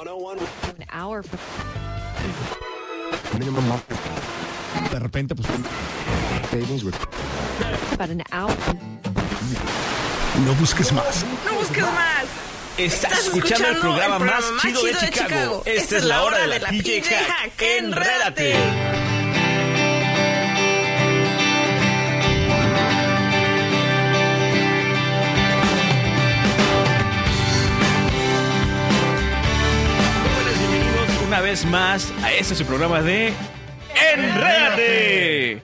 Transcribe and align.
An 0.00 0.06
hour 0.92 1.24
from 1.24 1.40
De 4.92 4.98
repente, 5.00 5.34
pues. 5.34 5.48
about 7.92 8.10
an 8.10 8.22
hour. 8.30 8.56
No 10.46 10.54
busques 10.54 10.92
más. 10.92 11.24
No 11.44 11.52
busques 11.54 11.82
más. 11.82 12.24
Estás 12.76 13.26
escuchando 13.26 13.68
el 13.70 13.78
programa 13.78 14.20
más 14.20 14.44
chido 14.62 14.84
de 14.84 14.94
Chicago. 14.94 15.62
Esta 15.64 15.96
es 15.96 16.04
la 16.04 16.22
hora 16.22 16.46
de 16.46 16.60
la 16.60 16.68
PJ 16.68 17.02
Hack. 17.02 17.60
Enrédate. 17.60 18.87
Una 31.38 31.50
vez 31.50 31.64
más 31.66 32.12
a 32.24 32.32
este 32.32 32.56
su 32.56 32.64
programa 32.64 33.00
de 33.00 33.32
Enrédate. 34.12 35.62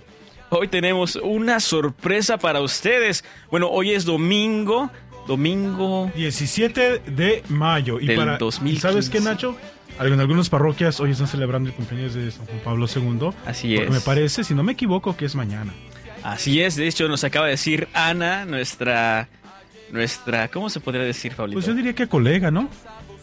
Hoy 0.50 0.69
tenemos 0.69 1.16
una 1.16 1.59
sorpresa 1.59 2.38
para 2.38 2.60
ustedes. 2.60 3.24
Bueno, 3.50 3.69
hoy 3.70 3.91
es 3.91 4.05
domingo, 4.05 4.88
domingo 5.27 6.12
17 6.14 7.00
de 7.00 7.42
mayo. 7.48 7.98
Y 7.98 8.06
Del 8.06 8.16
para, 8.16 8.38
2015. 8.38 8.70
¿y 8.70 8.80
¿Sabes 8.80 9.10
qué, 9.10 9.20
Nacho? 9.20 9.56
En 9.98 10.20
algunas 10.20 10.48
parroquias 10.48 11.00
hoy 11.00 11.10
están 11.10 11.27
celebrando 11.27 11.70
el 11.70 11.75
cumpleaños 11.75 12.14
de 12.14 12.30
San 12.30 12.47
Juan 12.47 12.61
Pablo 12.62 12.86
II. 12.86 13.30
Así 13.45 13.75
es. 13.75 13.91
Me 13.91 13.98
parece, 13.98 14.45
si 14.45 14.55
no 14.55 14.62
me 14.62 14.75
equivoco, 14.75 15.16
que 15.16 15.25
es 15.25 15.34
mañana. 15.34 15.75
Así 16.22 16.62
es, 16.62 16.77
de 16.77 16.86
hecho 16.86 17.09
nos 17.09 17.25
acaba 17.25 17.47
de 17.47 17.52
decir 17.52 17.88
Ana, 17.95 18.45
nuestra 18.45 19.28
nuestra 19.91 20.48
¿cómo 20.48 20.70
se 20.70 20.78
podría 20.78 21.02
decir, 21.02 21.34
Pablito? 21.34 21.56
Pues 21.56 21.66
yo 21.66 21.75
diría 21.75 21.95
que 21.95 22.06
colega, 22.06 22.52
¿no? 22.52 22.69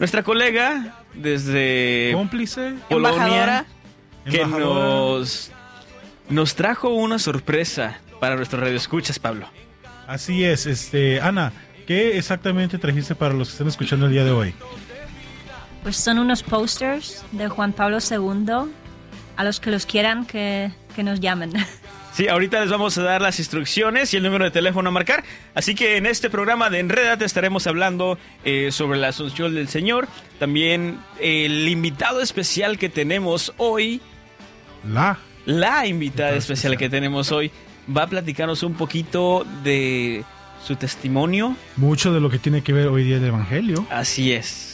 Nuestra 0.02 0.23
colega 0.23 0.96
desde 1.14 2.10
Cómplice. 2.16 2.74
Polonia 2.90 3.12
Embajadora. 3.12 3.66
que 4.26 4.41
embajadora. 4.41 4.80
nos 4.80 5.52
nos 6.27 6.55
trajo 6.55 6.90
una 6.90 7.20
sorpresa 7.20 7.99
para 8.20 8.35
nuestros 8.35 8.63
radioescuchas, 8.63 9.20
Pablo. 9.20 9.48
Así 10.07 10.44
es, 10.44 10.66
este, 10.66 11.22
Ana, 11.22 11.54
¿qué 11.85 12.18
exactamente 12.18 12.79
trajiste 12.79 13.13
para 13.13 13.35
los 13.35 13.49
que 13.49 13.52
están 13.52 13.68
escuchando 13.68 14.07
el 14.07 14.12
día 14.13 14.26
de 14.26 14.32
hoy? 14.32 14.55
Pues 15.84 15.98
son 15.98 16.18
unos 16.18 16.41
posters 16.41 17.24
de 17.32 17.48
Juan 17.48 17.72
Pablo 17.72 17.99
II. 17.99 18.72
A 19.38 19.44
los 19.44 19.60
que 19.60 19.70
los 19.70 19.85
quieran 19.85 20.26
que, 20.26 20.72
que 20.96 21.04
nos 21.04 21.20
llamen. 21.20 21.54
Sí, 22.22 22.27
ahorita 22.27 22.60
les 22.60 22.70
vamos 22.70 22.96
a 23.00 23.02
dar 23.02 23.20
las 23.20 23.40
instrucciones 23.40 24.14
y 24.14 24.18
el 24.18 24.22
número 24.22 24.46
de 24.46 24.52
teléfono 24.52 24.90
a 24.90 24.91
marcar. 24.91 25.24
Así 25.55 25.74
que 25.74 25.98
en 25.98 26.05
este 26.05 26.30
programa 26.30 26.70
de 26.70 26.78
Enredate 26.78 27.26
estaremos 27.26 27.66
hablando 27.66 28.20
eh, 28.46 28.70
sobre 28.72 29.00
la 29.00 29.08
Asunción 29.08 29.55
del 29.55 29.68
Señor. 29.70 30.08
También 30.38 31.00
el 31.20 31.68
invitado 31.68 32.22
especial 32.22 32.78
que 32.78 32.90
tenemos 32.90 33.54
hoy, 33.58 34.02
La. 34.88 35.18
la 35.48 35.88
invitada 35.88 35.88
Invitada 35.88 36.30
especial 36.36 36.74
especial. 36.74 36.78
que 36.78 36.90
tenemos 36.90 37.32
hoy, 37.32 37.50
va 37.98 38.04
a 38.04 38.08
platicarnos 38.08 38.62
un 38.62 38.76
poquito 38.76 39.44
de 39.63 40.24
su 40.63 40.76
testimonio. 40.76 41.56
Mucho 41.76 42.13
de 42.13 42.20
lo 42.20 42.30
que 42.30 42.38
tiene 42.38 42.62
que 42.62 42.72
ver 42.72 42.90
hoy 42.90 43.04
día 43.04 43.18
el 43.18 43.26
Evangelio. 43.26 43.84
Así 43.90 44.32
es. 44.32 44.71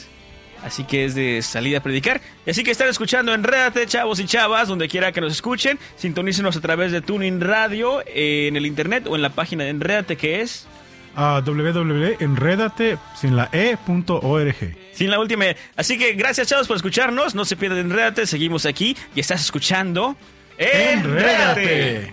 Así 0.64 0.84
que 0.84 1.04
es 1.04 1.14
de 1.14 1.40
salida 1.42 1.78
a 1.78 1.82
predicar. 1.82 2.20
Y 2.46 2.50
así 2.50 2.64
que 2.64 2.70
están 2.70 2.88
escuchando 2.88 3.32
Enrédate, 3.32 3.86
chavos 3.86 4.18
y 4.20 4.26
chavas, 4.26 4.68
donde 4.68 4.88
quiera 4.88 5.12
que 5.12 5.20
nos 5.20 5.32
escuchen. 5.32 5.78
Sintonícenos 5.96 6.56
a 6.56 6.60
través 6.60 6.92
de 6.92 7.00
Tuning 7.00 7.40
Radio, 7.40 8.00
eh, 8.06 8.48
en 8.48 8.56
el 8.56 8.66
internet 8.66 9.06
o 9.08 9.16
en 9.16 9.22
la 9.22 9.30
página 9.30 9.64
de 9.64 9.70
Enrédate, 9.70 10.16
que 10.16 10.40
es 10.40 10.66
A 11.14 11.40
www.enredate 11.44 12.98
sin 13.14 13.36
la 13.36 13.48
e.org. 13.52 14.76
sin 14.92 15.10
la 15.10 15.20
última. 15.20 15.46
E. 15.46 15.56
Así 15.76 15.96
que 15.96 16.12
gracias, 16.14 16.48
chavos, 16.48 16.66
por 16.66 16.76
escucharnos. 16.76 17.34
No 17.34 17.44
se 17.44 17.56
pierdan 17.56 17.78
Enrédate, 17.78 18.26
seguimos 18.26 18.66
aquí 18.66 18.96
y 19.14 19.20
estás 19.20 19.40
escuchando 19.40 20.16
Enrédate. 20.58 22.12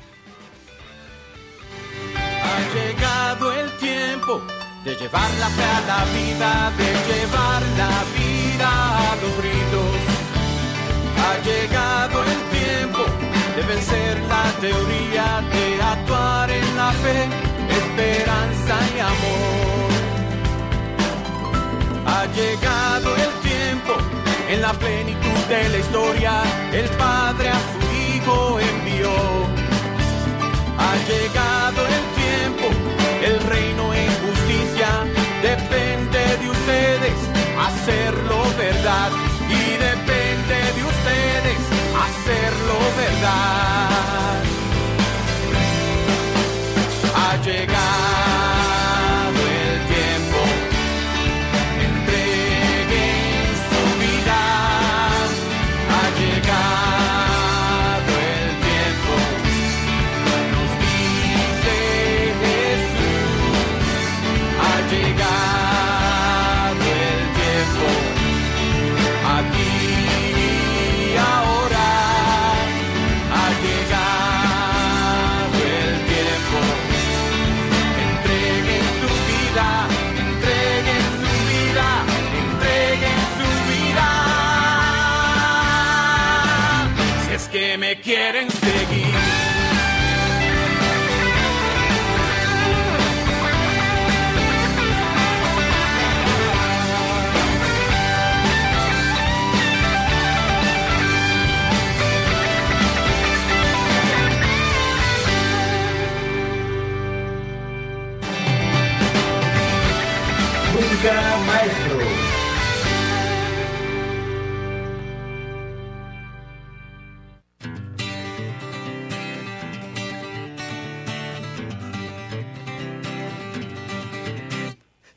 Ha 2.44 2.74
llegado 2.74 3.52
el 3.54 3.72
tiempo 3.78 4.42
de 4.86 4.96
llevar 4.96 5.30
la 5.40 5.50
fe 5.50 5.64
a 5.64 5.82
la 5.82 6.06
vida, 6.06 6.72
de 6.78 6.86
llevar 7.14 7.62
la 7.78 8.04
vida 8.16 8.35
gritos. 9.38 9.96
Ha 11.24 11.34
llegado 11.44 12.24
el 12.24 12.40
tiempo 12.60 13.00
de 13.56 13.62
vencer 13.64 14.20
la 14.28 14.44
teoría, 14.62 15.42
de 15.52 15.82
actuar 15.82 16.50
en 16.50 16.78
la 16.78 16.92
fe, 16.92 17.28
esperanza 17.82 18.76
y 18.96 19.00
amor. 19.00 19.92
Ha 22.08 22.26
llegado 22.28 23.16
el 23.16 23.32
tiempo, 23.50 23.94
en 24.50 24.62
la 24.62 24.74
plenitud 24.74 25.40
de 25.50 25.70
la 25.70 25.78
historia, 25.78 26.44
el 26.72 26.88
Padre 26.90 27.50
a 27.50 27.60
su 27.72 27.80
Hijo 28.16 28.60
envió. 28.60 29.12
Ha 30.78 30.96
llegado 31.10 31.82
el 31.98 32.04
tiempo, 32.24 32.68
el 33.24 33.40
reino 33.50 33.94
en 33.94 34.10
justicia 34.24 34.90
depende 35.42 36.38
de 36.38 36.50
ustedes 36.50 37.35
y 38.58 39.78
depende 39.78 40.56
de 40.76 40.84
ustedes 40.86 41.60
hacerlo 41.94 42.80
verdad. 42.96 44.55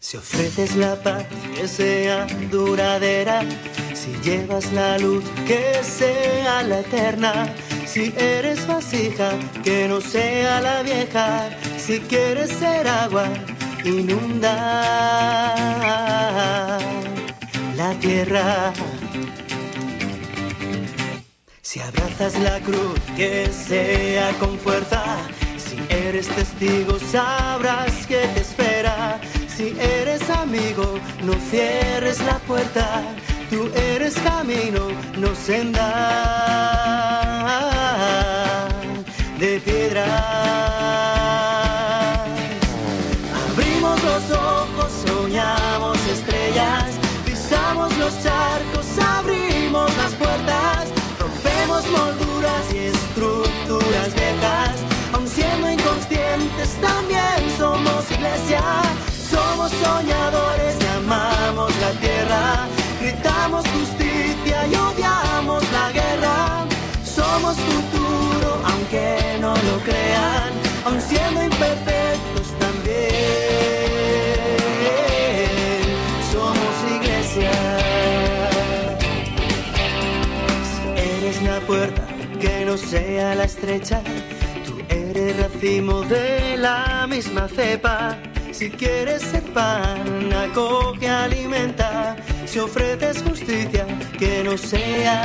Si 0.08 0.16
ofreces 0.16 0.74
la 0.74 0.96
paz 1.02 1.26
que 1.54 1.68
sea 1.68 2.26
duradera, 2.50 3.42
si 3.92 4.10
llevas 4.22 4.72
la 4.72 4.96
luz 4.96 5.22
que 5.46 5.84
sea 5.84 6.62
la 6.62 6.80
eterna, 6.80 7.54
si 7.84 8.14
eres 8.16 8.66
vasija 8.66 9.32
que 9.62 9.86
no 9.86 10.00
sea 10.00 10.62
la 10.62 10.82
vieja, 10.82 11.50
si 11.76 12.00
quieres 12.00 12.48
ser 12.52 12.88
agua, 12.88 13.28
inunda 13.84 14.54
la 17.76 17.92
tierra. 18.00 18.72
Si 21.60 21.80
abrazas 21.80 22.38
la 22.38 22.58
cruz 22.60 22.98
que 23.14 23.50
sea 23.52 24.30
con 24.40 24.58
fuerza, 24.58 25.04
si 25.58 25.76
eres 25.94 26.28
testigo 26.28 26.98
sabrás 26.98 28.06
que 28.06 28.26
te 28.34 28.40
espera. 28.40 29.20
Si 29.58 29.74
eres 29.80 30.22
amigo, 30.30 31.00
no 31.24 31.32
cierres 31.50 32.20
la 32.20 32.38
puerta. 32.38 33.02
Tú 33.50 33.68
eres 33.74 34.14
camino, 34.20 34.86
no 35.16 35.34
senda 35.34 35.88
de 39.36 39.58
piedra. 39.58 40.06
Abrimos 43.50 44.00
los 44.04 44.30
ojos, 44.30 44.92
soñamos 45.04 45.98
estrellas, 46.06 46.84
pisamos 47.26 47.98
los 47.98 48.14
charcos, 48.22 48.86
abrimos 49.18 49.90
las 49.96 50.12
puertas, 50.14 50.86
rompemos 51.18 51.84
molduras 51.90 52.72
y 52.72 52.78
estructuras 52.94 54.14
viejas, 54.14 54.70
aun 55.12 55.26
siendo 55.26 55.68
inconscientes 55.68 56.80
también 56.80 57.58
somos 57.58 58.08
iglesia. 58.12 58.62
Somos 59.30 59.70
soñadores, 59.72 60.76
amamos 60.96 61.70
la 61.80 61.90
tierra, 62.00 62.66
gritamos 63.00 63.64
justicia 63.68 64.66
y 64.66 64.74
odiamos 64.74 65.62
la 65.72 65.92
guerra. 65.92 66.66
Somos 67.04 67.56
futuro, 67.56 68.62
aunque 68.64 69.36
no 69.40 69.54
lo 69.54 69.78
crean, 69.84 70.50
aun 70.86 71.00
siendo 71.00 71.42
imperfectos 71.44 72.46
también. 72.58 73.08
Somos 76.32 76.74
iglesia. 76.96 77.50
Eres 80.96 81.42
la 81.42 81.60
puerta 81.60 82.02
que 82.40 82.64
no 82.64 82.76
sea 82.78 83.34
la 83.34 83.44
estrecha, 83.44 84.00
tú 84.64 84.78
eres 84.88 85.36
racimo 85.36 86.02
de 86.02 86.56
la 86.56 87.06
misma 87.08 87.48
cepa 87.48 88.16
si 88.58 88.70
quieres 88.70 89.22
ser 89.22 89.44
pan, 89.52 90.32
acoge, 90.32 91.08
alimenta. 91.08 92.16
Si 92.44 92.58
ofreces 92.58 93.22
justicia, 93.22 93.86
que 94.18 94.42
no 94.42 94.58
sea 94.58 95.22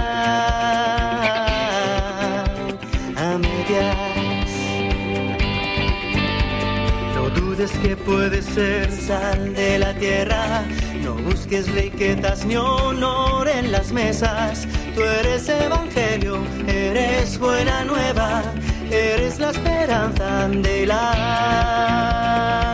a 3.18 3.38
medias. 3.40 4.52
No 7.16 7.32
dudes 7.32 7.72
que 7.82 7.98
puedes 7.98 8.46
ser 8.46 8.92
sal 8.92 9.56
de 9.56 9.80
la 9.80 9.96
tierra. 9.96 10.64
No 11.02 11.16
busques 11.16 11.72
riquezas 11.72 12.46
ni 12.46 12.56
honor 12.56 13.50
en 13.50 13.72
las 13.72 13.92
mesas. 13.92 14.68
Tú 14.94 15.02
eres 15.02 15.50
evangelio, 15.50 16.38
eres 16.68 17.40
buena 17.40 17.84
nueva, 17.84 18.44
eres 18.92 19.40
la 19.40 19.50
esperanza 19.50 20.48
de 20.50 20.86
la 20.86 22.73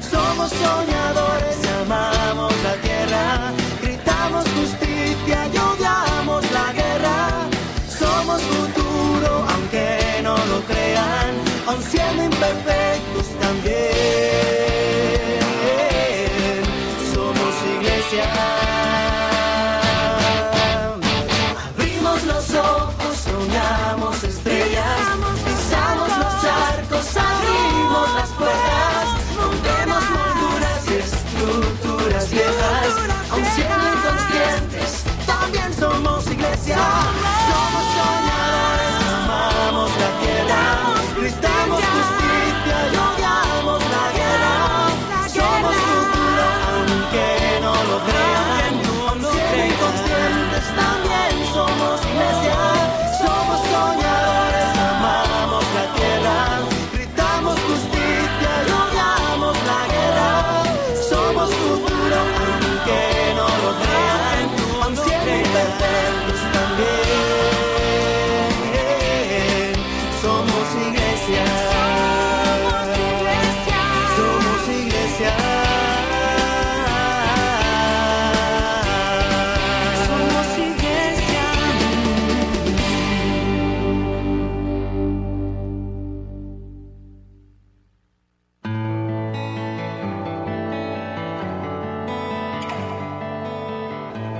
somos 0.00 0.50
soñadores, 0.50 1.03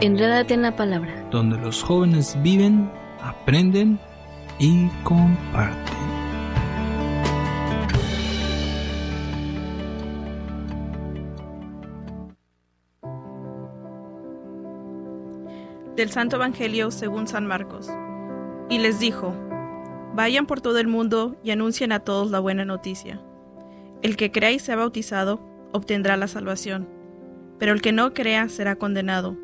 Enrédate 0.05 0.53
en 0.53 0.61
la 0.61 0.77
palabra. 0.77 1.27
donde 1.31 1.56
los 1.56 1.83
jóvenes 1.83 2.37
viven, 2.43 2.91
aprenden 3.23 3.99
y 4.59 4.89
comparten. 5.03 5.95
Del 15.97 16.11
Santo 16.11 16.37
Evangelio 16.37 16.91
según 16.91 17.27
San 17.27 17.47
Marcos. 17.47 17.89
Y 18.69 18.81
les 18.81 19.00
dijo, 19.00 19.35
Vayan 20.15 20.45
por 20.45 20.61
todo 20.61 20.81
el 20.81 20.87
mundo 20.87 21.35
y 21.43 21.50
anuncien 21.50 21.93
a 21.93 22.00
todos 22.00 22.31
la 22.31 22.41
buena 22.41 22.67
noticia. 22.67 23.23
El 24.03 24.19
que 24.19 24.31
crea 24.31 24.52
y 24.52 24.59
sea 24.59 24.76
bautizado 24.76 25.40
obtendrá 25.73 26.19
la 26.19 26.28
salvación, 26.28 26.90
pero 27.59 27.73
el 27.73 27.81
que 27.81 27.93
no 27.93 28.12
crea 28.12 28.50
será 28.50 28.76
condenado. 28.76 29.44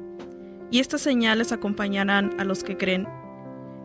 Y 0.70 0.78
estas 0.78 1.00
señales 1.00 1.52
acompañarán 1.52 2.38
a 2.38 2.44
los 2.44 2.62
que 2.62 2.76
creen. 2.76 3.08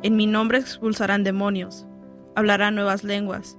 En 0.04 0.16
mi 0.16 0.28
nombre 0.28 0.60
expulsarán 0.60 1.24
demonios, 1.24 1.88
hablarán 2.36 2.76
nuevas 2.76 3.04
lenguas, 3.04 3.58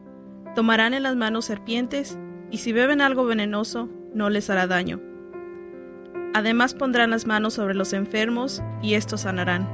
tomarán 0.54 0.94
en 0.94 1.02
las 1.02 1.16
manos 1.16 1.46
serpientes, 1.46 2.18
y 2.50 2.58
si 2.58 2.72
beben 2.72 3.00
algo 3.00 3.24
venenoso, 3.24 3.88
no 4.14 4.30
les 4.30 4.48
hará 4.48 4.66
daño. 4.66 5.00
Además 6.34 6.74
pondrán 6.74 7.10
las 7.10 7.26
manos 7.26 7.54
sobre 7.54 7.74
los 7.74 7.92
enfermos, 7.92 8.62
y 8.82 8.94
estos 8.94 9.22
sanarán. 9.22 9.68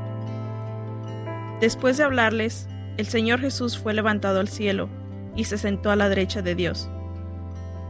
Después 1.61 1.99
de 1.99 2.05
hablarles, 2.05 2.69
el 2.97 3.07
Señor 3.07 3.41
Jesús 3.41 3.79
fue 3.79 3.93
levantado 3.95 4.41
al 4.41 4.49
cielo, 4.49 4.89
y 5.37 5.45
se 5.45 5.59
sentó 5.59 5.91
a 5.91 5.97
la 5.97 6.09
derecha 6.09 6.41
de 6.41 6.55
Dios. 6.55 6.89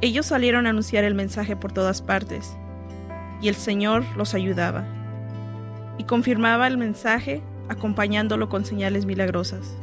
Ellos 0.01 0.27
salieron 0.27 0.67
a 0.67 0.71
anunciar 0.71 1.05
el 1.05 1.15
mensaje 1.15 1.55
por 1.55 1.73
todas 1.73 2.03
partes, 2.03 2.57
y 3.41 3.49
el 3.49 3.55
Señor 3.55 4.05
los 4.17 4.35
ayudaba, 4.35 4.85
y 6.03 6.05
confirmaba 6.05 6.67
el 6.67 6.79
mensaje 6.79 7.41
acompañándolo 7.69 8.49
con 8.49 8.65
señales 8.65 9.07
milagrosas. 9.07 9.77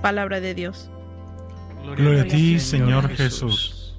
Palabra 0.00 0.40
de 0.40 0.54
Dios. 0.54 0.90
Gloria 1.96 2.22
a 2.22 2.24
ti, 2.24 2.58
Señor 2.58 3.10
Jesús. 3.10 3.94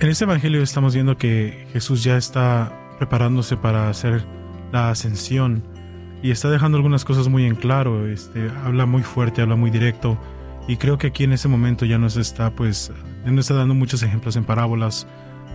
En 0.00 0.08
este 0.08 0.24
evangelio 0.24 0.62
estamos 0.62 0.94
viendo 0.94 1.18
que 1.18 1.66
Jesús 1.74 2.02
ya 2.02 2.16
está 2.16 2.72
preparándose 2.98 3.58
para 3.58 3.90
hacer 3.90 4.24
la 4.72 4.88
ascensión 4.88 5.62
y 6.22 6.30
está 6.30 6.48
dejando 6.48 6.78
algunas 6.78 7.04
cosas 7.04 7.28
muy 7.28 7.44
en 7.44 7.56
claro. 7.56 8.08
Este, 8.08 8.50
habla 8.64 8.86
muy 8.86 9.02
fuerte, 9.02 9.42
habla 9.42 9.56
muy 9.56 9.70
directo 9.70 10.18
y 10.66 10.78
creo 10.78 10.96
que 10.96 11.08
aquí 11.08 11.24
en 11.24 11.34
ese 11.34 11.48
momento 11.48 11.84
ya 11.84 11.98
nos 11.98 12.16
está, 12.16 12.50
pues, 12.50 12.90
no 13.26 13.38
está 13.38 13.52
dando 13.52 13.74
muchos 13.74 14.02
ejemplos 14.02 14.36
en 14.36 14.44
parábolas, 14.44 15.06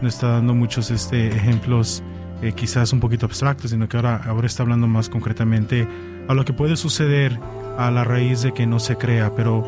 no 0.02 0.08
está 0.08 0.30
dando 0.30 0.54
muchos 0.54 0.92
este, 0.92 1.28
ejemplos 1.28 2.04
eh, 2.42 2.54
quizás 2.54 2.92
un 2.94 3.00
poquito 3.00 3.26
abstractos, 3.26 3.72
sino 3.72 3.88
que 3.88 3.98
ahora, 3.98 4.22
ahora 4.26 4.48
está 4.48 4.64
hablando 4.64 4.88
más 4.88 5.10
concretamente 5.10 5.88
a 6.28 6.34
lo 6.34 6.44
que 6.46 6.54
puede 6.54 6.76
suceder 6.76 7.38
a 7.78 7.92
la 7.92 8.04
raíz 8.04 8.42
de 8.42 8.54
que 8.54 8.66
no 8.66 8.80
se 8.80 8.96
crea. 8.98 9.36
Pero 9.36 9.64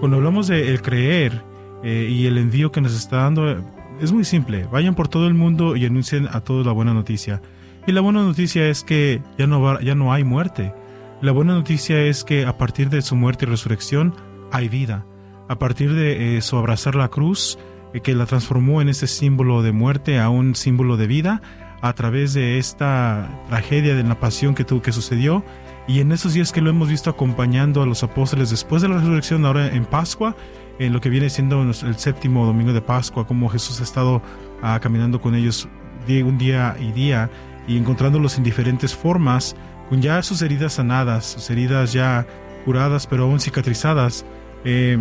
cuando 0.00 0.16
hablamos 0.18 0.46
de 0.48 0.68
el 0.68 0.82
creer 0.82 1.42
eh, 1.82 2.08
y 2.10 2.26
el 2.26 2.38
envío 2.38 2.70
que 2.72 2.80
nos 2.80 2.94
está 2.94 3.18
dando, 3.18 3.64
es 4.00 4.12
muy 4.12 4.24
simple. 4.24 4.66
Vayan 4.70 4.94
por 4.94 5.08
todo 5.08 5.26
el 5.26 5.34
mundo 5.34 5.74
y 5.76 5.84
anuncien 5.86 6.28
a 6.30 6.40
todos 6.40 6.66
la 6.66 6.72
buena 6.72 6.92
noticia. 6.94 7.40
Y 7.86 7.92
la 7.92 8.00
buena 8.02 8.22
noticia 8.22 8.68
es 8.68 8.84
que 8.84 9.22
ya 9.38 9.46
no, 9.46 9.60
va- 9.62 9.80
ya 9.80 9.94
no 9.94 10.12
hay 10.12 10.22
muerte. 10.24 10.74
La 11.22 11.32
buena 11.32 11.54
noticia 11.54 12.00
es 12.02 12.22
que 12.24 12.44
a 12.46 12.58
partir 12.58 12.90
de 12.90 13.00
su 13.02 13.16
muerte 13.16 13.46
y 13.46 13.48
resurrección 13.48 14.14
hay 14.52 14.68
vida. 14.68 15.04
A 15.48 15.58
partir 15.58 15.94
de 15.94 16.36
eh, 16.36 16.42
su 16.42 16.56
abrazar 16.58 16.94
la 16.94 17.08
cruz, 17.08 17.58
que 18.02 18.14
la 18.14 18.26
transformó 18.26 18.80
en 18.80 18.88
ese 18.88 19.06
símbolo 19.06 19.62
de 19.62 19.72
muerte 19.72 20.18
a 20.18 20.28
un 20.28 20.54
símbolo 20.54 20.96
de 20.96 21.06
vida, 21.06 21.42
a 21.80 21.92
través 21.92 22.34
de 22.34 22.58
esta 22.58 23.28
tragedia 23.48 23.94
de 23.94 24.02
la 24.02 24.18
pasión 24.18 24.54
que 24.54 24.64
tuvo 24.64 24.82
que 24.82 24.92
sucedió, 24.92 25.44
Y 25.86 26.00
en 26.00 26.12
esos 26.12 26.34
días 26.34 26.52
que 26.52 26.60
lo 26.60 26.68
hemos 26.68 26.90
visto 26.90 27.08
acompañando 27.08 27.80
a 27.80 27.86
los 27.86 28.02
apóstoles 28.02 28.50
después 28.50 28.82
de 28.82 28.88
la 28.88 28.98
resurrección, 28.98 29.46
ahora 29.46 29.68
en 29.68 29.86
Pascua, 29.86 30.36
en 30.78 30.92
lo 30.92 31.00
que 31.00 31.08
viene 31.08 31.30
siendo 31.30 31.62
el 31.62 31.96
séptimo 31.96 32.44
domingo 32.44 32.74
de 32.74 32.82
Pascua, 32.82 33.26
como 33.26 33.48
Jesús 33.48 33.80
ha 33.80 33.84
estado 33.84 34.20
ah, 34.62 34.78
caminando 34.82 35.18
con 35.18 35.34
ellos 35.34 35.66
un 36.06 36.36
día 36.36 36.76
y 36.78 36.92
día 36.92 37.30
y 37.66 37.78
encontrándolos 37.78 38.36
en 38.36 38.44
diferentes 38.44 38.94
formas, 38.94 39.56
con 39.88 40.02
ya 40.02 40.22
sus 40.22 40.42
heridas 40.42 40.74
sanadas, 40.74 41.24
sus 41.24 41.48
heridas 41.48 41.94
ya 41.94 42.26
curadas 42.64 43.06
pero 43.06 43.24
aún 43.24 43.40
cicatrizadas. 43.40 44.26
Eh, 44.64 44.98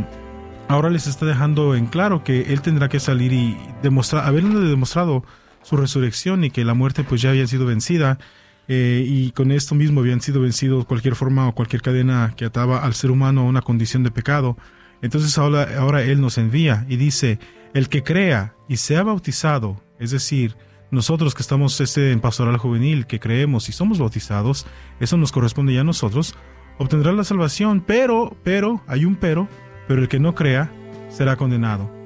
ahora 0.68 0.90
les 0.90 1.08
está 1.08 1.26
dejando 1.26 1.76
en 1.76 1.88
claro 1.88 2.24
que 2.24 2.54
él 2.54 2.62
tendrá 2.62 2.90
que 2.90 3.00
salir 3.00 3.34
y 3.34 3.58
demostrar, 3.82 4.26
haberle 4.26 4.60
demostrado 4.60 5.24
su 5.64 5.78
resurrección 5.78 6.44
y 6.44 6.50
que 6.50 6.66
la 6.66 6.74
muerte 6.74 7.04
pues 7.04 7.22
ya 7.22 7.30
había 7.30 7.48
sido 7.48 7.66
vencida 7.66 8.20
eh, 8.68 9.04
y 9.06 9.32
con 9.32 9.52
esto 9.52 9.76
mismo 9.76 10.02
habían 10.02 10.22
sido 10.22 10.42
vencidos 10.42 10.86
cualquier 10.86 11.16
forma 11.16 11.48
o 11.48 11.56
cualquier 11.56 11.82
cadena 11.82 12.34
que 12.36 12.46
ataba 12.46 12.80
al 12.80 12.94
ser 12.94 13.12
humano 13.12 13.42
a 13.42 13.46
una 13.46 13.62
condición 13.62 14.04
de 14.04 14.12
pecado. 14.12 14.58
Entonces 15.02 15.38
ahora, 15.38 15.68
ahora 15.80 16.04
Él 16.04 16.20
nos 16.22 16.38
envía 16.38 16.86
y 16.90 16.98
dice, 16.98 17.40
el 17.74 17.90
que 17.90 18.04
crea 18.04 18.56
y 18.68 18.78
sea 18.78 19.04
bautizado, 19.04 19.82
es 20.00 20.12
decir, 20.12 20.56
nosotros 20.92 21.36
que 21.36 21.42
estamos 21.42 21.80
este, 21.82 22.12
en 22.12 22.20
pastoral 22.20 22.58
juvenil, 22.58 23.08
que 23.08 23.20
creemos 23.20 23.70
y 23.70 23.72
somos 23.72 24.00
bautizados, 24.00 24.66
eso 25.00 25.18
nos 25.18 25.32
corresponde 25.32 25.74
ya 25.74 25.82
a 25.82 25.86
nosotros, 25.86 26.36
obtendrá 26.78 27.12
la 27.12 27.24
salvación, 27.24 27.84
pero, 27.86 28.38
pero, 28.44 28.82
hay 28.88 29.06
un 29.06 29.16
pero, 29.16 29.48
pero 29.88 30.02
el 30.02 30.08
que 30.08 30.20
no 30.20 30.36
crea 30.36 30.70
será 31.10 31.36
condenado. 31.36 31.98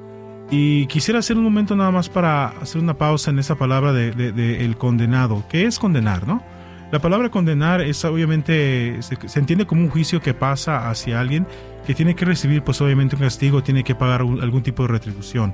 Y 0.49 0.85
quisiera 0.87 1.19
hacer 1.19 1.37
un 1.37 1.43
momento 1.43 1.77
nada 1.77 1.91
más 1.91 2.09
para 2.09 2.49
hacer 2.61 2.81
una 2.81 2.97
pausa 2.97 3.31
en 3.31 3.39
esa 3.39 3.55
palabra 3.55 3.93
de, 3.93 4.65
el 4.65 4.77
condenado. 4.77 5.45
¿Qué 5.49 5.65
es 5.65 5.79
condenar, 5.79 6.27
no? 6.27 6.43
La 6.91 6.99
palabra 6.99 7.29
condenar 7.29 7.79
es 7.79 8.03
obviamente, 8.03 8.99
se, 9.01 9.39
entiende 9.39 9.65
como 9.65 9.83
un 9.83 9.89
juicio 9.89 10.19
que 10.19 10.33
pasa 10.33 10.89
hacia 10.89 11.21
alguien 11.21 11.47
que 11.87 11.95
tiene 11.95 12.15
que 12.15 12.25
recibir 12.25 12.63
pues 12.63 12.81
obviamente 12.81 13.15
un 13.15 13.21
castigo, 13.21 13.63
tiene 13.63 13.85
que 13.85 13.95
pagar 13.95 14.19
algún 14.19 14.61
tipo 14.61 14.83
de 14.83 14.89
retribución. 14.89 15.53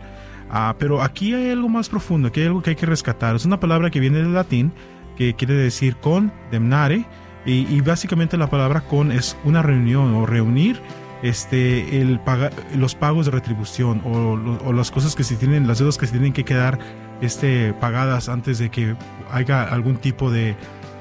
Ah, 0.49 0.75
pero 0.79 1.03
aquí 1.03 1.35
hay 1.35 1.51
algo 1.51 1.69
más 1.69 1.89
profundo, 1.89 2.31
que 2.31 2.41
hay 2.41 2.47
algo 2.47 2.63
que 2.63 2.71
hay 2.71 2.75
que 2.75 2.87
rescatar. 2.87 3.35
Es 3.35 3.45
una 3.45 3.59
palabra 3.59 3.91
que 3.91 3.99
viene 3.99 4.17
del 4.17 4.33
latín, 4.33 4.73
que 5.15 5.35
quiere 5.35 5.53
decir 5.53 5.95
condemnare, 5.97 7.05
y, 7.45 7.67
y 7.67 7.81
básicamente 7.81 8.35
la 8.35 8.49
palabra 8.49 8.81
con 8.81 9.11
es 9.11 9.37
una 9.45 9.61
reunión 9.61 10.15
o 10.15 10.25
reunir 10.25 10.81
este, 11.23 11.99
el 11.99 12.19
los 12.75 12.95
pagos 12.95 13.25
de 13.25 13.31
retribución 13.31 14.01
o, 14.05 14.73
las 14.73 14.91
cosas 14.91 15.15
que 15.15 15.23
se 15.23 15.35
tienen, 15.35 15.67
las 15.67 15.79
deudas 15.79 15.97
que 15.97 16.05
se 16.05 16.13
tienen 16.13 16.33
que 16.33 16.45
quedar 16.45 16.79
este, 17.21 17.73
pagadas 17.73 18.29
antes 18.29 18.59
de 18.59 18.69
que 18.69 18.95
haya 19.31 19.63
algún 19.63 19.97
tipo 19.97 20.31
de, 20.31 20.55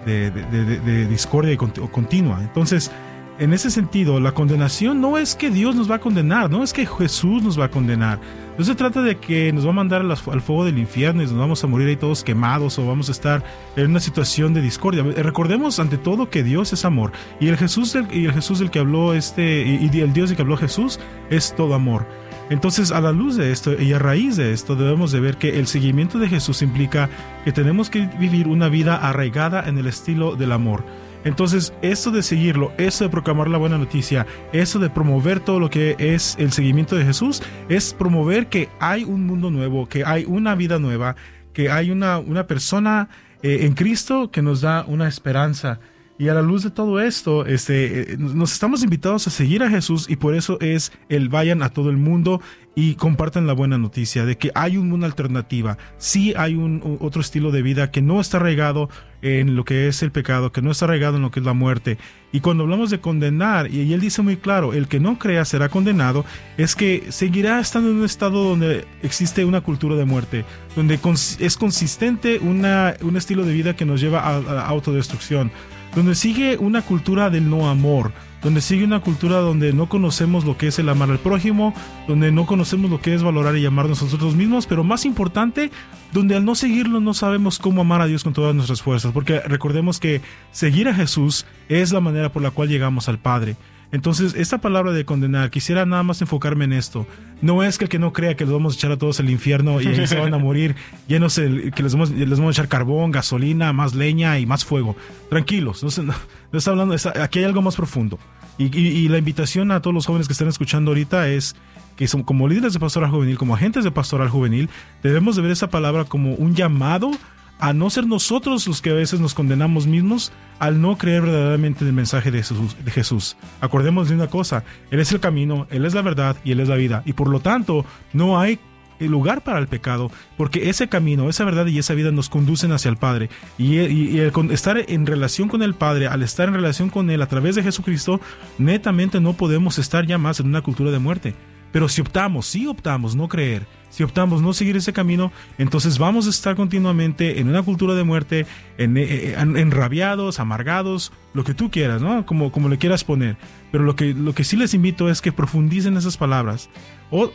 de, 0.07 1.07
discordia 1.07 1.57
o 1.57 1.89
continua. 1.91 2.41
Entonces, 2.41 2.91
en 3.39 3.53
ese 3.53 3.71
sentido, 3.71 4.19
la 4.19 4.33
condenación 4.33 5.01
no 5.01 5.19
es 5.19 5.35
que 5.35 5.51
Dios 5.51 5.75
nos 5.75 5.91
va 5.91 5.97
a 5.97 6.01
condenar, 6.01 6.51
no 6.51 6.63
es 6.63 6.73
que 6.73 6.87
Jesús 6.87 7.43
nos 7.43 7.59
va 7.59 7.67
a 7.67 7.71
condenar. 7.71 8.19
No 8.57 8.65
se 8.65 8.75
trata 8.75 9.03
de 9.03 9.19
que 9.19 9.53
nos 9.53 9.67
va 9.67 9.71
a 9.71 9.75
mandar 9.75 10.01
al, 10.01 10.17
fuego 10.17 10.65
del 10.65 10.79
infierno 10.79 11.23
y 11.23 11.27
nos 11.27 11.37
vamos 11.37 11.63
a 11.63 11.67
morir 11.67 11.89
ahí 11.89 11.97
todos 11.97 12.25
quemados 12.25 12.79
o 12.79 12.87
vamos 12.87 13.11
a 13.11 13.13
estar 13.13 13.45
en 13.77 13.91
una 13.91 14.01
situación 14.01 14.55
de 14.55 14.63
discordia. 14.63 15.03
Recordemos 15.03 15.79
ante 15.79 15.99
todo 15.99 16.31
que 16.31 16.43
Dios 16.43 16.73
es 16.73 16.87
amor 16.87 17.13
y 17.39 17.49
el 17.49 17.59
Jesús 17.59 17.93
del, 17.93 18.07
y 18.11 18.25
el 18.25 18.33
Jesús 18.33 18.59
del 18.59 18.71
que 18.71 18.79
habló 18.79 19.13
este 19.13 19.63
y, 19.63 20.01
el 20.01 20.13
Dios 20.15 20.31
del 20.31 20.37
que 20.37 20.43
habló 20.43 20.57
Jesús 20.57 20.99
es 21.29 21.55
todo 21.55 21.75
amor. 21.75 22.07
Entonces, 22.49 22.93
a 22.93 23.01
la 23.01 23.13
luz 23.13 23.37
de 23.37 23.51
esto 23.53 23.79
y 23.79 23.93
a 23.93 23.99
raíz 23.99 24.37
de 24.37 24.53
esto, 24.53 24.77
debemos 24.77 25.11
de 25.11 25.21
ver 25.21 25.37
que 25.37 25.59
el 25.59 25.67
seguimiento 25.67 26.19
de 26.19 26.29
Jesús 26.29 26.63
implica 26.63 27.11
que 27.45 27.53
tenemos 27.53 27.91
que 27.91 28.07
vivir 28.19 28.47
una 28.47 28.69
vida 28.69 28.97
arraigada 28.97 29.69
en 29.69 29.77
el 29.79 29.89
estilo 29.89 30.37
del 30.37 30.53
amor. 30.53 30.85
Entonces, 31.27 31.75
eso 31.83 32.13
de 32.13 32.23
seguirlo, 32.23 32.73
eso 32.79 33.03
de 33.03 33.11
proclamar 33.11 33.49
la 33.49 33.59
buena 33.59 33.79
noticia, 33.79 34.29
eso 34.53 34.79
de 34.79 34.89
promover 34.91 35.41
todo 35.41 35.59
lo 35.59 35.71
que 35.71 35.97
es 35.99 36.37
el 36.39 36.53
seguimiento 36.53 36.95
de 36.95 37.05
Jesús, 37.05 37.43
es 37.69 37.93
promover 37.93 38.47
que 38.47 38.69
hay 38.79 39.03
un 39.03 39.27
mundo 39.27 39.51
nuevo, 39.51 39.89
que 39.89 40.05
hay 40.05 40.25
una 40.25 40.55
vida 40.55 40.79
nueva, 40.79 41.17
que 41.53 41.69
hay 41.69 41.91
una, 41.91 42.21
una 42.21 42.47
persona 42.47 43.09
eh, 43.43 43.67
en 43.67 43.75
Cristo 43.75 44.31
que 44.31 44.41
nos 44.41 44.61
da 44.61 44.85
una 44.87 45.09
esperanza. 45.09 45.81
Y 46.19 46.29
a 46.29 46.35
la 46.35 46.41
luz 46.41 46.63
de 46.63 46.71
todo 46.71 46.99
esto, 46.99 47.45
este, 47.45 48.13
eh, 48.13 48.17
nos 48.19 48.53
estamos 48.55 48.83
invitados 48.83 49.27
a 49.27 49.31
seguir 49.31 49.63
a 49.63 49.69
Jesús 49.69 50.07
y 50.09 50.17
por 50.17 50.35
eso 50.35 50.59
es 50.61 50.93
el 51.11 51.29
vayan 51.29 51.63
a 51.63 51.69
todo 51.69 51.91
el 51.91 51.99
mundo 51.99 52.41
y 52.75 52.95
compartan 52.95 53.47
la 53.47 53.53
buena 53.53 53.77
noticia 53.77 54.25
de 54.25 54.39
que 54.39 54.51
hay 54.55 54.79
una 54.79 55.05
alternativa. 55.05 55.77
Sí 55.99 56.33
hay 56.37 56.55
un, 56.55 56.99
otro 57.01 57.21
estilo 57.21 57.51
de 57.51 57.61
vida 57.61 57.91
que 57.91 58.01
no 58.01 58.19
está 58.21 58.39
arraigado 58.39 58.89
en 59.21 59.57
lo 59.57 59.65
que 59.65 59.89
es 59.89 60.03
el 60.03 60.11
pecado, 60.11 60.53
que 60.53 60.63
no 60.63 60.71
está 60.71 60.87
arraigado 60.87 61.17
en 61.17 61.23
lo 61.23 61.31
que 61.31 61.41
es 61.41 61.47
la 61.47 61.53
muerte. 61.53 61.99
Y 62.33 62.41
cuando 62.41 62.65
hablamos 62.65 62.91
de 62.91 63.01
condenar, 63.01 63.71
y 63.71 63.93
él 63.93 64.01
dice 64.01 64.23
muy 64.23 64.37
claro, 64.37 64.73
el 64.73 64.89
que 64.89 65.01
no 65.01 65.19
crea 65.19 65.45
será 65.45 65.69
condenado, 65.69 66.25
es 66.57 66.75
que 66.75 67.05
seguirá 67.11 67.61
estando 67.61 67.91
en 67.91 67.97
un 67.97 68.05
estado 68.05 68.45
donde 68.45 68.87
existe 69.03 69.45
una 69.45 69.63
cultura 69.63 69.97
de 69.97 70.05
muerte, 70.05 70.45
donde 70.77 70.99
es 71.41 71.57
consistente 71.57 72.39
una, 72.39 72.95
un 73.03 73.17
estilo 73.17 73.45
de 73.45 73.55
vida 73.55 73.77
que 73.77 73.87
nos 73.87 74.01
lleva 74.01 74.21
a, 74.21 74.37
a 74.37 74.67
autodestrucción, 74.67 75.51
donde 75.95 76.15
sigue 76.15 76.57
una 76.59 76.83
cultura 76.83 77.31
del 77.31 77.49
no 77.49 77.69
amor, 77.69 78.13
donde 78.43 78.61
sigue 78.61 78.85
una 78.85 79.01
cultura 79.01 79.39
donde 79.39 79.73
no 79.73 79.89
conocemos 79.89 80.45
lo 80.45 80.57
que 80.57 80.69
es 80.69 80.79
el 80.79 80.89
amar 80.89 81.11
al 81.11 81.19
prójimo, 81.19 81.75
donde 82.07 82.33
no 82.33 82.47
conocemos 82.47 82.91
lo 82.91 83.01
que 83.01 83.15
es 83.15 83.23
valorar 83.23 83.57
y 83.57 83.67
amarnos 83.67 84.03
a 84.03 84.05
nosotros 84.05 84.37
mismos, 84.37 84.67
pero 84.67 84.85
más 84.85 85.05
importante, 85.05 85.71
donde 86.13 86.37
al 86.37 86.45
no 86.45 86.55
seguirlo 86.55 87.01
no 87.01 87.15
sabemos 87.15 87.59
cómo 87.59 87.81
amar 87.81 88.03
a 88.03 88.07
Dios 88.07 88.25
con 88.25 88.35
todas 88.35 88.55
nuestras 88.55 88.83
fuerzas, 88.83 89.13
porque 89.13 89.41
recordemos 89.41 89.99
que 89.99 90.21
seguir 90.53 90.89
a 90.89 90.95
Jesús 90.95 91.47
es 91.69 91.93
la 91.93 92.01
manera 92.01 92.31
por 92.31 92.43
la 92.43 92.51
cual 92.51 92.69
llegamos 92.69 93.09
al 93.09 93.19
Padre. 93.19 93.57
Entonces, 93.93 94.35
esta 94.35 94.59
palabra 94.59 94.93
de 94.93 95.05
condenar, 95.05 95.51
quisiera 95.51 95.87
nada 95.87 96.03
más 96.03 96.21
enfocarme 96.21 96.65
en 96.65 96.73
esto. 96.73 97.07
No 97.41 97.63
es 97.63 97.79
que 97.79 97.85
el 97.85 97.89
que 97.89 97.99
no 97.99 98.13
crea 98.13 98.37
que 98.37 98.45
los 98.45 98.53
vamos 98.53 98.75
a 98.75 98.77
echar 98.77 98.93
a 98.93 98.97
todos 98.97 99.21
al 99.21 99.31
infierno 99.31 99.81
y 99.81 99.87
ahí 99.87 100.07
se 100.07 100.19
van 100.19 100.35
a 100.35 100.39
morir 100.39 100.75
llenos, 101.09 101.37
que 101.37 101.83
les 101.83 101.93
vamos, 101.93 102.11
les 102.11 102.39
vamos 102.39 102.57
a 102.57 102.61
echar 102.61 102.69
carbón, 102.69 103.11
gasolina, 103.11 103.73
más 103.73 103.95
leña 103.95 104.39
y 104.39 104.47
más 104.47 104.65
fuego. 104.65 104.97
Tranquilos, 105.31 105.83
no, 105.83 106.15
está 106.53 106.71
hablando, 106.71 106.97
aquí 107.21 107.39
hay 107.39 107.45
algo 107.45 107.63
más 107.63 107.77
profundo. 107.77 108.19
Y, 108.59 109.09
la 109.09 109.19
invitación 109.19 109.71
a 109.71 109.83
todos 109.83 109.93
los 109.93 110.07
jóvenes 110.07 110.27
que 110.27 110.33
están 110.33 110.49
escuchando 110.49 110.91
ahorita 110.91 111.29
es 111.29 111.55
que 111.97 112.09
son, 112.09 112.23
como 112.23 112.49
líderes 112.49 112.73
de 112.73 112.81
pastoral 112.81 113.11
juvenil, 113.11 113.37
como 113.37 113.55
agentes 113.55 113.85
de 113.85 113.91
pastoral 113.91 114.29
juvenil, 114.29 114.69
debemos 115.03 115.37
de 115.37 115.43
ver 115.43 115.51
esa 115.51 115.69
palabra 115.69 116.05
como 116.05 116.35
un 116.35 116.55
llamado 116.55 117.11
a 117.59 117.73
no 117.73 117.91
ser 117.91 118.07
nosotros 118.07 118.67
los 118.67 118.83
que 118.83 118.91
a 118.91 118.95
veces 118.95 119.21
nos 119.21 119.35
condenamos 119.35 119.87
mismos 119.87 120.33
al 120.59 120.81
no 120.81 120.97
creer 120.99 121.23
verdaderamente 121.23 121.85
en 121.85 121.89
el 121.89 121.95
mensaje 121.95 122.31
de 122.31 122.39
Jesús, 122.39 122.77
de 122.85 122.91
Jesús. 122.91 123.37
Acordemos 123.61 124.09
de 124.09 124.15
una 124.15 124.29
cosa, 124.29 124.65
Él 124.91 125.01
es 125.01 125.13
el 125.13 125.21
camino, 125.21 125.67
Él 125.71 125.85
es 125.85 125.95
la 125.95 126.03
verdad 126.03 126.37
y 126.45 126.53
Él 126.53 126.61
es 126.61 126.69
la 126.69 126.77
vida. 126.77 127.03
Y 127.07 127.13
por 127.13 127.29
lo 127.29 127.41
tanto, 127.41 127.85
no 128.13 128.39
hay 128.39 128.59
lugar 129.01 129.43
para 129.43 129.59
el 129.59 129.69
pecado, 129.69 130.11
porque 130.37 130.71
ese 130.71 130.89
camino, 130.89 131.29
esa 131.29 131.45
verdad 131.45 131.67
y 131.67 131.79
esa 131.79 131.95
vida 131.95 132.11
nos 132.13 132.29
conducen 132.29 132.73
hacia 132.73 132.89
el 132.89 132.97
Padre. 132.97 133.29
Y, 133.59 133.77
el 133.77 134.33
estar 134.51 134.79
en 134.89 135.07
relación 135.07 135.49
con 135.49 135.63
el 135.63 135.75
Padre, 135.75 136.07
al 136.07 136.23
estar 136.23 136.49
en 136.49 136.55
relación 136.55 136.89
con 136.89 137.11
Él 137.11 137.23
a 137.23 137.29
través 137.29 137.55
de 137.55 137.63
Jesucristo, 137.63 138.21
netamente 138.59 139.21
no 139.21 139.35
podemos 139.35 139.79
estar 139.79 140.07
ya 140.07 140.19
más 140.19 140.41
en 140.41 140.47
una 140.47 140.63
cultura 140.63 140.91
de 140.91 140.99
muerte. 140.99 141.35
Pero 141.73 141.89
si 141.89 142.01
optamos, 142.01 142.47
si 142.47 142.67
optamos 142.67 143.17
no 143.17 143.29
creer, 143.29 143.67
si 143.91 144.03
optamos 144.03 144.43
no 144.43 144.53
seguir 144.53 144.77
ese 144.77 144.93
camino, 144.93 145.33
entonces 145.59 145.99
vamos 145.99 146.27
a 146.27 146.31
estar 146.31 146.57
continuamente 146.57 147.41
en 147.41 147.49
una 147.49 147.63
cultura 147.63 147.95
de 147.95 148.05
muerte, 148.05 148.47
en, 148.79 148.97
eh, 148.97 149.05
eh, 149.09 149.35
enrabiados, 149.39 150.41
amargados, 150.41 151.13
lo 151.35 151.45
que 151.45 151.55
tú 151.55 151.71
quieras, 151.71 152.03
¿no? 152.03 152.27
Como, 152.27 152.53
como 152.53 152.69
le 152.69 152.79
quieras 152.79 153.05
poner. 153.05 153.37
Pero 153.73 153.85
lo 153.85 153.97
que, 153.97 154.15
lo 154.15 154.35
que 154.35 154.45
sí 154.45 154.57
les 154.57 154.75
invito 154.75 155.09
es 155.09 155.21
que 155.21 155.33
profundicen 155.33 155.97
esas 155.97 156.17
palabras. 156.17 156.69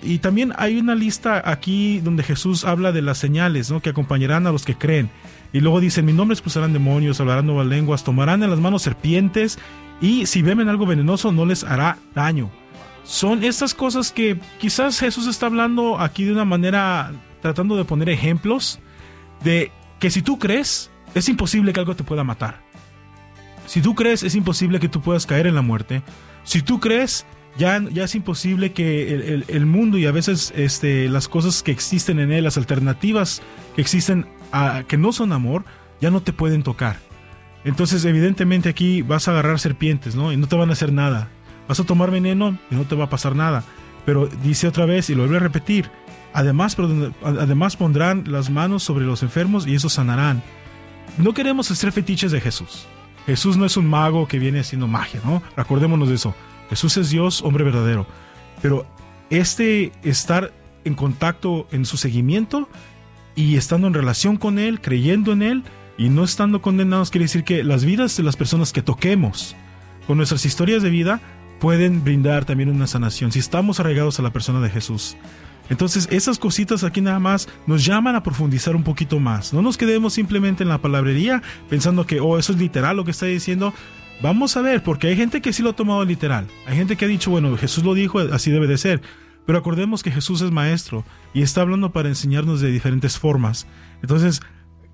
y 0.04 0.20
también 0.20 0.54
hay 0.58 0.78
una 0.78 0.96
lista 0.96 1.42
aquí 1.50 2.00
donde 2.02 2.24
Jesús 2.24 2.66
habla 2.66 2.92
de 2.92 3.02
las 3.02 3.18
señales, 3.18 3.72
¿no? 3.72 3.82
Que 3.82 3.90
acompañarán 3.90 4.46
a 4.48 4.52
los 4.52 4.66
que 4.66 4.76
creen. 4.76 5.10
Y 5.54 5.60
luego 5.60 5.80
dice, 5.80 6.02
en 6.02 6.06
mi 6.06 6.14
nombre 6.14 6.34
expulsarán 6.34 6.74
demonios, 6.74 7.20
hablarán 7.20 7.46
nuevas 7.46 7.68
lenguas, 7.68 8.04
tomarán 8.04 8.44
en 8.44 8.50
las 8.50 8.60
manos 8.60 8.82
serpientes 8.82 9.60
y 10.02 10.26
si 10.26 10.42
beben 10.42 10.70
algo 10.70 10.86
venenoso 10.86 11.32
no 11.32 11.46
les 11.46 11.64
hará 11.64 11.98
daño 12.16 12.50
son 13.04 13.44
estas 13.44 13.74
cosas 13.74 14.12
que 14.12 14.40
quizás 14.60 15.00
Jesús 15.00 15.28
está 15.28 15.48
hablando 15.48 16.00
aquí 16.00 16.24
de 16.24 16.32
una 16.32 16.46
manera, 16.46 17.12
tratando 17.42 17.76
de 17.76 17.86
poner 17.86 18.10
ejemplos 18.10 18.80
de 19.44 19.72
que 20.00 20.10
si 20.10 20.22
tú 20.22 20.40
crees, 20.40 20.92
es 21.14 21.28
imposible 21.30 21.74
que 21.74 21.80
algo 21.80 21.96
te 21.96 22.04
pueda 22.04 22.24
matar. 22.24 22.62
Si 23.66 23.82
tú 23.82 23.96
crees, 23.96 24.24
es 24.24 24.36
imposible 24.36 24.80
que 24.80 24.90
tú 24.90 25.02
puedas 25.02 25.26
caer 25.26 25.48
en 25.48 25.56
la 25.56 25.62
muerte. 25.62 26.02
Si 26.44 26.62
tú 26.62 26.80
crees, 26.80 27.26
ya, 27.58 27.82
ya 27.92 28.06
es 28.06 28.16
imposible 28.16 28.74
que 28.74 29.44
el, 29.48 29.66
mundo 29.66 29.98
y 29.98 30.06
a 30.06 30.12
veces 30.12 30.54
este, 30.56 31.10
las 31.10 31.28
cosas 31.28 31.64
que 31.64 31.72
existen 31.72 32.20
en 32.20 32.32
él, 32.32 32.44
las 32.44 32.58
alternativas 32.58 33.42
que 33.76 33.82
existen, 33.82 34.26
que 34.88 34.98
no 34.98 35.12
son 35.12 35.32
amor, 35.32 35.66
ya 36.00 36.12
no 36.12 36.22
te 36.22 36.34
pueden 36.34 36.64
tocar. 36.64 36.98
Entonces, 37.64 38.04
evidentemente 38.06 38.70
aquí 38.70 39.04
vas 39.04 39.28
a 39.28 39.32
agarrar 39.32 39.60
serpientes, 39.60 40.16
¿no? 40.16 40.34
Y 40.34 40.38
no 40.38 40.48
te 40.48 40.56
van 40.56 40.70
a 40.70 40.74
hacer 40.74 40.92
nada. 40.92 41.30
Vas 41.72 41.80
a 41.80 41.86
tomar 41.86 42.12
veneno 42.12 42.58
y 42.70 42.76
no 42.76 42.84
te 42.84 42.96
va 42.96 43.06
a 43.06 43.10
pasar 43.10 43.34
nada. 43.34 43.64
Pero 44.06 44.28
dice 44.44 44.68
otra 44.68 44.86
vez 44.86 45.10
y 45.10 45.16
lo 45.16 45.22
vuelve 45.22 45.38
a 45.38 45.40
repetir. 45.40 45.90
Además, 46.34 46.76
además 47.24 47.78
pondrán 47.78 48.26
las 48.28 48.50
manos 48.50 48.84
sobre 48.84 49.06
los 49.06 49.24
enfermos 49.24 49.66
y 49.66 49.76
esos 49.76 49.94
sanarán. 49.94 50.44
No 51.18 51.34
queremos 51.34 51.72
hacer 51.72 51.94
fetiches 51.94 52.34
de 52.34 52.42
Jesús. 52.42 52.88
Jesús 53.26 53.56
no 53.56 53.66
es 53.66 53.78
un 53.78 53.88
mago 53.88 54.28
que 54.28 54.38
viene 54.38 54.60
haciendo 54.60 54.86
magia, 54.86 55.22
¿no? 55.24 55.42
Recordémonos 55.56 56.10
de 56.10 56.16
eso. 56.16 56.36
Jesús 56.70 56.98
es 56.98 57.10
Dios, 57.10 57.42
hombre 57.42 57.64
verdadero. 57.64 58.06
Pero 58.62 58.86
este 59.30 59.94
estar 60.04 60.52
en 60.84 60.94
contacto 60.94 61.70
en 61.72 61.86
su 61.86 61.96
seguimiento 61.96 62.68
y 63.34 63.56
estando 63.56 63.88
en 63.88 63.94
relación 63.94 64.36
con 64.36 64.60
Él, 64.60 64.82
creyendo 64.82 65.32
en 65.32 65.42
Él 65.42 65.64
y 65.98 66.10
no 66.10 66.26
estando 66.26 66.62
condenados, 66.62 67.12
quiere 67.12 67.24
decir 67.24 67.46
que 67.46 67.64
las 67.64 67.86
vidas 67.86 68.18
de 68.18 68.24
las 68.24 68.36
personas 68.36 68.74
que 68.74 68.82
toquemos 68.82 69.56
con 70.06 70.18
nuestras 70.18 70.46
historias 70.46 70.84
de 70.84 70.90
vida 70.90 71.22
pueden 71.62 72.04
brindar 72.04 72.44
también 72.44 72.70
una 72.70 72.88
sanación 72.88 73.32
si 73.32 73.38
estamos 73.40 73.80
arraigados 73.80 74.20
a 74.20 74.24
la 74.24 74.34
persona 74.34 74.60
de 74.60 74.70
Jesús. 74.72 75.16
Entonces, 75.70 76.08
esas 76.12 76.40
cositas 76.40 76.84
aquí 76.84 77.00
nada 77.00 77.20
más 77.20 77.48
nos 77.68 77.86
llaman 77.86 78.16
a 78.16 78.24
profundizar 78.24 78.76
un 78.76 78.84
poquito 78.84 79.20
más. 79.20 79.54
No 79.54 79.62
nos 79.62 79.78
quedemos 79.78 80.14
simplemente 80.14 80.64
en 80.64 80.70
la 80.70 80.80
palabrería 80.80 81.42
pensando 81.70 82.06
que, 82.06 82.20
oh, 82.20 82.38
eso 82.40 82.52
es 82.52 82.60
literal 82.60 82.98
lo 82.98 83.06
que 83.06 83.12
está 83.12 83.28
diciendo. 83.28 83.74
Vamos 84.22 84.58
a 84.58 84.62
ver, 84.62 84.84
porque 84.84 85.08
hay 85.08 85.16
gente 85.16 85.40
que 85.40 85.54
sí 85.54 85.62
lo 85.62 85.70
ha 85.70 85.76
tomado 85.76 86.04
literal. 86.04 86.48
Hay 86.66 86.76
gente 86.76 86.98
que 86.98 87.06
ha 87.06 87.08
dicho, 87.08 87.32
bueno, 87.32 87.56
Jesús 87.56 87.84
lo 87.84 87.94
dijo, 87.94 88.20
así 88.20 88.52
debe 88.52 88.68
de 88.68 88.78
ser. 88.78 89.02
Pero 89.46 89.60
acordemos 89.60 90.04
que 90.04 90.12
Jesús 90.12 90.42
es 90.42 90.52
maestro 90.52 91.06
y 91.34 91.44
está 91.44 91.62
hablando 91.62 91.92
para 91.92 92.10
enseñarnos 92.10 92.60
de 92.60 92.72
diferentes 92.72 93.18
formas. 93.18 93.68
Entonces, 94.02 94.42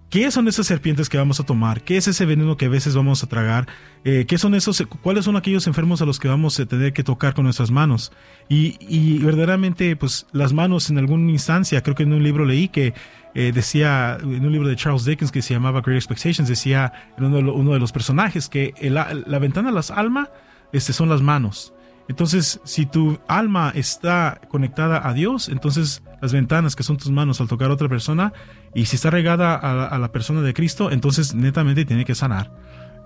¿Qué 0.09 0.31
son 0.31 0.47
esas 0.47 0.65
serpientes 0.65 1.09
que 1.09 1.17
vamos 1.17 1.41
a 1.41 1.43
tomar? 1.43 1.81
¿Qué 1.81 1.97
es 1.97 2.07
ese 2.07 2.25
veneno 2.25 2.55
que 2.55 2.67
a 2.67 2.69
veces 2.69 2.95
vamos 2.95 3.23
a 3.23 3.27
tragar? 3.27 3.67
Eh, 4.05 4.25
¿Qué 4.25 4.37
son 4.37 4.55
esos? 4.55 4.81
¿Cuáles 5.01 5.25
son 5.25 5.35
aquellos 5.35 5.67
enfermos 5.67 6.01
a 6.01 6.05
los 6.05 6.17
que 6.17 6.29
vamos 6.29 6.57
a 6.61 6.65
tener 6.65 6.93
que 6.93 7.03
tocar 7.03 7.33
con 7.33 7.43
nuestras 7.43 7.71
manos? 7.71 8.13
Y, 8.47 9.19
verdaderamente, 9.19 9.97
pues 9.97 10.25
las 10.31 10.53
manos 10.53 10.89
en 10.89 10.97
alguna 10.97 11.29
instancia, 11.31 11.83
creo 11.83 11.93
que 11.93 12.03
en 12.03 12.13
un 12.13 12.23
libro 12.23 12.45
leí 12.45 12.69
que 12.69 12.93
eh, 13.35 13.51
decía, 13.53 14.17
en 14.21 14.45
un 14.45 14.51
libro 14.53 14.69
de 14.69 14.77
Charles 14.77 15.03
Dickens 15.03 15.29
que 15.29 15.41
se 15.41 15.53
llamaba 15.53 15.81
Great 15.81 15.97
Expectations, 15.97 16.47
decía 16.47 16.93
en 17.17 17.25
uno 17.25 17.73
de, 17.73 17.79
los 17.79 17.91
personajes 17.91 18.47
que 18.47 18.73
la, 18.79 19.13
la 19.13 19.39
ventana 19.39 19.69
a 19.69 19.73
las 19.73 19.91
almas 19.91 20.29
este, 20.71 20.93
son 20.93 21.09
las 21.09 21.21
manos. 21.21 21.73
Entonces, 22.07 22.61
si 22.63 22.85
tu 22.85 23.19
alma 23.27 23.73
está 23.75 24.39
conectada 24.47 25.05
a 25.05 25.13
Dios, 25.13 25.49
entonces 25.49 26.01
las 26.21 26.33
ventanas 26.33 26.75
que 26.75 26.83
son 26.83 26.97
tus 26.97 27.11
manos 27.11 27.41
al 27.41 27.47
tocar 27.47 27.69
a 27.69 27.73
otra 27.73 27.89
persona, 27.89 28.33
y 28.73 28.85
si 28.85 28.95
está 28.95 29.09
regada 29.09 29.55
a, 29.55 29.97
la 29.97 30.11
persona 30.11 30.41
de 30.41 30.53
Cristo, 30.53 30.91
entonces 30.91 31.35
netamente 31.35 31.85
tiene 31.85 32.05
que 32.05 32.15
sanar. 32.15 32.51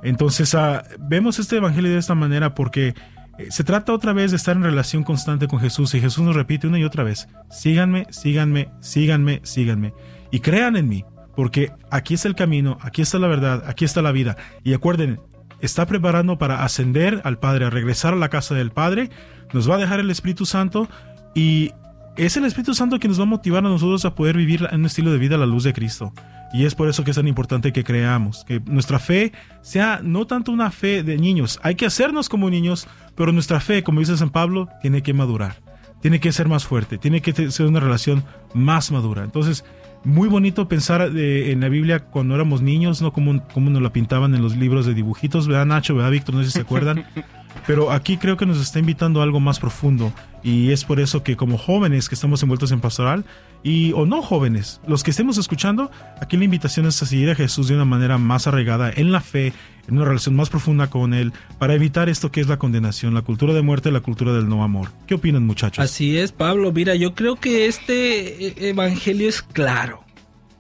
Entonces, 0.04 0.56
ah, 0.56 0.84
vemos 1.00 1.40
este 1.40 1.58
evangelio 1.58 1.92
de 1.92 1.98
esta 1.98 2.16
manera 2.16 2.56
porque 2.56 2.96
eh, 3.38 3.48
se 3.50 3.64
trata 3.64 3.94
otra 3.94 4.14
vez 4.14 4.32
de 4.32 4.38
estar 4.38 4.56
en 4.56 4.64
relación 4.64 5.04
constante 5.04 5.48
con 5.48 5.60
Jesús, 5.60 5.94
y 5.94 6.02
Jesús 6.02 6.24
nos 6.24 6.36
repite 6.36 6.68
una 6.68 6.80
y 6.80 6.84
otra 6.84 7.04
vez, 7.04 7.28
síganme, 7.50 8.08
síganme, 8.10 8.70
síganme, 8.80 9.42
síganme, 9.44 9.94
y 10.32 10.40
crean 10.40 10.76
en 10.76 10.90
mí, 10.90 11.06
porque 11.36 11.72
aquí 11.90 12.16
está 12.16 12.28
el 12.28 12.36
camino, 12.36 12.78
aquí 12.82 13.02
está 13.02 13.20
la 13.20 13.28
verdad, 13.28 13.64
aquí 13.68 13.86
está 13.86 14.02
la 14.02 14.12
vida. 14.12 14.38
Y 14.64 14.74
acuerden, 14.74 15.20
está 15.60 15.86
preparando 15.86 16.38
para 16.38 16.64
ascender 16.64 17.22
al 17.24 17.40
Padre, 17.40 17.66
a 17.66 17.70
regresar 17.70 18.14
a 18.14 18.18
la 18.18 18.30
casa 18.30 18.56
del 18.56 18.72
Padre, 18.72 19.10
nos 19.54 19.70
va 19.70 19.76
a 19.76 19.80
dejar 19.80 20.00
el 20.00 20.10
Espíritu 20.10 20.46
Santo 20.46 20.90
y 21.34 21.72
es 22.18 22.38
el 22.38 22.46
Espíritu 22.46 22.74
Santo 22.74 23.00
que 23.00 23.08
nos 23.08 23.20
va 23.20 23.24
a 23.24 23.28
motivar 23.28 23.66
a 23.66 23.70
nosotros 23.70 24.06
a 24.06 24.16
poder 24.16 24.38
vivir 24.38 24.68
en 24.72 24.82
un 24.82 24.86
estilo 24.86 25.12
de 25.12 25.18
vida 25.18 25.36
a 25.36 25.40
la 25.40 25.46
luz 25.46 25.64
de 25.64 25.74
Cristo. 25.74 26.14
Y 26.54 26.66
es 26.66 26.76
por 26.76 26.90
eso 26.90 27.04
que 27.04 27.12
es 27.12 27.18
tan 27.18 27.28
importante 27.28 27.72
que 27.72 27.84
creamos, 27.84 28.44
que 28.44 28.60
nuestra 28.66 29.00
fe 29.00 29.32
sea 29.62 30.02
no 30.04 30.28
tanto 30.28 30.52
una 30.52 30.70
fe 30.70 31.02
de 31.02 31.18
niños, 31.18 31.60
hay 31.64 31.76
que 31.76 31.86
hacernos 31.86 32.28
como 32.28 32.50
niños, 32.50 32.88
pero 33.16 33.32
nuestra 33.32 33.62
fe, 33.62 33.84
como 33.84 34.02
dice 34.02 34.18
San 34.18 34.32
Pablo, 34.32 34.68
tiene 34.82 35.02
que 35.02 35.14
madurar, 35.14 35.62
tiene 36.02 36.20
que 36.20 36.34
ser 36.34 36.50
más 36.50 36.66
fuerte, 36.66 36.98
tiene 36.98 37.22
que 37.22 37.34
ser 37.52 37.66
una 37.68 37.80
relación 37.80 38.26
más 38.54 38.92
madura. 38.92 39.24
Entonces, 39.24 39.64
muy 40.04 40.28
bonito 40.28 40.68
pensar 40.68 41.02
en 41.16 41.62
la 41.62 41.70
Biblia 41.70 42.00
cuando 42.00 42.36
éramos 42.36 42.62
niños, 42.62 43.02
no 43.02 43.14
como, 43.14 43.48
como 43.48 43.70
nos 43.70 43.82
la 43.82 43.94
pintaban 43.94 44.36
en 44.36 44.42
los 44.42 44.58
libros 44.58 44.86
de 44.86 44.94
dibujitos, 44.94 45.48
¿verdad 45.48 45.68
Nacho? 45.68 45.96
¿Verdad 45.96 46.12
Víctor? 46.12 46.36
No 46.36 46.42
sé 46.42 46.48
si 46.48 46.54
se 46.54 46.62
acuerdan. 46.62 47.06
Pero 47.68 47.92
aquí 47.92 48.18
creo 48.18 48.38
que 48.38 48.46
nos 48.46 48.60
está 48.60 48.80
invitando 48.80 49.20
a 49.20 49.24
algo 49.24 49.40
más 49.40 49.60
profundo 49.60 50.14
y 50.44 50.72
es 50.72 50.84
por 50.84 51.00
eso 51.00 51.24
que 51.24 51.36
como 51.36 51.58
jóvenes 51.58 52.10
que 52.10 52.16
estamos 52.16 52.42
envueltos 52.42 52.72
en 52.72 52.82
pastoral 52.82 53.26
y 53.64 53.92
o 53.94 54.06
no 54.06 54.22
jóvenes, 54.22 54.82
los 54.88 55.04
que 55.04 55.12
estemos 55.12 55.38
escuchando, 55.38 55.92
aquí 56.20 56.36
la 56.38 56.46
invitación 56.46 56.88
es 56.88 57.02
a 57.02 57.06
seguir 57.06 57.30
a 57.30 57.36
Jesús 57.36 57.68
de 57.68 57.76
una 57.76 57.86
manera 57.86 58.18
más 58.18 58.48
arraigada 58.48 58.92
en 58.92 59.12
la 59.12 59.22
fe, 59.22 59.54
en 59.88 59.98
una 59.98 60.06
relación 60.06 60.36
más 60.36 60.50
profunda 60.50 60.88
con 60.88 61.14
Él, 61.14 61.32
para 61.60 61.76
evitar 61.76 62.10
esto 62.10 62.32
que 62.32 62.42
es 62.42 62.48
la 62.48 62.58
condenación, 62.58 63.14
la 63.14 63.22
cultura 63.22 63.54
de 63.54 63.62
muerte, 63.62 63.92
la 63.92 64.00
cultura 64.00 64.34
del 64.34 64.50
no 64.50 64.64
amor. 64.64 64.90
¿Qué 65.06 65.14
opinan 65.14 65.46
muchachos? 65.46 65.84
Así 65.84 66.18
es, 66.18 66.32
Pablo. 66.32 66.72
Mira, 66.72 66.96
yo 66.96 67.14
creo 67.14 67.36
que 67.36 67.68
este 67.68 68.48
eh, 68.48 68.70
evangelio 68.70 69.30
es 69.30 69.44
claro. 69.44 70.04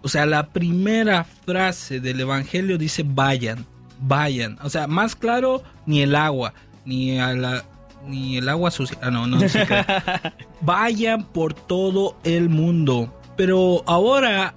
O 0.03 0.09
sea, 0.09 0.25
la 0.27 0.47
primera 0.47 1.23
frase 1.23 1.99
del 1.99 2.19
evangelio 2.19 2.77
dice 2.77 3.03
vayan, 3.03 3.65
vayan. 3.99 4.57
O 4.61 4.69
sea, 4.69 4.87
más 4.87 5.15
claro 5.15 5.63
ni 5.87 6.01
el 6.01 6.15
agua 6.15 6.53
ni 6.85 7.19
a 7.19 7.33
la 7.33 7.65
ni 8.07 8.37
el 8.37 8.49
agua 8.49 8.71
sucia. 8.71 8.97
Ah, 9.01 9.11
no, 9.11 9.27
no. 9.27 9.37
Vayan 10.61 11.23
por 11.23 11.53
todo 11.53 12.17
el 12.23 12.49
mundo. 12.49 13.13
Pero 13.37 13.83
ahora 13.85 14.53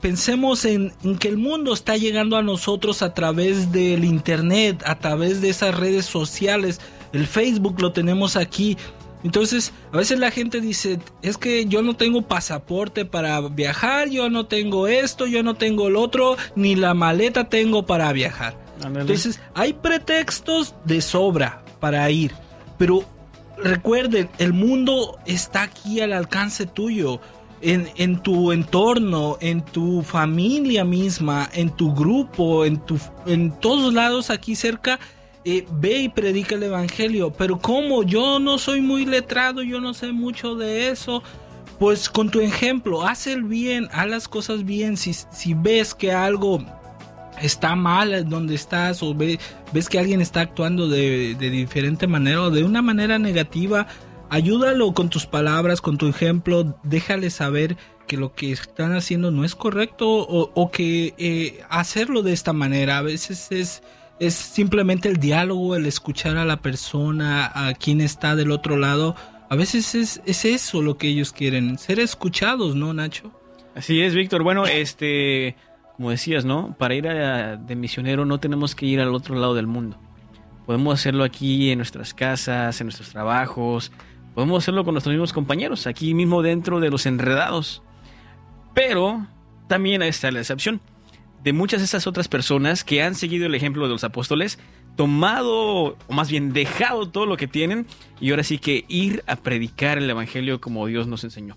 pensemos 0.00 0.64
en, 0.64 0.92
en, 1.02 1.18
que 1.18 1.28
el 1.28 1.38
mundo 1.38 1.72
está 1.72 1.96
llegando 1.96 2.36
a 2.36 2.42
nosotros 2.42 3.02
a 3.02 3.14
través 3.14 3.72
del 3.72 4.04
internet, 4.04 4.82
a 4.86 4.98
través 4.98 5.40
de 5.40 5.50
esas 5.50 5.74
redes 5.74 6.06
sociales. 6.06 6.80
El 7.12 7.26
Facebook 7.26 7.80
lo 7.80 7.92
tenemos 7.92 8.36
aquí. 8.36 8.76
Entonces, 9.24 9.72
a 9.92 9.96
veces 9.96 10.18
la 10.20 10.30
gente 10.30 10.60
dice, 10.60 11.00
es 11.22 11.36
que 11.36 11.66
yo 11.66 11.82
no 11.82 11.96
tengo 11.96 12.22
pasaporte 12.22 13.04
para 13.04 13.40
viajar, 13.40 14.08
yo 14.08 14.30
no 14.30 14.46
tengo 14.46 14.86
esto, 14.86 15.26
yo 15.26 15.42
no 15.42 15.54
tengo 15.54 15.88
el 15.88 15.96
otro, 15.96 16.36
ni 16.54 16.76
la 16.76 16.94
maleta 16.94 17.48
tengo 17.48 17.84
para 17.84 18.12
viajar. 18.12 18.67
Entonces, 18.84 19.40
hay 19.54 19.72
pretextos 19.72 20.74
de 20.84 21.00
sobra 21.00 21.62
para 21.80 22.10
ir. 22.10 22.32
Pero 22.78 23.04
recuerden, 23.62 24.28
el 24.38 24.52
mundo 24.52 25.18
está 25.26 25.62
aquí 25.62 26.00
al 26.00 26.12
alcance 26.12 26.66
tuyo. 26.66 27.20
En, 27.60 27.88
en, 27.96 28.22
tu 28.22 28.52
entorno, 28.52 29.36
en 29.40 29.62
tu 29.62 30.02
familia 30.02 30.84
misma, 30.84 31.50
en 31.52 31.70
tu 31.70 31.92
grupo, 31.92 32.64
en, 32.64 32.78
tu, 32.78 33.00
en 33.26 33.50
todos 33.50 33.92
lados 33.92 34.30
aquí 34.30 34.54
cerca, 34.54 35.00
eh, 35.44 35.66
ve 35.72 36.02
y 36.02 36.08
predica 36.08 36.54
el 36.54 36.62
Evangelio. 36.62 37.32
Pero 37.32 37.58
como 37.58 38.04
yo 38.04 38.38
no 38.38 38.58
soy 38.58 38.80
muy 38.80 39.04
letrado, 39.04 39.62
yo 39.62 39.80
no 39.80 39.92
sé 39.92 40.12
mucho 40.12 40.54
de 40.54 40.90
eso, 40.90 41.24
pues 41.80 42.08
con 42.08 42.30
tu 42.30 42.38
ejemplo, 42.38 43.04
haz 43.04 43.26
el 43.26 43.42
bien, 43.42 43.88
haz 43.92 44.08
las 44.08 44.28
cosas 44.28 44.64
bien. 44.64 44.96
Si, 44.96 45.12
si 45.12 45.54
ves 45.54 45.94
que 45.94 46.12
algo 46.12 46.64
está 47.42 47.76
mal 47.76 48.28
donde 48.28 48.54
estás 48.54 49.02
o 49.02 49.14
ves 49.14 49.88
que 49.88 49.98
alguien 49.98 50.20
está 50.20 50.40
actuando 50.40 50.88
de, 50.88 51.34
diferente 51.34 52.06
manera 52.06 52.42
o 52.42 52.50
de 52.50 52.64
una 52.64 52.82
manera 52.82 53.18
negativa, 53.18 53.86
ayúdalo 54.30 54.92
con 54.92 55.08
tus 55.08 55.26
palabras, 55.26 55.80
con 55.80 55.98
tu 55.98 56.06
ejemplo, 56.08 56.78
déjale 56.82 57.30
saber 57.30 57.76
que 58.06 58.16
lo 58.16 58.34
que 58.34 58.52
están 58.52 58.94
haciendo 58.94 59.30
no 59.30 59.44
es 59.44 59.54
correcto 59.54 60.08
o, 60.08 60.70
que 60.70 61.14
eh, 61.18 61.60
hacerlo 61.68 62.22
de 62.22 62.32
esta 62.32 62.52
manera 62.52 62.98
a 62.98 63.02
veces 63.02 63.48
es, 63.50 63.82
es 64.18 64.34
simplemente 64.34 65.08
el 65.08 65.18
diálogo, 65.18 65.76
el 65.76 65.86
escuchar 65.86 66.36
a 66.38 66.44
la 66.44 66.62
persona, 66.62 67.50
a 67.54 67.74
quien 67.74 68.00
está 68.00 68.34
del 68.34 68.50
otro 68.50 68.76
lado. 68.76 69.14
A 69.50 69.56
veces 69.56 69.94
es, 69.94 70.22
es 70.24 70.44
eso 70.44 70.82
lo 70.82 70.96
que 70.96 71.08
ellos 71.08 71.32
quieren, 71.32 71.78
ser 71.78 72.00
escuchados, 72.00 72.74
¿no, 72.74 72.92
Nacho? 72.94 73.30
Así 73.74 74.00
es, 74.00 74.14
Víctor. 74.14 74.42
Bueno, 74.42 74.66
este 74.66 75.54
como 75.98 76.10
decías, 76.10 76.44
¿no? 76.44 76.76
Para 76.78 76.94
ir 76.94 77.02
de 77.04 77.74
misionero 77.74 78.24
no 78.24 78.38
tenemos 78.38 78.76
que 78.76 78.86
ir 78.86 79.00
al 79.00 79.12
otro 79.16 79.34
lado 79.34 79.56
del 79.56 79.66
mundo. 79.66 79.98
Podemos 80.64 80.94
hacerlo 80.94 81.24
aquí 81.24 81.72
en 81.72 81.78
nuestras 81.78 82.14
casas, 82.14 82.80
en 82.80 82.86
nuestros 82.86 83.10
trabajos. 83.10 83.90
Podemos 84.32 84.62
hacerlo 84.62 84.84
con 84.84 84.94
nuestros 84.94 85.12
mismos 85.12 85.32
compañeros, 85.32 85.88
aquí 85.88 86.14
mismo 86.14 86.40
dentro 86.40 86.78
de 86.78 86.88
los 86.88 87.04
enredados. 87.04 87.82
Pero 88.74 89.26
también 89.66 90.00
está 90.02 90.30
la 90.30 90.38
excepción 90.38 90.80
de 91.42 91.52
muchas 91.52 91.80
de 91.80 91.86
esas 91.86 92.06
otras 92.06 92.28
personas 92.28 92.84
que 92.84 93.02
han 93.02 93.16
seguido 93.16 93.46
el 93.46 93.56
ejemplo 93.56 93.82
de 93.82 93.90
los 93.90 94.04
apóstoles, 94.04 94.60
tomado, 94.94 95.96
o 96.06 96.12
más 96.12 96.30
bien 96.30 96.52
dejado 96.52 97.08
todo 97.08 97.26
lo 97.26 97.36
que 97.36 97.48
tienen, 97.48 97.88
y 98.20 98.30
ahora 98.30 98.44
sí 98.44 98.58
que 98.58 98.84
ir 98.86 99.24
a 99.26 99.34
predicar 99.34 99.98
el 99.98 100.08
Evangelio 100.08 100.60
como 100.60 100.86
Dios 100.86 101.08
nos 101.08 101.24
enseñó. 101.24 101.56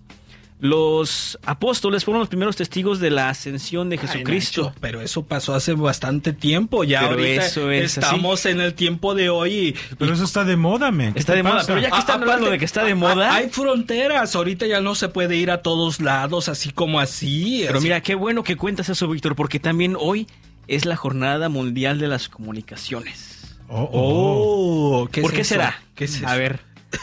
Los 0.62 1.39
apóstoles 1.43 2.06
fueron 2.06 2.19
los 2.19 2.30
primeros 2.30 2.56
testigos 2.56 3.00
de 3.00 3.10
la 3.10 3.30
ascensión 3.30 3.89
de 3.89 3.97
Jesucristo. 3.97 4.76
pero 4.80 5.02
eso 5.02 5.24
pasó 5.24 5.56
hace 5.56 5.74
bastante 5.74 6.34
tiempo. 6.34 6.84
Ya 6.84 7.02
ahorita 7.02 7.47
estamos 7.82 8.45
en 8.45 8.62
el 8.62 8.76
tiempo 8.76 9.15
de 9.15 9.32
hoy. 9.32 9.76
pero 9.97 10.13
eso 10.13 10.24
está 10.24 10.45
de 10.45 10.58
moda, 10.58 10.91
men. 10.91 11.13
Está 11.15 11.34
de 11.34 11.41
moda. 11.41 11.63
Pero 11.65 11.80
ya 11.80 11.89
que 11.89 11.97
están 11.97 12.21
hablando 12.21 12.52
de 12.52 12.60
que 12.60 12.65
está 12.65 12.84
de 12.84 12.93
moda. 12.93 13.34
Hay 13.34 13.50
fronteras. 13.50 14.36
Ahorita 14.36 14.67
ya 14.67 14.82
no 14.82 14.93
se 14.93 15.10
puede 15.10 15.36
ir 15.36 15.50
a 15.50 15.63
todos 15.63 16.00
lados 16.00 16.47
así 16.47 16.69
como 16.69 17.00
así. 17.00 17.63
Pero 17.65 17.82
mira, 17.82 18.02
qué 18.02 18.13
bueno 18.13 18.43
que 18.43 18.56
cuentas 18.56 18.88
eso, 18.88 19.08
Víctor, 19.08 19.36
porque 19.36 19.60
también 19.60 19.97
hoy 20.00 20.28
es 20.67 20.86
la 20.86 20.95
Jornada 20.95 21.50
Mundial 21.50 21.97
de 21.97 22.08
las 22.08 22.30
Comunicaciones. 22.30 23.58
Oh, 23.67 23.89
oh. 23.91 25.10
¿Por 25.21 25.34
qué 25.34 25.43
será? 25.43 25.82
¿Qué 25.95 26.06
es 26.06 26.24
A 26.24 26.36
ver. 26.36 26.60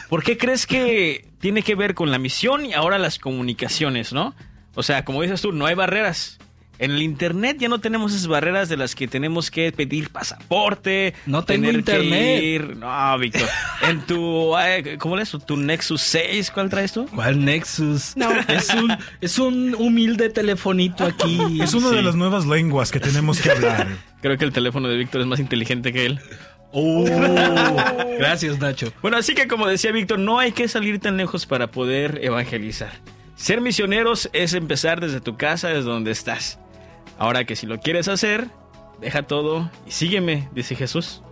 ¿Por 0.09 0.23
qué 0.23 0.39
crees 0.39 0.65
que 0.65 1.28
tiene 1.41 1.63
que 1.63 1.75
ver 1.75 1.95
con 1.95 2.11
la 2.11 2.19
misión 2.19 2.67
y 2.67 2.73
ahora 2.75 2.99
las 2.99 3.19
comunicaciones, 3.19 4.13
no? 4.13 4.35
O 4.75 4.83
sea, 4.83 5.05
como 5.05 5.23
dices 5.23 5.41
tú, 5.41 5.53
no 5.53 5.67
hay 5.67 5.75
barreras. 5.75 6.39
En 6.81 6.93
el 6.93 7.03
internet 7.03 7.57
ya 7.59 7.69
no 7.69 7.81
tenemos 7.81 8.13
esas 8.15 8.29
barreras 8.29 8.69
de 8.69 8.77
las 8.77 8.95
que 8.95 9.09
tenemos 9.09 9.51
que 9.51 9.73
pedir 9.73 10.11
pasaporte. 10.11 11.13
No 11.27 11.45
tengo 11.45 11.67
tener 11.67 11.83
que 11.83 11.91
internet. 11.99 12.43
ir- 12.45 12.77
No, 12.77 13.19
Víctor. 13.19 13.49
En 13.89 14.01
tu. 14.03 14.53
¿Cómo 14.99 15.19
es? 15.19 15.37
Tu 15.45 15.57
Nexus 15.57 16.01
6, 16.03 16.53
¿cuál 16.53 16.71
traes 16.71 16.93
tú? 16.93 17.07
¿Cuál 17.13 17.45
Nexus? 17.45 18.13
No. 18.17 18.31
Es 18.47 18.73
un, 18.73 18.97
es 19.21 19.39
un 19.41 19.75
humilde 19.77 20.29
telefonito 20.31 21.05
aquí. 21.05 21.61
Es 21.61 21.75
una 21.75 21.91
de 21.91 22.03
las 22.03 22.15
nuevas 22.15 22.47
lenguas 22.47 22.93
que 22.93 23.01
tenemos 23.01 23.41
que 23.41 23.51
hablar. 23.51 23.89
Creo 24.23 24.39
que 24.39 24.45
el 24.45 24.53
teléfono 24.53 24.87
de 24.89 24.97
Víctor 24.97 25.21
es 25.23 25.27
más 25.27 25.41
inteligente 25.41 25.93
que 25.93 26.07
él. 26.07 26.21
Oh, 26.73 27.05
gracias, 28.19 28.59
Nacho. 28.59 28.93
Bueno, 29.03 29.17
así 29.17 29.35
que 29.35 29.49
como 29.49 29.67
decía 29.67 29.93
Víctor, 29.93 30.19
no 30.19 30.39
hay 30.39 30.53
que 30.53 30.69
salir 30.69 30.99
tan 31.01 31.17
lejos 31.17 31.47
para 31.47 31.71
poder 31.71 32.21
evangelizar. 32.23 32.93
Ser 33.37 33.61
misioneros 33.61 34.29
es 34.33 34.53
empezar 34.55 35.01
desde 35.01 35.21
tu 35.21 35.37
casa, 35.37 35.69
desde 35.69 35.83
donde 35.89 36.11
estás. 36.11 36.59
Ahora 37.19 37.45
que 37.45 37.57
si 37.57 37.67
lo 37.67 37.79
quieres 37.81 38.09
hacer, 38.09 38.49
deja 39.01 39.23
todo 39.23 39.71
y 39.87 39.93
sígueme, 39.93 40.49
dice 40.55 40.75
Jesús. 40.75 41.23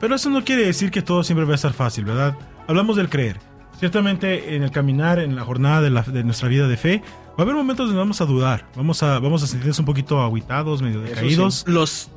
Pero 0.00 0.14
eso 0.14 0.30
no 0.30 0.44
quiere 0.44 0.64
decir 0.64 0.90
que 0.90 1.02
todo 1.02 1.22
siempre 1.24 1.44
va 1.44 1.52
a 1.52 1.56
estar 1.56 1.72
fácil, 1.72 2.04
¿verdad? 2.04 2.36
Hablamos 2.66 2.96
del 2.96 3.08
creer. 3.08 3.38
Ciertamente 3.78 4.54
en 4.56 4.62
el 4.64 4.70
caminar, 4.70 5.18
en 5.20 5.36
la 5.36 5.44
jornada 5.44 5.80
de, 5.80 5.90
la- 5.90 6.02
de 6.02 6.24
nuestra 6.24 6.48
vida 6.48 6.66
de 6.68 6.76
fe, 6.76 7.02
va 7.30 7.34
a 7.38 7.42
haber 7.42 7.54
momentos 7.54 7.86
donde 7.86 7.98
vamos 8.00 8.20
a 8.20 8.24
dudar, 8.26 8.66
vamos 8.74 9.02
a, 9.04 9.18
vamos 9.20 9.42
a 9.44 9.46
sentirnos 9.46 9.78
un 9.78 9.84
poquito 9.86 10.20
aguitados, 10.20 10.82
medio 10.82 11.00
decaídos. 11.00 11.64
Los 11.68 12.10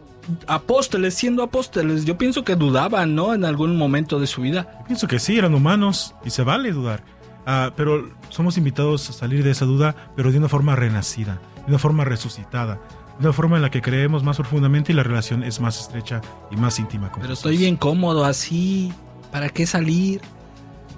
apóstoles, 0.47 1.13
siendo 1.13 1.43
apóstoles, 1.43 2.05
yo 2.05 2.17
pienso 2.17 2.43
que 2.43 2.55
dudaban, 2.55 3.15
¿no? 3.15 3.33
En 3.33 3.45
algún 3.45 3.75
momento 3.77 4.19
de 4.19 4.27
su 4.27 4.41
vida. 4.41 4.83
Pienso 4.87 5.07
que 5.07 5.19
sí, 5.19 5.37
eran 5.37 5.53
humanos 5.53 6.15
y 6.25 6.29
se 6.29 6.43
vale 6.43 6.71
dudar. 6.71 7.03
Ah, 7.45 7.71
pero 7.75 8.09
somos 8.29 8.57
invitados 8.57 9.09
a 9.09 9.13
salir 9.13 9.43
de 9.43 9.51
esa 9.51 9.65
duda, 9.65 9.95
pero 10.15 10.31
de 10.31 10.37
una 10.37 10.49
forma 10.49 10.75
renacida, 10.75 11.41
de 11.65 11.69
una 11.69 11.79
forma 11.79 12.05
resucitada, 12.05 12.75
de 13.19 13.25
una 13.25 13.33
forma 13.33 13.55
en 13.55 13.63
la 13.63 13.71
que 13.71 13.81
creemos 13.81 14.23
más 14.23 14.37
profundamente 14.37 14.91
y 14.91 14.95
la 14.95 15.03
relación 15.03 15.43
es 15.43 15.59
más 15.59 15.79
estrecha 15.79 16.21
y 16.51 16.55
más 16.55 16.77
íntima 16.79 17.11
con 17.11 17.21
Pero 17.21 17.33
Jesús. 17.33 17.39
estoy 17.39 17.57
bien 17.57 17.75
cómodo 17.77 18.25
así. 18.25 18.93
¿Para 19.31 19.49
qué 19.49 19.65
salir? 19.65 20.21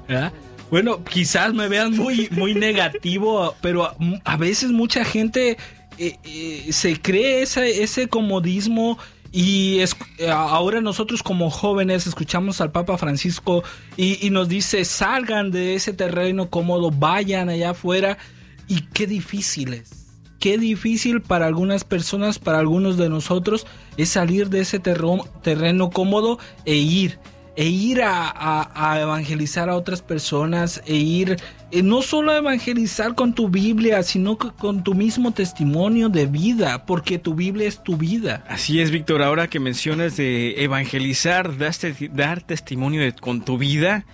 ¿Verdad? 0.08 0.34
Bueno, 0.72 1.04
quizás 1.04 1.54
me 1.54 1.68
vean 1.68 1.96
muy, 1.96 2.28
muy 2.32 2.54
negativo, 2.56 3.56
pero 3.62 3.86
a, 3.86 3.96
a 4.26 4.38
veces 4.38 4.72
mucha 4.72 5.06
gente 5.06 5.58
eh, 5.98 6.18
eh, 6.24 6.68
se 6.74 7.00
cree 7.00 7.44
ese, 7.44 7.84
ese 7.84 8.08
comodismo 8.08 8.98
y 9.34 9.80
es- 9.80 9.98
eh, 10.20 10.30
ahora 10.30 10.80
nosotros 10.80 11.24
como 11.24 11.50
jóvenes 11.50 12.08
escuchamos 12.08 12.62
al 12.62 12.72
Papa 12.72 12.98
Francisco 12.98 13.64
y, 13.98 14.30
nos 14.30 14.48
dice 14.48 14.86
salgan 14.86 15.52
de 15.52 15.76
ese 15.76 15.92
terreno 15.92 16.50
cómodo, 16.50 16.92
vayan 16.92 17.50
allá 17.50 17.72
afuera 17.72 18.18
y 18.70 18.82
qué 18.94 19.08
difícil 19.08 19.74
es. 19.74 19.90
Qué 20.40 20.58
difícil 20.58 21.22
para 21.22 21.48
algunas 21.48 21.84
personas, 21.84 22.38
para 22.38 22.60
algunos 22.60 22.98
de 22.98 23.10
nosotros, 23.10 23.66
es 23.98 24.10
salir 24.10 24.50
de 24.50 24.60
ese 24.62 24.80
terro- 24.80 25.28
terreno 25.42 25.90
cómodo 25.90 26.38
e 26.66 26.76
ir 26.76 27.18
e 27.56 27.66
ir 27.68 28.02
a, 28.02 28.32
a- 28.64 29.00
evangelizar 29.02 29.70
a 29.70 29.76
otras 29.76 30.02
personas, 30.02 30.82
e 30.88 30.96
ir 30.96 31.38
eh, 31.72 31.84
no 31.84 32.02
solo 32.02 32.32
a 32.32 32.38
evangelizar 32.38 33.14
con 33.16 33.34
tu 33.34 33.48
Biblia, 33.50 34.02
sino 34.04 34.38
co- 34.38 34.54
con 34.56 34.84
tu 34.84 34.94
mismo 34.96 35.32
testimonio 35.32 36.10
de 36.10 36.26
vida, 36.26 36.86
porque 36.86 37.20
tu 37.20 37.36
Biblia 37.36 37.68
es 37.68 37.84
tu 37.84 37.96
vida. 37.98 38.44
Así 38.48 38.80
es, 38.80 38.90
Víctor, 38.92 39.22
ahora 39.22 39.48
que 39.48 39.60
mencionas 39.60 40.18
de 40.18 40.64
evangelizar, 40.64 41.52
dar 42.14 42.42
testimonio 42.42 43.02
de- 43.02 43.14
con 43.14 43.42
tu 43.42 43.58
vida, 43.58 44.06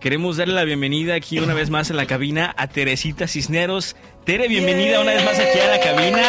queremos 0.00 0.36
darle 0.36 0.54
la 0.54 0.64
bienvenida 0.64 1.14
aquí 1.14 1.38
una 1.38 1.54
vez 1.54 1.70
más 1.70 1.90
en 1.90 1.96
la 1.96 2.06
cabina 2.06 2.54
a 2.56 2.66
Teresita 2.68 3.26
Cisneros. 3.26 3.96
Tere, 4.24 4.48
bienvenida 4.48 5.00
una 5.00 5.12
vez 5.12 5.24
más 5.24 5.38
aquí 5.38 5.58
a 5.58 5.68
la 5.68 5.80
cabina. 5.80 6.22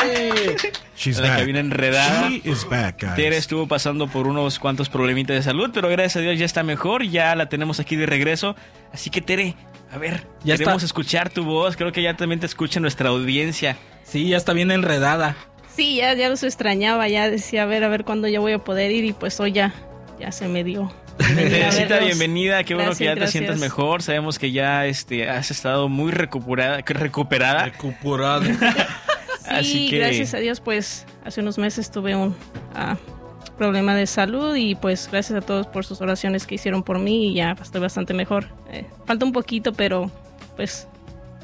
She's 0.97 1.17
A 1.19 1.21
la 1.21 1.29
back. 1.29 1.39
cabina 1.39 1.59
enredada. 1.59 2.29
She 2.29 2.41
is 2.49 2.67
back, 2.69 3.01
guys. 3.01 3.15
Tere 3.15 3.37
estuvo 3.37 3.67
pasando 3.67 4.07
por 4.07 4.27
unos 4.27 4.59
cuantos 4.59 4.89
problemitas 4.89 5.35
de 5.35 5.43
salud, 5.43 5.69
pero 5.73 5.89
gracias 5.89 6.17
a 6.17 6.19
Dios 6.21 6.37
ya 6.39 6.45
está 6.45 6.63
mejor, 6.63 7.03
ya 7.05 7.35
la 7.35 7.47
tenemos 7.49 7.79
aquí 7.79 7.95
de 7.95 8.05
regreso. 8.05 8.55
Así 8.93 9.09
que 9.09 9.21
Tere, 9.21 9.55
a 9.91 9.97
ver, 9.97 10.25
Ya 10.43 10.55
queremos 10.55 10.77
está. 10.83 10.85
escuchar 10.87 11.29
tu 11.29 11.43
voz, 11.45 11.75
creo 11.77 11.91
que 11.91 12.01
ya 12.01 12.15
también 12.15 12.39
te 12.39 12.45
escucha 12.45 12.79
nuestra 12.79 13.09
audiencia. 13.09 13.77
Sí, 14.03 14.27
ya 14.29 14.37
está 14.37 14.53
bien 14.53 14.71
enredada. 14.71 15.35
Sí, 15.75 15.97
ya, 15.97 16.13
ya 16.13 16.29
los 16.29 16.43
extrañaba, 16.43 17.07
ya 17.07 17.29
decía, 17.29 17.63
a 17.63 17.65
ver, 17.65 17.83
a 17.83 17.89
ver 17.89 18.03
cuándo 18.03 18.27
ya 18.27 18.39
voy 18.39 18.51
a 18.53 18.59
poder 18.59 18.91
ir 18.91 19.05
y 19.05 19.13
pues 19.13 19.39
hoy 19.39 19.51
ya, 19.53 19.73
ya 20.19 20.31
se 20.31 20.47
me 20.47 20.63
dio. 20.63 20.91
Venir 21.19 21.45
a 21.45 21.49
Teresita, 21.49 21.87
verlos. 21.87 22.05
bienvenida, 22.05 22.63
qué 22.63 22.75
bueno 22.75 22.91
que 22.95 23.03
ya 23.05 23.11
Gracias, 23.15 23.31
te 23.33 23.37
sientas 23.39 23.59
mejor. 23.59 24.01
Sabemos 24.01 24.39
que 24.39 24.51
ya 24.51 24.85
este, 24.85 25.29
has 25.29 25.51
estado 25.51 25.89
muy 25.89 26.11
recuperada. 26.11 26.81
recuperada. 26.85 27.65
Recuperado. 27.65 28.43
Sí, 29.41 29.55
Así 29.55 29.89
que- 29.89 29.97
gracias 29.97 30.33
a 30.35 30.37
Dios, 30.37 30.59
pues 30.61 31.07
hace 31.25 31.41
unos 31.41 31.57
meses 31.57 31.89
tuve 31.89 32.15
un 32.15 32.35
ah, 32.75 32.97
problema 33.57 33.95
de 33.95 34.05
salud 34.05 34.55
y 34.55 34.75
pues 34.75 35.09
gracias 35.11 35.41
a 35.41 35.43
todos 35.43 35.65
por 35.65 35.85
sus 35.85 36.01
oraciones 36.01 36.45
que 36.45 36.53
hicieron 36.55 36.83
por 36.83 36.99
mí 36.99 37.31
y 37.31 37.33
ya 37.35 37.55
estoy 37.59 37.81
bastante 37.81 38.13
mejor. 38.13 38.45
Eh, 38.71 38.85
falta 39.07 39.25
un 39.25 39.31
poquito, 39.31 39.73
pero 39.73 40.11
pues 40.55 40.87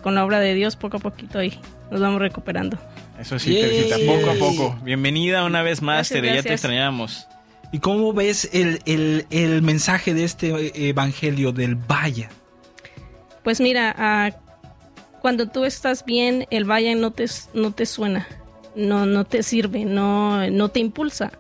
con 0.04 0.14
la 0.14 0.24
obra 0.24 0.40
de 0.40 0.54
Dios 0.54 0.76
poco 0.76 0.98
a 0.98 1.00
poquito 1.00 1.42
y 1.42 1.58
nos 1.90 2.00
vamos 2.00 2.20
recuperando. 2.22 2.78
Eso 3.20 3.40
sí. 3.40 3.56
Teresita, 3.56 3.96
poco 4.06 4.30
a 4.30 4.34
poco. 4.36 4.80
Bienvenida 4.84 5.44
una 5.44 5.64
vez 5.64 5.82
más, 5.82 6.10
Gracias, 6.10 6.22
Tere, 6.22 6.36
ya 6.36 6.44
te 6.44 6.54
extrañamos. 6.54 7.28
¿Y 7.76 7.80
cómo 7.80 8.14
ves 8.14 8.50
el, 8.54 8.80
el- 8.86 9.62
mensaje 9.62 10.14
de 10.14 10.24
este 10.24 10.48
eh, 10.48 10.72
evangelio 10.88 11.52
del 11.52 11.76
vaya? 11.76 12.30
Pues 13.44 13.60
mira, 13.60 13.94
ah, 13.98 14.30
cuando 15.22 15.50
tú 15.50 15.66
estás 15.66 16.06
bien, 16.06 16.48
el 16.52 16.64
vaya 16.64 16.96
no 16.96 17.12
te, 17.12 17.26
no 17.54 17.72
te 17.72 17.86
suena, 17.86 18.30
no, 18.78 19.06
no 19.06 19.26
te 19.26 19.44
sirve, 19.44 19.84
no, 19.84 20.50
no 20.52 20.70
te 20.70 20.80
impulsa. 20.80 21.34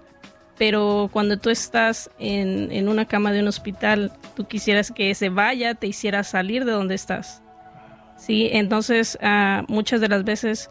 Pero 0.58 1.10
cuando 1.14 1.38
tú 1.38 1.50
estás 1.50 2.10
en, 2.20 2.70
en 2.70 2.90
una 2.90 3.06
cama 3.06 3.32
de 3.32 3.40
un 3.40 3.48
hospital, 3.48 4.12
tú 4.36 4.46
quisieras 4.46 4.92
que 4.92 5.12
ese 5.12 5.30
vaya 5.30 5.74
te 5.76 5.88
hiciera 5.88 6.22
salir 6.26 6.66
de 6.66 6.74
donde 6.74 6.96
estás. 6.96 7.42
Sí, 8.18 8.50
entonces 8.52 9.18
ah, 9.22 9.64
muchas 9.70 10.02
de 10.02 10.10
las 10.10 10.26
veces 10.26 10.70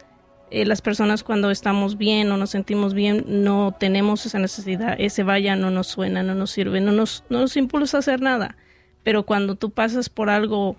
eh, 0.50 0.64
las 0.66 0.83
personas 0.83 1.24
cuando 1.24 1.50
estamos 1.50 1.96
bien 1.96 2.30
o 2.30 2.37
nos 2.37 2.50
sentimos 2.50 2.94
bien 2.94 3.24
no 3.26 3.74
tenemos 3.78 4.24
esa 4.26 4.38
necesidad. 4.38 4.96
Ese 4.98 5.22
vaya 5.22 5.57
no 5.57 5.70
nos 5.70 5.87
suena, 5.87 6.22
no 6.22 6.35
nos 6.35 6.50
sirve, 6.50 6.80
no 6.80 6.92
nos, 6.92 7.24
no 7.28 7.40
nos 7.40 7.57
impulsa 7.57 7.98
a 7.98 8.00
hacer 8.00 8.20
nada. 8.20 8.57
Pero 9.02 9.24
cuando 9.24 9.54
tú 9.54 9.70
pasas 9.70 10.09
por 10.09 10.30
algo 10.30 10.76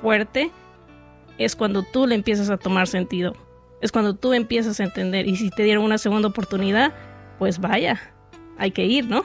fuerte, 0.00 0.50
es 1.38 1.56
cuando 1.56 1.82
tú 1.82 2.06
le 2.06 2.14
empiezas 2.14 2.50
a 2.50 2.56
tomar 2.56 2.86
sentido. 2.86 3.34
Es 3.80 3.92
cuando 3.92 4.14
tú 4.14 4.32
empiezas 4.32 4.80
a 4.80 4.84
entender. 4.84 5.26
Y 5.26 5.36
si 5.36 5.50
te 5.50 5.62
dieron 5.62 5.84
una 5.84 5.98
segunda 5.98 6.28
oportunidad, 6.28 6.92
pues 7.38 7.60
vaya, 7.60 8.00
hay 8.58 8.72
que 8.72 8.84
ir, 8.84 9.06
¿no? 9.06 9.24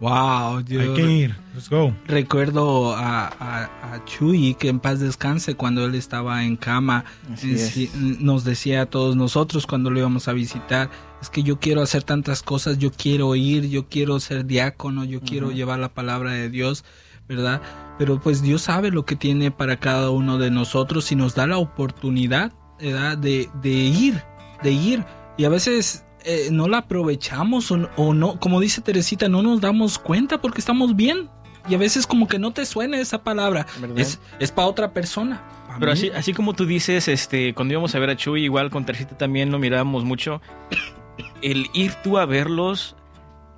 Wow, 0.00 0.60
yo 0.60 0.80
Hay 0.80 0.94
que 0.94 1.10
ir. 1.10 1.36
Let's 1.54 1.68
go. 1.68 1.92
recuerdo 2.06 2.94
a, 2.94 3.26
a, 3.26 3.94
a 3.94 4.04
Chuy, 4.04 4.54
que 4.54 4.68
en 4.68 4.78
paz 4.78 5.00
descanse, 5.00 5.56
cuando 5.56 5.84
él 5.84 5.96
estaba 5.96 6.44
en 6.44 6.56
cama, 6.56 7.04
en 7.42 8.24
nos 8.24 8.44
decía 8.44 8.82
a 8.82 8.86
todos 8.86 9.16
nosotros 9.16 9.66
cuando 9.66 9.90
lo 9.90 9.98
íbamos 9.98 10.28
a 10.28 10.32
visitar, 10.32 10.88
es 11.20 11.30
que 11.30 11.42
yo 11.42 11.58
quiero 11.58 11.82
hacer 11.82 12.04
tantas 12.04 12.44
cosas, 12.44 12.78
yo 12.78 12.92
quiero 12.92 13.34
ir, 13.34 13.68
yo 13.68 13.88
quiero 13.88 14.20
ser 14.20 14.46
diácono, 14.46 15.04
yo 15.04 15.20
quiero 15.20 15.50
llevar 15.50 15.80
la 15.80 15.88
palabra 15.88 16.32
de 16.32 16.48
Dios, 16.48 16.84
¿verdad? 17.28 17.60
Pero 17.98 18.20
pues 18.20 18.40
Dios 18.40 18.62
sabe 18.62 18.92
lo 18.92 19.04
que 19.04 19.16
tiene 19.16 19.50
para 19.50 19.78
cada 19.78 20.10
uno 20.10 20.38
de 20.38 20.52
nosotros 20.52 21.10
y 21.10 21.16
nos 21.16 21.34
da 21.34 21.48
la 21.48 21.58
oportunidad, 21.58 22.52
¿verdad? 22.80 23.18
De, 23.18 23.50
de 23.60 23.70
ir, 23.70 24.22
de 24.62 24.70
ir. 24.70 25.04
Y 25.36 25.44
a 25.44 25.48
veces 25.48 26.04
eh, 26.24 26.48
no 26.50 26.68
la 26.68 26.78
aprovechamos 26.78 27.70
o, 27.70 27.88
o 27.96 28.14
no, 28.14 28.38
como 28.40 28.60
dice 28.60 28.80
Teresita, 28.80 29.28
no 29.28 29.42
nos 29.42 29.60
damos 29.60 29.98
cuenta 29.98 30.40
porque 30.40 30.60
estamos 30.60 30.96
bien. 30.96 31.30
Y 31.68 31.74
a 31.74 31.78
veces 31.78 32.06
como 32.06 32.28
que 32.28 32.38
no 32.38 32.52
te 32.52 32.64
suena 32.64 32.98
esa 32.98 33.22
palabra. 33.22 33.66
¿Verdad? 33.78 33.98
Es, 33.98 34.20
es 34.38 34.50
para 34.50 34.68
otra 34.68 34.92
persona. 34.92 35.42
Pa' 35.68 35.76
Pero 35.78 35.92
mí. 35.92 35.98
así, 35.98 36.10
así 36.10 36.32
como 36.32 36.54
tú 36.54 36.64
dices, 36.64 37.08
este, 37.08 37.52
cuando 37.54 37.72
íbamos 37.72 37.94
a 37.94 37.98
ver 37.98 38.10
a 38.10 38.16
Chuy, 38.16 38.44
igual 38.44 38.70
con 38.70 38.86
Teresita 38.86 39.18
también 39.18 39.50
lo 39.50 39.58
mirábamos 39.58 40.04
mucho. 40.04 40.40
El 41.42 41.66
ir 41.74 41.92
tú 42.02 42.16
a 42.16 42.24
verlos 42.24 42.96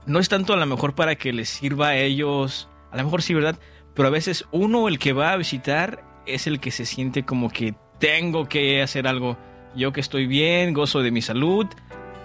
no 0.06 0.18
es 0.18 0.28
tanto 0.28 0.52
a 0.52 0.56
lo 0.56 0.66
mejor 0.66 0.94
para 0.94 1.14
que 1.14 1.32
les 1.32 1.48
sirva 1.48 1.88
a 1.88 1.96
ellos, 1.96 2.68
a 2.90 2.96
lo 2.96 3.04
mejor 3.04 3.22
sí, 3.22 3.32
¿verdad? 3.32 3.56
Pero 3.94 4.08
a 4.08 4.10
veces 4.10 4.44
uno, 4.50 4.88
el 4.88 4.98
que 4.98 5.12
va 5.12 5.32
a 5.32 5.36
visitar, 5.36 6.04
es 6.26 6.46
el 6.46 6.58
que 6.60 6.70
se 6.70 6.86
siente 6.86 7.24
como 7.24 7.48
que 7.48 7.74
tengo 7.98 8.48
que 8.48 8.82
hacer 8.82 9.06
algo. 9.06 9.36
Yo 9.76 9.92
que 9.92 10.00
estoy 10.00 10.26
bien, 10.26 10.74
gozo 10.74 11.00
de 11.00 11.12
mi 11.12 11.22
salud, 11.22 11.66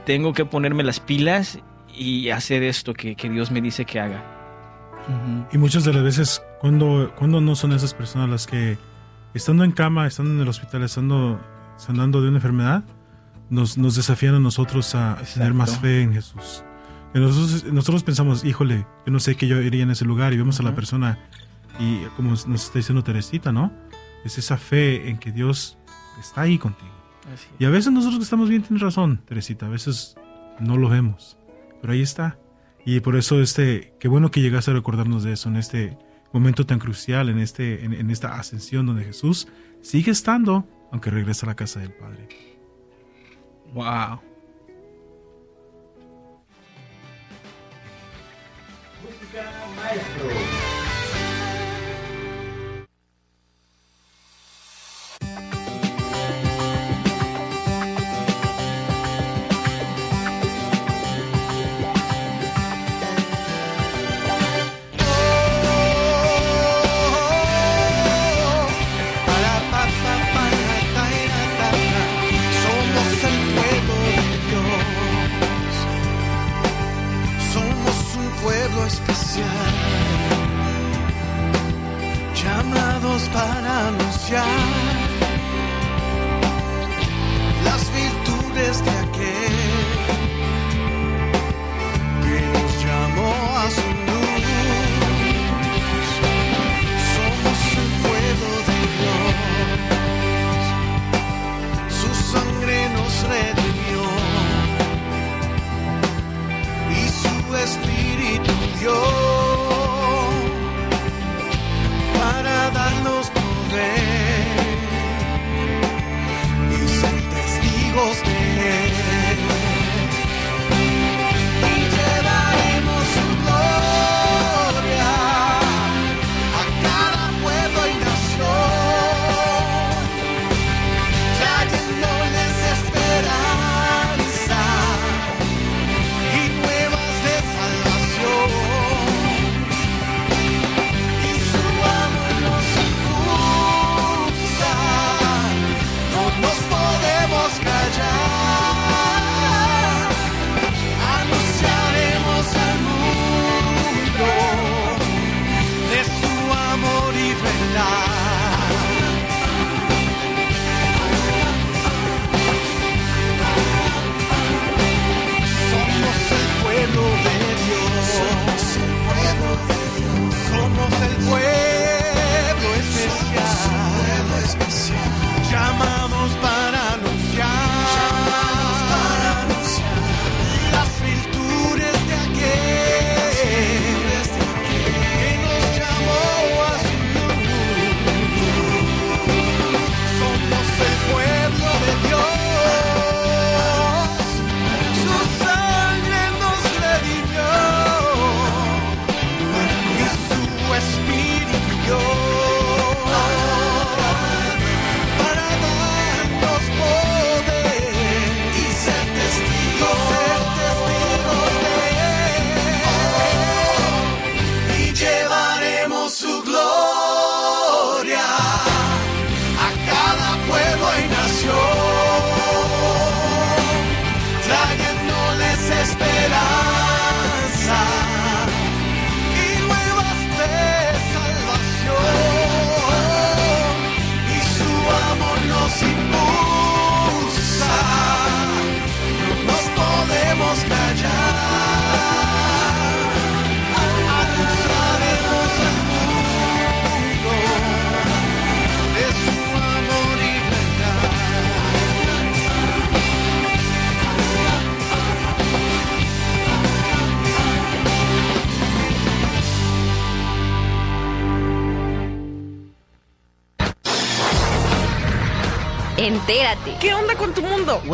tengo 0.06 0.34
que 0.34 0.46
ponerme 0.46 0.84
las 0.84 1.00
pilas 1.00 1.60
y 1.94 2.30
hacer 2.30 2.64
esto 2.64 2.94
que, 2.94 3.16
que 3.16 3.30
Dios 3.30 3.52
me 3.52 3.62
dice 3.62 3.86
que 3.86 4.00
haga. 4.00 4.24
Y 5.52 5.58
muchas 5.58 5.84
de 5.84 5.94
las 5.94 6.04
veces, 6.04 6.42
cuando, 6.60 7.14
cuando 7.16 7.40
no 7.42 7.56
son 7.56 7.74
esas 7.74 7.94
personas 7.94 8.30
las 8.30 8.48
que, 8.48 8.78
estando 9.34 9.64
en 9.64 9.72
cama, 9.72 10.08
estando 10.08 10.32
en 10.32 10.40
el 10.40 10.48
hospital, 10.48 10.84
estando 10.84 11.40
sanando 11.78 12.22
de 12.22 12.30
una 12.30 12.38
enfermedad, 12.38 12.84
nos, 13.50 13.78
nos 13.78 13.96
desafían 13.96 14.36
a 14.36 14.40
nosotros 14.40 14.96
a 14.96 15.18
tener 15.34 15.54
más 15.54 15.80
fe 15.80 16.02
en 16.02 16.14
Jesús. 16.14 16.64
Que 17.14 17.20
nosotros, 17.20 17.66
nosotros 17.72 18.04
pensamos, 18.04 18.44
híjole, 18.44 18.86
yo 19.06 19.12
no 19.12 19.20
sé 19.20 19.36
que 19.36 19.48
yo 19.48 19.62
iría 19.62 19.84
en 19.84 19.92
ese 19.92 20.06
lugar 20.06 20.34
y 20.34 20.38
vemos 20.38 20.60
a 20.60 20.64
la 20.64 20.74
persona 20.74 21.20
y 21.80 22.00
como 22.16 22.32
nos 22.32 22.48
está 22.48 22.80
diciendo 22.80 23.04
Teresita, 23.04 23.52
¿no? 23.52 23.72
Es 24.24 24.38
esa 24.38 24.58
fe 24.58 25.10
en 25.10 25.18
que 25.18 25.32
Dios 25.32 25.78
está 26.20 26.42
ahí 26.42 26.58
contigo. 26.58 26.92
Así. 27.34 27.48
Y 27.60 27.66
a 27.66 27.70
veces 27.70 27.92
nosotros 27.92 28.20
que 28.20 28.24
estamos 28.24 28.50
bien, 28.50 28.62
tienes 28.62 28.82
razón, 28.82 29.22
Teresita, 29.26 29.66
a 29.66 29.70
veces 29.70 30.16
no 30.60 30.78
lo 30.78 30.90
vemos, 30.90 31.38
pero 31.82 31.94
ahí 31.94 32.02
está. 32.02 32.38
Y 32.86 33.00
por 33.00 33.16
eso, 33.16 33.42
este, 33.42 33.94
qué 34.00 34.08
bueno 34.08 34.30
que 34.30 34.42
llegaste 34.42 34.72
a 34.72 34.76
recordarnos 34.76 35.24
de 35.24 35.34
eso 35.34 35.50
en 35.50 35.56
este 35.56 35.98
momento 36.32 36.66
tan 36.66 36.80
crucial, 36.80 37.30
en, 37.30 37.40
este, 37.40 37.84
en, 37.84 37.94
en 37.94 38.12
esta 38.12 38.36
ascensión 38.36 38.86
donde 38.86 39.06
Jesús 39.06 39.48
sigue 39.82 40.12
estando, 40.12 40.68
aunque 40.92 41.10
regresa 41.10 41.46
a 41.46 41.50
la 41.50 41.56
casa 41.56 41.80
del 41.80 41.94
Padre. 41.94 42.28
Wow. 43.74 44.22
Somos 49.02 50.55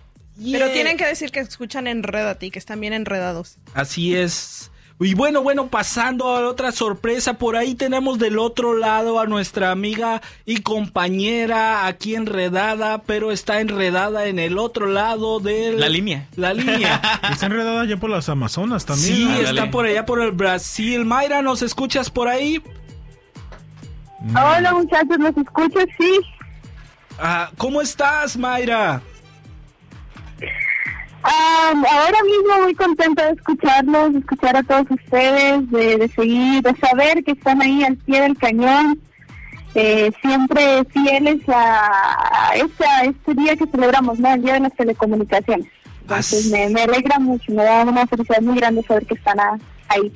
Pero 0.51 0.71
tienen 0.71 0.97
que 0.97 1.07
decir 1.07 1.31
que 1.31 1.41
escuchan 1.41 1.87
Enredati, 1.87 2.51
que 2.51 2.59
están 2.59 2.81
bien 2.81 2.93
enredados. 2.95 3.59
Así 3.75 4.15
es. 4.17 4.71
Y 5.01 5.15
bueno, 5.15 5.43
bueno, 5.43 5.67
pasando 5.69 6.29
a 6.29 6.47
otra 6.49 6.71
sorpresa, 6.71 7.35
por 7.35 7.57
ahí 7.57 7.75
tenemos 7.75 8.19
del 8.21 8.38
otro 8.38 8.77
lado 8.77 9.19
a 9.19 9.27
nuestra 9.27 9.71
amiga 9.73 10.23
y 10.47 10.59
compañera 10.59 11.87
aquí 11.87 12.15
enredada, 12.15 13.03
pero 13.03 13.33
está 13.33 13.61
enredada 13.61 14.27
en 14.27 14.38
el 14.38 14.59
otro 14.59 14.87
lado 14.87 15.41
de 15.41 15.73
La 15.73 15.88
línea. 15.88 16.29
La 16.37 16.55
línea. 16.55 17.01
Está 17.33 17.47
enredada 17.47 17.85
ya 17.85 17.97
por 17.97 18.11
las 18.11 18.29
Amazonas 18.29 18.87
también. 18.87 19.17
sí, 19.17 19.25
ándale. 19.25 19.49
está 19.49 19.71
por 19.73 19.87
allá 19.87 20.07
por 20.07 20.21
el 20.23 20.31
Brasil. 20.33 21.05
Mayra, 21.05 21.43
¿nos 21.43 21.62
escuchas 21.62 22.09
por 22.11 22.29
ahí? 22.29 22.62
Hola 24.31 24.73
muchachos, 24.75 25.19
¿nos 25.19 25.37
escuchas? 25.37 25.85
Sí. 25.99 26.21
Ah, 27.19 27.51
¿Cómo 27.59 27.81
estás, 27.83 28.37
Mayra? 28.37 29.01
Ah, 31.25 31.73
ahora 31.73 32.19
mismo 32.25 32.63
muy 32.65 32.75
contenta 32.75 33.27
de 33.27 33.33
escucharlos, 33.33 34.13
de 34.15 34.19
escuchar 34.21 34.57
a 34.57 34.63
todos 34.63 34.87
ustedes, 34.91 35.71
de, 35.71 35.99
de 35.99 36.09
seguir, 36.09 36.63
de 36.63 36.75
saber 36.77 37.23
que 37.25 37.33
están 37.33 37.61
ahí 37.63 37.85
al 37.85 37.97
pie 37.97 38.23
del 38.23 38.37
cañón, 38.37 39.01
eh, 39.75 40.11
siempre 40.21 40.85
fieles 40.93 41.41
a, 41.49 42.49
a 42.51 42.55
este, 42.57 42.85
a 42.85 43.05
este 43.05 43.35
día 43.35 43.57
que 43.57 43.67
celebramos, 43.67 44.19
¿no? 44.19 44.33
El 44.35 44.43
Día 44.43 44.55
de 44.55 44.61
las 44.61 44.75
Telecomunicaciones. 44.75 45.67
Entonces 46.03 46.51
me, 46.51 46.69
me 46.71 46.83
alegra 46.83 47.19
mucho, 47.21 47.53
me 47.53 47.63
da 47.65 47.83
una 47.85 48.07
felicidad 48.07 48.41
muy 48.41 48.57
grande 48.57 48.83
saber 48.83 49.07
que 49.07 49.15
están 49.15 49.39
a- 49.39 49.59
ahí. 49.89 50.13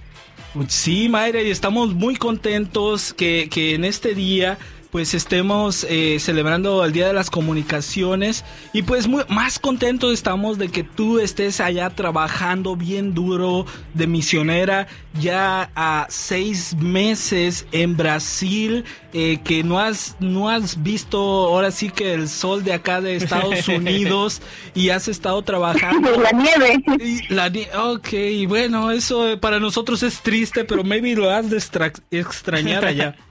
Sí, 0.68 1.08
Mayra, 1.08 1.42
y 1.42 1.50
estamos 1.50 1.94
muy 1.94 2.16
contentos 2.16 3.12
que, 3.12 3.48
que 3.50 3.74
en 3.74 3.84
este 3.84 4.14
día 4.14 4.58
pues 4.90 5.14
estemos 5.14 5.84
eh, 5.88 6.18
celebrando 6.20 6.84
el 6.84 6.92
Día 6.92 7.06
de 7.06 7.12
las 7.12 7.28
Comunicaciones 7.30 8.44
y 8.72 8.82
pues 8.82 9.06
muy, 9.08 9.24
más 9.28 9.58
contentos 9.58 10.12
estamos 10.14 10.58
de 10.58 10.68
que 10.68 10.84
tú 10.84 11.18
estés 11.18 11.60
allá 11.60 11.90
trabajando 11.90 12.76
bien 12.76 13.12
duro 13.14 13.66
de 13.94 14.06
misionera 14.06 14.86
ya 15.20 15.70
a 15.74 16.06
seis 16.08 16.76
meses 16.76 17.66
en 17.72 17.96
Brasil 17.96 18.84
eh, 19.12 19.38
que 19.44 19.62
no 19.64 19.80
has 19.80 20.16
no 20.20 20.48
has 20.50 20.82
visto 20.82 21.18
ahora 21.18 21.70
sí 21.70 21.90
que 21.90 22.14
el 22.14 22.28
sol 22.28 22.62
de 22.64 22.72
acá 22.72 23.00
de 23.00 23.16
Estados 23.16 23.66
Unidos 23.68 24.40
y 24.74 24.90
has 24.90 25.08
estado 25.08 25.42
trabajando 25.42 26.10
La 26.20 26.30
nieve. 26.32 26.82
y 27.04 27.32
la 27.34 27.48
ni- 27.50 27.66
ok, 27.76 28.08
bueno, 28.48 28.90
eso 28.92 29.28
eh, 29.28 29.36
para 29.36 29.58
nosotros 29.60 30.02
es 30.02 30.20
triste, 30.20 30.64
pero 30.64 30.84
maybe 30.84 31.14
lo 31.14 31.30
has 31.30 31.50
de 31.50 31.56
extra- 31.58 31.92
extrañar 32.10 32.84
allá. 32.84 33.16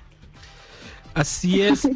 Así 1.15 1.61
es. 1.63 1.89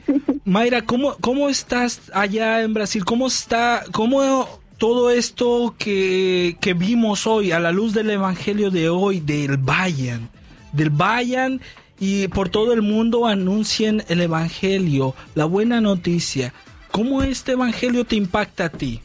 Mayra, 0.45 0.81
¿cómo, 0.81 1.15
¿cómo 1.21 1.49
estás 1.49 2.09
allá 2.13 2.63
en 2.63 2.73
Brasil? 2.73 3.05
¿Cómo 3.05 3.27
está, 3.27 3.83
cómo 3.91 4.47
todo 4.79 5.11
esto 5.11 5.75
que, 5.77 6.57
que 6.59 6.73
vimos 6.73 7.27
hoy 7.27 7.51
a 7.51 7.59
la 7.59 7.71
luz 7.71 7.93
del 7.93 8.09
Evangelio 8.09 8.71
de 8.71 8.89
hoy, 8.89 9.19
del 9.19 9.57
Vayan, 9.57 10.29
del 10.71 10.89
Vayan 10.89 11.61
y 11.99 12.29
por 12.29 12.49
todo 12.49 12.73
el 12.73 12.81
mundo 12.81 13.27
anuncien 13.27 14.03
el 14.07 14.21
Evangelio, 14.21 15.13
la 15.35 15.45
buena 15.45 15.81
noticia? 15.81 16.53
¿Cómo 16.89 17.21
este 17.21 17.51
Evangelio 17.51 18.05
te 18.05 18.15
impacta 18.15 18.65
a 18.65 18.69
ti? 18.69 19.01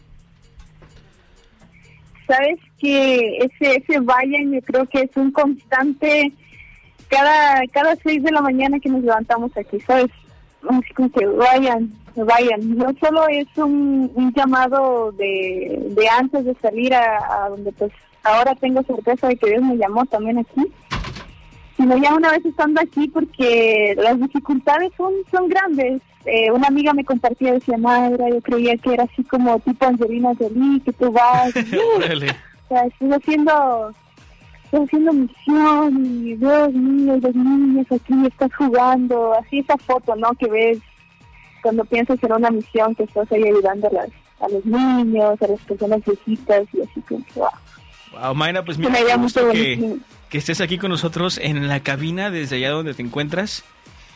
sabes 2.27 2.59
que 2.79 3.39
ese 3.39 3.77
ese 3.77 3.95
yo 3.95 4.63
creo 4.63 4.87
que 4.87 5.03
es 5.03 5.17
un 5.17 5.31
constante 5.31 6.33
cada 7.15 7.67
cada 7.69 7.97
seis 8.03 8.23
de 8.23 8.33
la 8.33 8.41
mañana 8.41 8.81
que 8.81 8.89
nos 8.89 9.03
levantamos 9.03 9.57
aquí 9.57 9.81
sabes 9.81 10.11
así 10.69 10.95
como 10.95 11.11
que 11.11 11.27
vayan 11.27 11.93
vayan. 12.23 12.77
No 12.77 12.95
solo 13.01 13.27
es 13.29 13.47
un, 13.57 14.11
un 14.15 14.33
llamado 14.33 15.13
de, 15.13 15.79
de 15.91 16.09
antes 16.09 16.45
de 16.45 16.55
salir 16.63 16.95
a, 16.95 17.45
a 17.45 17.49
donde 17.49 17.73
pues 17.73 17.91
ahora 18.23 18.55
tengo 18.55 18.83
certeza 18.85 19.29
de 19.29 19.37
que 19.37 19.51
Dios 19.51 19.63
me 19.63 19.77
llamó 19.77 20.05
también 20.07 20.39
aquí. 20.39 20.63
Sino 21.77 21.97
ya 21.97 22.15
una 22.15 22.31
vez 22.31 22.45
estando 22.45 22.81
aquí 22.81 23.09
porque 23.09 23.95
las 23.97 24.19
dificultades 24.21 24.93
son 24.97 25.13
son 25.31 25.49
grandes. 25.49 26.01
Eh, 26.25 26.51
una 26.53 26.69
amiga 26.69 26.95
me 26.95 27.05
compartía 27.05 27.53
decía 27.53 27.77
madre 27.77 28.31
yo 28.31 28.41
creía 28.41 28.77
que 28.79 28.95
era 28.95 29.05
así 29.05 29.23
como 29.25 29.59
tipo 29.61 29.85
Angelina 29.85 30.33
Jolie 30.39 30.81
que 30.81 30.93
tú 30.95 31.13
vas 31.13 31.55
o 31.57 32.69
sea, 32.69 32.87
estoy 32.87 33.13
haciendo, 33.13 33.93
estoy 34.75 34.87
haciendo 34.87 35.13
misión 35.13 36.05
y 36.05 36.35
mío, 36.35 37.17
y 37.17 37.21
los 37.21 37.35
niños 37.35 37.87
aquí 37.91 38.15
estás 38.27 38.55
jugando, 38.55 39.35
así 39.35 39.61
esa 39.61 39.77
foto, 39.79 40.17
¿no? 40.17 40.33
Que 40.35 40.49
ves 40.49 40.79
cuando 41.63 41.85
piensas 41.85 42.23
en 42.23 42.33
una 42.33 42.51
misión 42.51 42.95
que 42.95 43.05
estás 43.05 43.31
ahí 43.33 43.45
ayudando 43.45 43.89
a, 43.89 43.93
las, 43.93 44.09
a 44.41 44.49
los 44.49 44.65
niños, 44.65 45.41
a 45.41 45.47
las 45.47 45.61
personas 45.61 46.01
viejitas 46.05 46.67
y 46.73 46.83
así 46.83 47.03
que, 47.09 47.17
wow. 47.35 47.49
Wow, 48.13 48.35
Mayra, 48.35 48.65
pues 48.65 48.79
mira, 48.79 48.91
me 48.91 49.17
gusto 49.17 49.51
que, 49.51 49.97
que 50.29 50.39
estés 50.39 50.61
aquí 50.61 50.79
con 50.79 50.91
nosotros 50.91 51.39
en 51.43 51.67
la 51.69 51.81
cabina 51.81 52.31
desde 52.31 52.57
allá 52.57 52.71
donde 52.71 52.95
te 52.95 53.03
encuentras. 53.03 53.65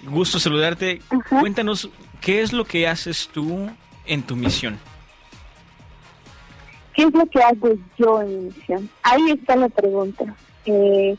Gusto 0.05 0.38
saludarte. 0.38 1.03
Ajá. 1.11 1.40
Cuéntanos, 1.40 1.90
¿qué 2.21 2.42
es 2.42 2.53
lo 2.53 2.64
que 2.64 2.87
haces 2.87 3.29
tú 3.33 3.68
en 4.07 4.23
tu 4.23 4.37
misión? 4.37 4.79
¿Qué 6.98 7.04
es 7.04 7.14
lo 7.14 7.26
que 7.26 7.40
hago 7.40 7.68
yo 7.96 8.22
en 8.22 8.28
mi 8.28 8.44
misión? 8.46 8.90
Ahí 9.04 9.30
está 9.30 9.54
la 9.54 9.68
pregunta. 9.68 10.24
Eh, 10.66 11.16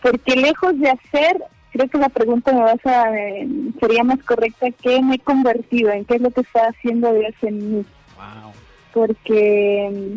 porque 0.00 0.34
lejos 0.34 0.78
de 0.78 0.88
hacer, 0.88 1.44
creo 1.72 1.88
que 1.90 1.98
la 1.98 2.08
pregunta 2.08 2.54
me 2.54 2.60
vas 2.62 2.86
a, 2.86 3.14
eh, 3.18 3.46
sería 3.78 4.02
más 4.02 4.18
correcta, 4.24 4.68
¿qué 4.82 5.02
me 5.02 5.16
he 5.16 5.18
convertido? 5.18 5.90
¿En 5.90 6.06
qué 6.06 6.14
es 6.14 6.22
lo 6.22 6.30
que 6.30 6.40
está 6.40 6.68
haciendo 6.68 7.12
Dios 7.12 7.34
en 7.42 7.58
mí? 7.76 7.84
Wow. 8.16 8.52
porque 8.94 10.16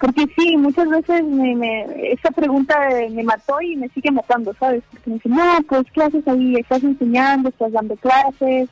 porque 0.00 0.26
sí, 0.38 0.56
muchas 0.56 0.88
veces 0.88 1.24
me, 1.24 1.56
me- 1.56 2.12
esa 2.12 2.30
pregunta 2.30 2.74
eh, 3.00 3.10
me 3.10 3.24
mató 3.24 3.60
y 3.60 3.74
me 3.76 3.88
sigue 3.88 4.12
matando, 4.12 4.54
¿sabes? 4.60 4.84
Porque 4.90 5.10
me 5.10 5.14
dicen, 5.16 5.32
no, 5.32 5.58
pues 5.68 5.82
¿qué 5.92 6.02
haces 6.04 6.26
ahí? 6.28 6.54
¿Estás 6.56 6.84
enseñando? 6.84 7.48
¿Estás 7.48 7.72
dando 7.72 7.96
clases? 7.96 8.68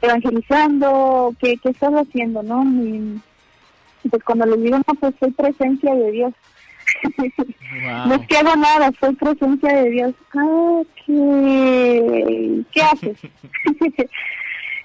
¿Evangelizando? 0.00 1.34
¿Qué, 1.38 1.56
qué 1.62 1.68
estás 1.70 1.92
haciendo, 1.92 2.42
no? 2.42 2.64
Y 2.64 3.20
pues 4.10 4.22
cuando 4.24 4.46
les 4.46 4.62
digo, 4.62 4.78
no, 4.78 4.94
pues 4.94 5.14
soy 5.20 5.30
presencia 5.32 5.94
de 5.94 6.10
Dios. 6.10 6.34
No 8.06 8.14
es 8.14 8.26
que 8.26 8.36
hago 8.38 8.56
nada, 8.56 8.90
soy 8.98 9.14
presencia 9.14 9.82
de 9.82 9.90
Dios. 9.90 10.14
Ah, 10.34 10.80
¿qué, 11.04 12.64
¿qué 12.72 12.82
haces? 12.82 13.18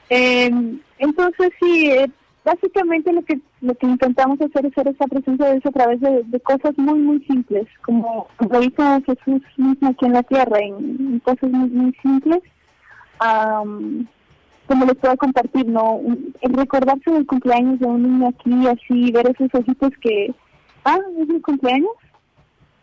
Eh, 0.09 0.51
entonces 0.99 1.49
sí, 1.59 1.89
eh, 1.89 2.07
básicamente 2.43 3.11
lo 3.13 3.23
que 3.23 3.39
lo 3.61 3.73
que 3.73 3.87
intentamos 3.87 4.39
hacer 4.41 4.65
es 4.65 4.73
ser 4.73 4.87
esa 4.89 5.07
presencia 5.07 5.45
de 5.45 5.53
Dios 5.53 5.65
a 5.65 5.71
través 5.71 6.01
de, 6.01 6.23
de 6.25 6.39
cosas 6.41 6.77
muy 6.77 6.99
muy 6.99 7.23
simples, 7.25 7.65
como 7.83 8.27
lo 8.37 8.61
hizo 8.61 9.01
Jesús 9.05 9.41
mismo 9.57 9.89
aquí 9.89 10.05
en 10.05 10.13
la 10.13 10.23
tierra, 10.23 10.59
en, 10.59 10.75
en 11.13 11.19
cosas 11.19 11.49
muy 11.49 11.69
muy 11.69 11.93
simples. 12.01 12.43
Am, 13.19 14.07
como 14.73 14.85
les 14.85 14.95
puedo 14.95 15.15
compartir, 15.17 15.67
¿no? 15.67 16.01
El 16.41 16.53
recordarse 16.53 17.11
del 17.11 17.27
cumpleaños 17.27 17.79
de 17.79 17.85
un 17.85 18.01
niño 18.01 18.29
aquí, 18.29 18.67
así, 18.67 19.11
ver 19.11 19.29
esos 19.29 19.53
ojitos 19.53 19.91
que, 20.01 20.33
ah, 20.83 20.97
es 21.19 21.27
mi 21.27 21.39
cumpleaños. 21.41 21.91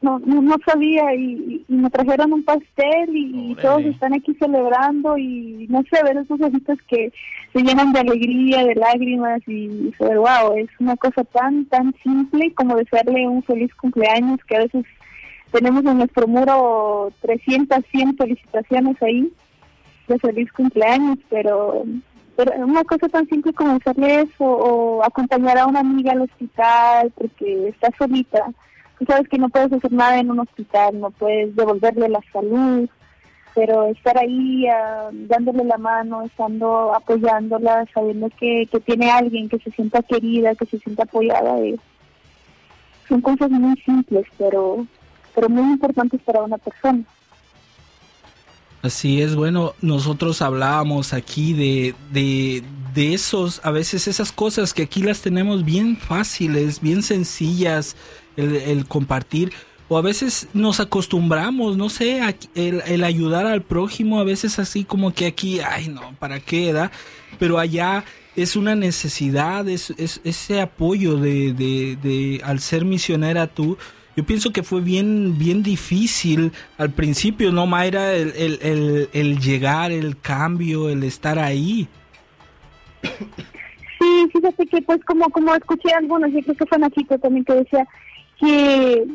No, 0.00 0.20
no, 0.20 0.40
no 0.40 0.54
sabía 0.64 1.12
y, 1.16 1.64
y 1.68 1.74
me 1.74 1.90
trajeron 1.90 2.32
un 2.32 2.44
pastel 2.44 3.14
y, 3.14 3.50
y 3.50 3.54
todos 3.56 3.82
están 3.82 4.14
aquí 4.14 4.32
celebrando 4.34 5.18
y 5.18 5.66
no 5.68 5.82
sé, 5.90 6.02
ver 6.04 6.16
esos 6.16 6.40
ojitos 6.40 6.78
que 6.88 7.12
se 7.52 7.60
llenan 7.60 7.92
de 7.92 8.00
alegría, 8.00 8.64
de 8.64 8.76
lágrimas 8.76 9.42
y 9.48 9.92
saber, 9.98 10.18
wow, 10.18 10.56
es 10.56 10.70
una 10.78 10.96
cosa 10.96 11.24
tan, 11.24 11.66
tan 11.66 11.92
simple 12.04 12.54
como 12.54 12.76
desearle 12.76 13.26
un 13.26 13.42
feliz 13.42 13.74
cumpleaños 13.74 14.38
que 14.46 14.56
a 14.56 14.60
veces 14.60 14.86
tenemos 15.50 15.84
en 15.84 15.98
nuestro 15.98 16.28
muro 16.28 17.12
300, 17.20 17.84
100 17.90 18.16
felicitaciones 18.16 19.02
ahí 19.02 19.30
de 20.10 20.18
feliz 20.18 20.52
cumpleaños, 20.52 21.18
pero 21.30 21.84
Pero 22.36 22.52
una 22.66 22.84
cosa 22.84 23.08
tan 23.08 23.26
simple 23.28 23.52
como 23.52 23.72
hacerle 23.76 24.22
eso 24.22 24.44
o 24.44 25.02
acompañar 25.04 25.58
a 25.58 25.66
una 25.66 25.80
amiga 25.80 26.12
al 26.12 26.22
hospital 26.22 27.12
porque 27.16 27.68
está 27.68 27.90
solita. 27.98 28.46
Tú 28.98 29.04
sabes 29.06 29.28
que 29.28 29.36
no 29.38 29.48
puedes 29.50 29.72
hacer 29.72 29.92
nada 29.92 30.18
en 30.18 30.30
un 30.30 30.40
hospital, 30.40 31.00
no 31.00 31.10
puedes 31.10 31.54
devolverle 31.56 32.08
la 32.08 32.20
salud, 32.32 32.88
pero 33.54 33.86
estar 33.86 34.16
ahí 34.16 34.66
ah, 34.68 35.10
dándole 35.12 35.64
la 35.64 35.76
mano, 35.76 36.22
estando 36.22 36.94
apoyándola, 36.94 37.84
sabiendo 37.92 38.28
que, 38.38 38.66
que 38.70 38.80
tiene 38.80 39.10
alguien 39.10 39.48
que 39.48 39.58
se 39.58 39.70
sienta 39.72 40.00
querida, 40.02 40.54
que 40.54 40.66
se 40.66 40.78
sienta 40.78 41.02
apoyada, 41.02 41.58
es- 41.60 41.80
son 43.08 43.20
cosas 43.20 43.50
muy 43.50 43.76
simples, 43.80 44.24
pero, 44.38 44.86
pero 45.34 45.48
muy 45.48 45.72
importantes 45.72 46.20
para 46.22 46.42
una 46.42 46.58
persona. 46.58 47.02
Así 48.82 49.20
es, 49.20 49.34
bueno, 49.34 49.74
nosotros 49.82 50.40
hablábamos 50.40 51.12
aquí 51.12 51.52
de, 51.52 51.94
de, 52.12 52.62
de 52.94 53.12
esos, 53.12 53.60
a 53.62 53.70
veces 53.70 54.08
esas 54.08 54.32
cosas 54.32 54.72
que 54.72 54.82
aquí 54.82 55.02
las 55.02 55.20
tenemos 55.20 55.64
bien 55.66 55.98
fáciles, 55.98 56.80
bien 56.80 57.02
sencillas, 57.02 57.94
el, 58.36 58.86
compartir, 58.86 59.52
o 59.88 59.98
a 59.98 60.02
veces 60.02 60.48
nos 60.54 60.80
acostumbramos, 60.80 61.76
no 61.76 61.90
sé, 61.90 62.20
el 62.54 63.04
ayudar 63.04 63.46
al 63.46 63.60
prójimo, 63.62 64.18
a 64.18 64.24
veces 64.24 64.58
así 64.58 64.84
como 64.84 65.12
que 65.12 65.26
aquí, 65.26 65.60
ay 65.60 65.88
no, 65.88 66.14
¿para 66.18 66.40
qué 66.40 66.72
da? 66.72 66.90
Pero 67.38 67.58
allá 67.58 68.04
es 68.34 68.56
una 68.56 68.74
necesidad, 68.76 69.68
es, 69.68 69.90
es 69.98 70.20
ese 70.24 70.60
apoyo 70.60 71.16
de, 71.16 71.52
de, 71.52 71.96
de, 71.96 72.40
al 72.44 72.60
ser 72.60 72.84
misionera 72.84 73.46
tú, 73.46 73.76
yo 74.20 74.26
pienso 74.26 74.52
que 74.52 74.62
fue 74.62 74.82
bien, 74.82 75.38
bien 75.38 75.62
difícil 75.62 76.52
al 76.76 76.90
principio, 76.90 77.52
¿no, 77.52 77.66
Mayra? 77.66 78.12
El, 78.12 78.34
el, 78.36 78.58
el, 78.60 79.08
el 79.14 79.38
llegar, 79.38 79.92
el 79.92 80.20
cambio, 80.20 80.90
el 80.90 81.04
estar 81.04 81.38
ahí. 81.38 81.88
Sí, 83.00 84.28
fíjate 84.30 84.66
que 84.66 84.82
pues 84.82 85.02
como 85.06 85.30
como 85.30 85.54
escuché 85.54 85.90
algunos, 85.94 86.30
yo 86.32 86.40
creo 86.42 86.54
que 86.54 86.66
fue 86.66 86.78
Nachito 86.78 87.18
también 87.18 87.46
que 87.46 87.54
decía 87.54 87.88
que 88.38 89.06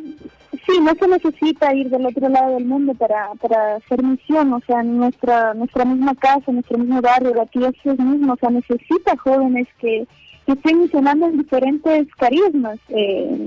sí, 0.65 0.79
no 0.81 0.91
se 0.99 1.07
necesita 1.07 1.75
ir 1.75 1.91
del 1.91 2.07
otro 2.07 2.27
lado 2.27 2.55
del 2.55 2.65
mundo 2.65 2.95
para, 2.95 3.29
para 3.39 3.75
hacer 3.75 4.01
misión, 4.01 4.53
o 4.53 4.61
sea, 4.65 4.81
nuestra, 4.81 5.53
nuestra 5.53 5.85
misma 5.85 6.15
casa, 6.15 6.51
nuestro 6.51 6.79
mismo 6.79 6.99
barrio, 6.99 7.39
aquí 7.39 7.59
es 7.63 7.75
lo 7.83 7.93
mismo, 8.03 8.33
o 8.33 8.37
sea, 8.37 8.49
necesita 8.49 9.15
jóvenes 9.17 9.67
que, 9.79 10.07
que 10.47 10.53
estén 10.53 10.81
misionando 10.81 11.27
en 11.27 11.37
diferentes 11.37 12.07
carismas, 12.15 12.79
eh, 12.89 13.37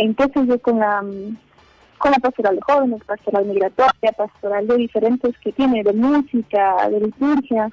en 0.00 0.14
qué 0.14 0.24
sé 0.34 0.46
yo, 0.46 0.60
con 0.60 0.78
la 0.80 1.02
con 1.98 2.12
la 2.12 2.18
pastoral 2.18 2.56
de 2.56 2.62
jóvenes, 2.62 3.04
pastoral 3.04 3.44
migratoria, 3.44 4.12
pastoral 4.16 4.66
de 4.66 4.76
diferentes 4.78 5.36
que 5.40 5.52
tiene, 5.52 5.82
de 5.82 5.92
música, 5.92 6.88
de 6.88 6.98
liturgia. 7.00 7.68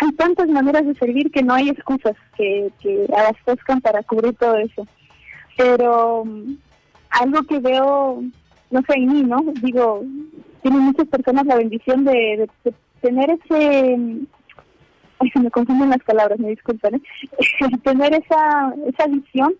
Hay 0.00 0.12
tantas 0.12 0.48
maneras 0.48 0.86
de 0.86 0.94
servir 0.94 1.30
que 1.30 1.42
no 1.42 1.52
hay 1.52 1.68
excusas 1.68 2.16
que, 2.34 2.70
que 2.80 3.06
abastezcan 3.14 3.82
para 3.82 4.02
cubrir 4.04 4.34
todo 4.36 4.56
eso. 4.56 4.86
Pero 5.58 6.24
mm, 6.24 6.54
algo 7.10 7.42
que 7.42 7.58
veo, 7.58 8.22
no 8.70 8.80
sé, 8.88 8.94
en 8.96 9.12
mí, 9.12 9.22
¿no? 9.22 9.42
Digo, 9.62 10.02
tienen 10.62 10.80
muchas 10.80 11.06
personas 11.08 11.44
la 11.44 11.56
bendición 11.56 12.04
de, 12.04 12.12
de- 12.12 12.50
de 12.70 12.74
tener 13.02 13.30
ese... 13.30 13.96
mm, 13.98 14.26
Ay, 15.18 15.30
se 15.30 15.40
me 15.40 15.50
confunden 15.50 15.90
las 15.90 16.02
palabras, 16.04 16.38
me 16.38 16.48
disculpen. 16.48 16.94
¿eh? 16.94 17.02
tener 17.84 18.14
esa, 18.14 18.74
esa 18.88 19.06
visión 19.08 19.52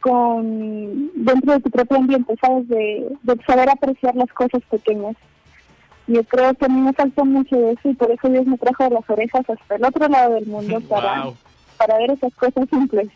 con 0.00 1.10
dentro 1.14 1.52
de 1.54 1.60
tu 1.60 1.70
propio 1.70 1.98
ambiente, 1.98 2.34
¿sabes? 2.40 2.68
De, 2.68 3.06
de 3.22 3.36
saber 3.46 3.68
apreciar 3.70 4.14
las 4.16 4.32
cosas 4.32 4.62
pequeñas. 4.70 5.16
Yo 6.06 6.24
creo 6.24 6.52
que 6.54 6.64
a 6.64 6.68
mí 6.68 6.80
me 6.80 6.92
faltó 6.92 7.24
mucho 7.24 7.56
de 7.56 7.72
eso 7.72 7.88
y 7.90 7.94
por 7.94 8.10
eso 8.10 8.28
Dios 8.28 8.46
me 8.46 8.58
trajo 8.58 8.84
de 8.84 8.90
las 8.90 9.08
orejas 9.08 9.48
hasta 9.48 9.76
el 9.76 9.84
otro 9.84 10.08
lado 10.08 10.34
del 10.34 10.46
mundo 10.46 10.80
para, 10.88 11.24
Wow. 11.24 11.36
para 11.76 11.98
ver 11.98 12.10
esas 12.12 12.34
cosas 12.34 12.68
simples. 12.68 13.08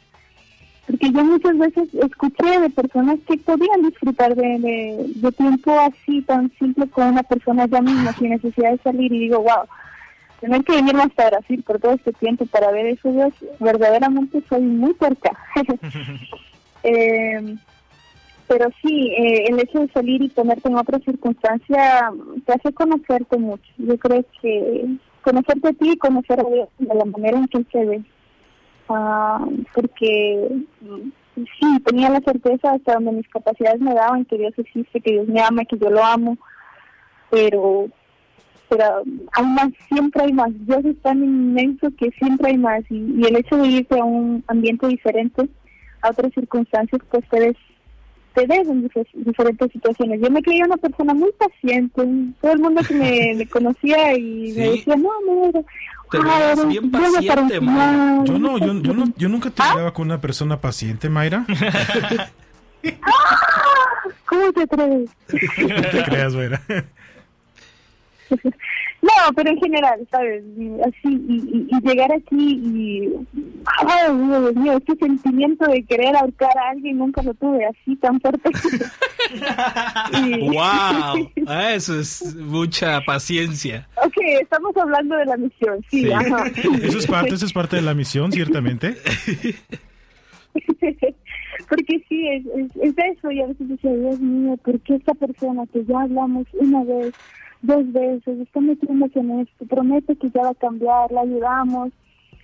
Porque 0.87 1.11
yo 1.11 1.25
muchas 1.25 1.57
veces 1.57 1.89
escuché 1.95 2.61
de 2.61 2.69
personas 2.69 3.19
que 3.27 3.39
podían 3.39 3.83
disfrutar 3.89 4.35
de, 4.37 4.59
de, 4.59 5.13
de 5.17 5.33
tiempo 5.33 5.73
así, 5.81 6.21
tan 6.23 6.53
simple 6.59 6.87
con 6.89 7.07
una 7.09 7.23
persona 7.23 7.67
ya 7.67 7.81
misma, 7.81 8.13
sin 8.13 8.29
necesidad 8.31 8.73
de 8.73 8.79
salir 8.79 9.11
y 9.11 9.21
digo, 9.21 9.39
wow, 9.39 9.65
tener 10.41 10.63
que 10.63 10.75
venirme 10.75 11.05
hasta 11.05 11.31
Brasil 11.31 11.63
por 11.67 11.81
todo 11.81 11.93
este 11.93 12.13
tiempo 12.13 12.45
para 12.45 12.71
ver 12.71 12.85
eso, 12.85 13.11
Dios, 13.11 13.33
verdaderamente 13.61 14.43
soy 14.47 14.61
muy 14.61 14.95
cerca. 15.01 15.31
Eh, 16.85 17.57
pero 18.47 18.67
sí, 18.83 19.11
eh, 19.17 19.47
el 19.49 19.59
hecho 19.59 19.81
de 19.81 19.89
salir 19.89 20.23
y 20.23 20.29
ponerte 20.29 20.69
en 20.69 20.77
otra 20.77 20.99
circunstancia 21.01 22.13
te 22.45 22.53
hace 22.53 22.73
conocerte 22.73 23.39
mucho. 23.39 23.65
Yo 23.79 23.99
creo 23.99 24.25
que 24.41 24.97
conocerte 25.23 25.69
a 25.69 25.73
ti 25.73 25.93
y 25.93 25.97
conocer 25.97 26.41
a 26.41 26.45
Dios 26.45 26.69
de 26.79 26.95
la 26.95 27.05
manera 27.07 27.39
en 27.39 27.49
que 27.49 27.65
se 27.73 27.85
ve. 27.85 28.03
Ah, 28.89 29.45
porque 29.75 30.63
mm, 30.83 31.11
sí, 31.37 31.81
tenía 31.87 32.11
la 32.11 32.21
certeza 32.21 32.73
hasta 32.73 32.95
donde 32.95 33.13
mis 33.13 33.29
capacidades 33.29 33.81
me 33.81 33.95
daban 33.95 34.27
que 34.27 34.37
Dios 34.37 34.53
existe, 34.59 35.01
que 35.01 35.13
Dios 35.13 35.27
me 35.27 35.41
ama, 35.41 35.65
que 35.65 35.79
yo 35.79 35.89
lo 35.89 36.05
amo, 36.05 36.37
pero 37.31 37.89
pero 38.69 39.03
hay 39.33 39.47
más, 39.47 39.69
siempre 39.89 40.23
hay 40.25 40.33
más. 40.33 40.51
Dios 40.67 40.85
es 40.85 41.01
tan 41.01 41.23
inmenso 41.23 41.89
que 41.97 42.11
siempre 42.13 42.51
hay 42.51 42.59
más 42.59 42.83
y, 42.91 42.97
y 42.97 43.25
el 43.25 43.37
hecho 43.37 43.57
de 43.57 43.69
irte 43.69 43.99
a 43.99 44.05
un 44.05 44.45
ambiente 44.49 44.87
diferente, 44.89 45.49
a 46.05 46.11
otras 46.11 46.33
circunstancias, 46.35 47.01
pues 47.11 47.25
te 47.31 47.41
ves, 47.41 47.57
te 48.35 48.47
ves 48.47 48.69
en 48.69 48.89
dife- 48.89 49.07
diferentes 49.15 49.73
situaciones. 49.73 50.21
Yo 50.21 50.31
me 50.31 50.43
creía 50.43 50.65
una 50.67 50.77
persona 50.77 51.15
muy 51.15 51.31
paciente, 51.39 52.03
todo 52.41 52.53
el 52.53 52.59
mundo 52.61 52.83
que 52.87 52.95
me, 52.95 53.35
me 53.39 53.47
conocía 53.49 54.13
y 54.17 54.53
me 54.53 54.69
decía, 54.71 54.97
no, 54.97 55.09
mira, 55.27 55.61
Te 56.11 56.19
ah, 56.19 56.21
veías 56.23 56.59
eres 56.59 56.69
bien 56.69 56.91
paciente, 56.91 57.55
enseñar". 57.55 58.25
Yo 58.25 58.39
no, 58.39 58.59
yo, 58.59 58.75
yo 58.83 58.93
no, 58.93 59.05
yo 59.17 59.29
nunca 59.29 59.51
te 59.51 59.63
¿Ah? 59.63 59.93
con 59.95 60.07
una 60.07 60.21
persona 60.21 60.61
paciente, 60.61 61.09
Mayra. 61.09 61.47
¡Ah! 63.03 64.11
¿Cómo 64.27 64.53
te 64.53 64.63
atreves? 64.63 65.11
No 65.59 65.83
te 65.91 66.03
creas, 66.05 66.35
Mayra. 66.35 66.61
No, 69.05 69.33
pero 69.37 69.51
en 69.51 69.59
general, 69.59 70.07
¿sabes? 70.11 70.43
Y 70.57 70.71
Así, 70.81 70.97
y, 71.29 71.35
y- 71.37 71.67
y 71.69 71.81
llegar 71.87 72.11
aquí 72.13 72.55
y... 72.65 73.13
¡Ay, 73.87 74.17
Dios 74.17 74.55
mío! 74.57 74.73
Este 74.79 74.95
sentimiento 74.97 75.67
de 75.67 75.83
querer 75.85 76.17
ahorcar 76.17 76.57
a 76.57 76.71
alguien 76.71 76.97
nunca 76.99 77.23
lo 77.23 77.35
tuve 77.35 77.67
así 77.67 77.97
tan 77.97 78.19
fuerte. 78.21 78.51
Y- 80.13 80.49
¡Wow! 80.51 81.31
Eso 81.75 81.99
es 81.99 82.35
mucha 82.37 83.01
paciencia. 83.03 83.89
ok, 83.97 84.15
estamos 84.41 84.77
hablando 84.77 85.17
de 85.17 85.25
la 85.27 85.37
misión, 85.37 85.85
sí, 85.91 86.03
Sí. 86.05 86.13
ajá. 86.13 86.47
Eso 86.83 86.99
es 86.99 87.07
parte, 87.07 87.35
eso 87.35 87.45
es 87.47 87.53
parte 87.53 87.77
de 87.77 87.83
la 87.83 87.95
misión, 87.95 88.33
ciertamente. 88.33 88.95
Porque 91.69 92.05
sí, 92.09 92.29
es, 92.29 92.45
es, 92.47 92.71
es 92.83 92.95
eso, 93.17 93.31
y 93.31 93.41
a 93.41 93.47
veces 93.47 93.69
decía, 93.69 93.93
Dios 93.93 94.21
mío, 94.21 94.57
¿por 94.65 94.79
qué 94.81 94.95
esta 94.97 95.15
persona 95.15 95.65
que 95.73 95.85
ya 95.85 96.01
hablamos 96.03 96.47
una 96.55 96.85
vez, 96.85 97.15
dos 97.65 97.93
veces, 97.93 98.41
está 98.41 98.61
metiéndose 98.61 99.19
en 99.19 99.41
esto, 99.41 99.65
promete 99.67 100.17
que 100.17 100.31
ya 100.31 100.43
va 100.43 100.51
a 100.51 100.55
cambiar, 100.55 101.11
la 101.11 101.23
ayudamos, 101.23 101.91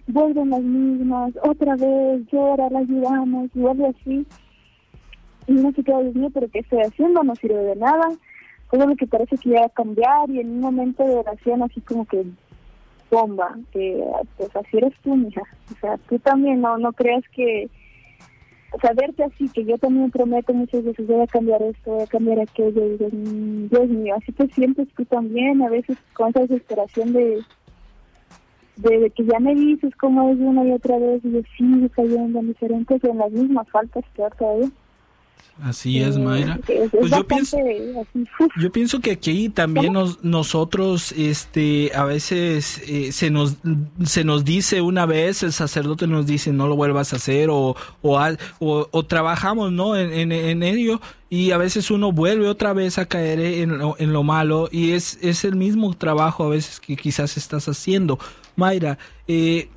vuelven 0.07 0.51
las 0.51 0.63
mismas, 0.63 1.33
otra 1.43 1.77
vez, 1.77 2.27
llora, 2.33 2.71
la 2.71 2.81
ayudamos, 2.81 3.51
y 3.55 3.61
vuelve 3.61 3.89
así. 3.89 4.27
Y 5.47 5.53
uno 5.53 5.73
se 5.73 5.83
queda, 5.83 6.03
Dios 6.03 6.33
¿pero 6.33 6.49
qué 6.49 6.61
estoy 6.61 6.81
haciendo? 6.81 7.23
No 7.23 7.35
sirve 7.37 7.63
de 7.63 7.77
nada. 7.77 8.09
Todo 8.71 8.87
lo 8.87 8.97
que 8.97 9.07
parece 9.07 9.37
que 9.37 9.51
ya 9.51 9.61
va 9.61 9.67
a 9.67 9.71
cambiar, 9.71 10.31
y 10.31 10.41
en 10.41 10.51
un 10.51 10.61
momento 10.61 11.05
de 11.05 11.17
oración 11.17 11.63
así 11.63 11.81
como 11.83 12.07
que 12.07 12.25
bomba, 13.11 13.59
que 13.73 14.03
pues 14.37 14.55
así 14.57 14.79
eres 14.79 14.95
tú, 15.03 15.17
mija. 15.17 15.43
O 15.71 15.75
sea, 15.81 15.99
tú 16.09 16.19
también 16.21 16.61
no, 16.61 16.79
no 16.79 16.93
creas 16.93 17.25
que 17.35 17.69
verte 18.95 19.25
así, 19.25 19.49
que 19.51 19.65
yo 19.65 19.77
también 19.79 20.11
prometo 20.11 20.53
muchas 20.53 20.85
veces, 20.85 21.07
voy 21.07 21.21
a 21.21 21.27
cambiar 21.27 21.63
esto, 21.63 21.91
voy 21.93 22.03
a 22.03 22.07
cambiar 22.07 22.41
aquello, 22.41 22.87
y 22.87 23.17
"Mm, 23.17 23.69
Dios 23.69 23.89
mío, 23.89 24.15
así 24.17 24.33
te 24.33 24.47
sientes 24.49 24.89
tú 24.97 25.05
también, 25.05 25.63
a 25.63 25.69
veces 25.69 25.99
con 26.15 26.29
esa 26.31 26.41
desesperación 26.41 27.13
de, 27.13 27.43
de, 28.77 29.11
que 29.11 29.25
ya 29.25 29.39
me 29.41 29.55
dices 29.55 29.95
cómo 29.97 30.31
es 30.31 30.39
una 30.39 30.65
y 30.65 30.73
otra 30.73 30.99
vez, 30.99 31.25
y 31.25 31.33
yo 31.33 31.41
sigo 31.57 31.89
cayendo 31.91 32.39
en 32.41 32.49
diferentes, 32.49 33.03
en 33.05 33.19
las 33.19 33.33
mismas 33.33 33.69
faltas, 33.71 34.05
peor 34.15 34.35
todavía. 34.39 34.71
Así 35.63 36.01
es, 36.01 36.17
Mayra. 36.17 36.59
Es, 36.67 36.85
es 36.85 36.91
Pues 36.91 37.11
yo 37.11 37.27
pienso, 37.27 37.59
yo 38.59 38.73
pienso 38.73 39.01
que 39.01 39.11
aquí 39.11 39.51
también 39.51 39.93
nos, 39.93 40.25
nosotros, 40.25 41.13
este, 41.13 41.93
a 41.95 42.05
veces 42.05 42.81
eh, 42.87 43.13
se 43.13 43.31
nos 43.31 43.57
se 44.05 44.25
nos 44.25 44.45
dice 44.45 44.81
una 44.81 45.05
vez, 45.05 45.43
el 45.43 45.53
sacerdote 45.53 46.07
nos 46.07 46.27
dice 46.27 46.53
no 46.53 46.67
lo 46.67 46.77
vuelvas 46.77 47.13
a 47.13 47.17
hacer 47.17 47.51
o 47.51 47.77
o, 48.01 48.19
o, 48.59 48.89
o 48.91 49.03
trabajamos, 49.05 49.71
¿no? 49.71 49.97
En, 49.97 50.13
en, 50.13 50.33
en 50.33 50.63
ello 50.63 51.01
y 51.29 51.51
a 51.51 51.59
veces 51.59 51.91
uno 51.91 52.11
vuelve 52.11 52.49
otra 52.49 52.73
vez 52.73 52.99
a 52.99 53.07
caer 53.07 53.41
en 53.41 53.79
lo, 53.79 53.97
en 53.99 54.13
lo 54.13 54.23
malo 54.23 54.69
y 54.73 54.93
es 54.93 55.19
es 55.21 55.45
el 55.45 55.57
mismo 55.57 55.95
trabajo 55.95 56.45
a 56.45 56.49
veces 56.49 56.81
que 56.81 56.97
quizás 56.97 57.37
estás 57.37 57.69
haciendo. 57.69 58.19
Mayra, 58.57 58.99
eh, 59.29 59.69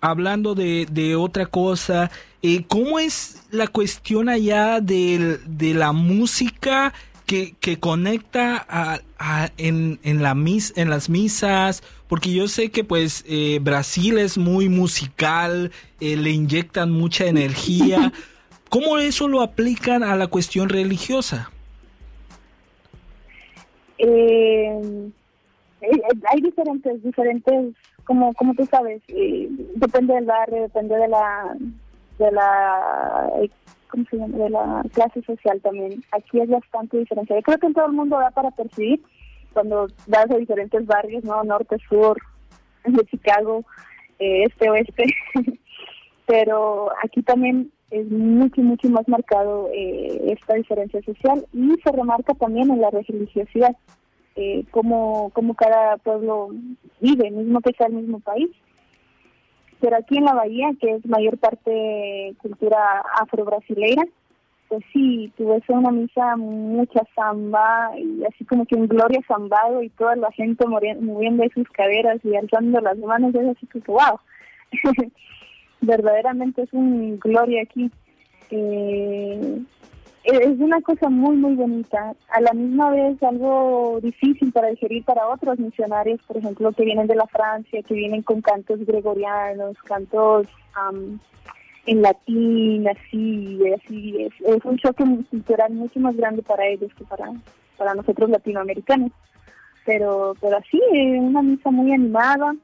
hablando 0.00 0.54
de, 0.54 0.86
de 0.90 1.16
otra 1.16 1.46
cosa, 1.46 2.10
eh, 2.42 2.64
¿cómo 2.68 2.98
es 2.98 3.42
la 3.50 3.66
cuestión 3.66 4.28
allá 4.28 4.80
del- 4.80 5.40
de, 5.46 5.74
la 5.74 5.92
música 5.92 6.92
que, 7.26 7.54
que 7.60 7.78
conecta 7.78 8.64
a, 8.68 9.00
a- 9.18 9.50
en, 9.58 9.98
en, 10.02 10.22
la 10.22 10.34
mis, 10.34 10.72
en 10.76 10.88
las 10.90 11.08
misas 11.10 11.82
Porque 12.08 12.32
yo 12.32 12.48
sé 12.48 12.70
que 12.70 12.84
pues 12.84 13.22
eh, 13.28 13.58
Brasil 13.60 14.16
es 14.18 14.38
muy 14.38 14.68
musical, 14.70 15.70
eh, 16.00 16.16
le 16.16 16.30
inyectan 16.30 16.90
mucha 16.90 17.26
energía. 17.26 18.12
¿Cómo 18.70 18.98
eso 18.98 19.28
lo 19.28 19.42
aplican 19.42 20.02
a 20.02 20.14
la 20.16 20.26
cuestión 20.26 20.68
religiosa? 20.68 21.50
Eh, 23.98 25.10
eh, 25.80 26.00
hay 26.30 26.40
diferentes, 26.40 27.02
diferentes, 27.02 27.74
como, 28.08 28.32
como 28.32 28.54
tú 28.54 28.64
sabes, 28.64 29.02
depende 29.06 30.14
del 30.14 30.24
barrio, 30.24 30.62
depende 30.62 30.96
de 30.96 31.08
la, 31.08 31.54
de 32.18 32.32
la, 32.32 33.30
eh, 33.36 33.50
¿cómo 33.90 34.04
se 34.10 34.16
llama? 34.16 34.38
De 34.38 34.48
la 34.48 34.82
clase 34.94 35.20
social 35.24 35.60
también. 35.60 36.02
Aquí 36.12 36.40
es 36.40 36.48
bastante 36.48 36.96
diferencia. 36.96 37.36
Yo 37.36 37.42
creo 37.42 37.58
que 37.58 37.66
en 37.66 37.74
todo 37.74 37.84
el 37.84 37.92
mundo 37.92 38.18
da 38.18 38.30
para 38.30 38.50
percibir 38.50 39.02
cuando 39.52 39.88
vas 40.06 40.30
a 40.30 40.38
diferentes 40.38 40.86
barrios, 40.86 41.22
¿no? 41.22 41.44
Norte, 41.44 41.76
sur, 41.86 42.16
de 42.86 43.04
Chicago, 43.04 43.62
eh, 44.18 44.44
este, 44.44 44.70
oeste. 44.70 45.04
Pero 46.26 46.88
aquí 47.04 47.20
también 47.20 47.70
es 47.90 48.10
mucho, 48.10 48.62
mucho 48.62 48.88
más 48.88 49.06
marcado 49.06 49.68
eh, 49.74 50.32
esta 50.32 50.54
diferencia 50.54 51.02
social 51.02 51.46
y 51.52 51.74
se 51.84 51.92
remarca 51.92 52.32
también 52.32 52.70
en 52.70 52.80
la 52.80 52.88
religiosidad, 52.88 53.76
eh, 54.40 54.64
como, 54.70 55.30
como 55.30 55.54
cada 55.54 55.96
pueblo 55.96 56.50
vive, 57.00 57.28
mismo 57.32 57.60
que 57.60 57.72
sea 57.72 57.88
el 57.88 57.94
mismo 57.94 58.20
país. 58.20 58.48
Pero 59.80 59.96
aquí 59.96 60.16
en 60.16 60.26
la 60.26 60.34
Bahía, 60.34 60.70
que 60.80 60.92
es 60.92 61.06
mayor 61.06 61.38
parte 61.38 62.36
cultura 62.40 63.02
afro-brasileira, 63.20 64.04
pues 64.68 64.84
sí, 64.92 65.32
tuve 65.36 65.60
una 65.68 65.90
misa, 65.90 66.36
mucha 66.36 67.02
samba, 67.16 67.90
y 67.98 68.22
así 68.26 68.44
como 68.44 68.64
que 68.64 68.76
un 68.76 68.86
gloria 68.86 69.20
zambado 69.26 69.82
y 69.82 69.88
toda 69.88 70.14
la 70.14 70.30
gente 70.30 70.68
moviendo, 70.68 71.02
moviendo 71.02 71.42
sus 71.52 71.68
caderas 71.70 72.20
y 72.24 72.36
alzando 72.36 72.80
las 72.80 72.96
manos, 72.98 73.34
es 73.34 73.56
así 73.56 73.66
que 73.66 73.80
wow. 73.86 74.20
verdaderamente 75.80 76.62
es 76.62 76.72
un 76.72 77.18
gloria 77.18 77.62
aquí. 77.62 77.90
Eh, 78.50 79.62
es 80.28 80.60
una 80.60 80.80
cosa 80.82 81.08
muy, 81.08 81.36
muy 81.36 81.54
bonita. 81.54 82.14
A 82.28 82.40
la 82.40 82.52
misma 82.52 82.90
vez 82.90 83.22
algo 83.22 83.98
difícil 84.02 84.52
para 84.52 84.68
digerir 84.68 85.02
para 85.04 85.26
otros 85.26 85.58
misionarios, 85.58 86.20
por 86.26 86.36
ejemplo, 86.36 86.72
que 86.72 86.84
vienen 86.84 87.06
de 87.06 87.14
la 87.14 87.26
Francia, 87.26 87.82
que 87.82 87.94
vienen 87.94 88.22
con 88.22 88.42
cantos 88.42 88.84
gregorianos, 88.84 89.76
cantos 89.84 90.46
am, 90.74 91.18
en 91.86 92.02
latín, 92.02 92.86
así, 92.88 93.60
así. 93.72 94.22
Es, 94.22 94.32
es 94.46 94.64
un 94.64 94.76
choque 94.76 95.04
cultural 95.30 95.72
mucho 95.72 95.98
más 96.00 96.14
grande 96.14 96.42
para 96.42 96.66
ellos 96.66 96.92
que 96.94 97.04
para, 97.04 97.32
para 97.78 97.94
nosotros 97.94 98.28
latinoamericanos. 98.28 99.12
Pero, 99.86 100.34
pero 100.42 100.58
así, 100.58 100.78
eh, 100.92 101.18
una 101.18 101.40
misa 101.40 101.70
muy 101.70 101.90
animada, 101.92 102.54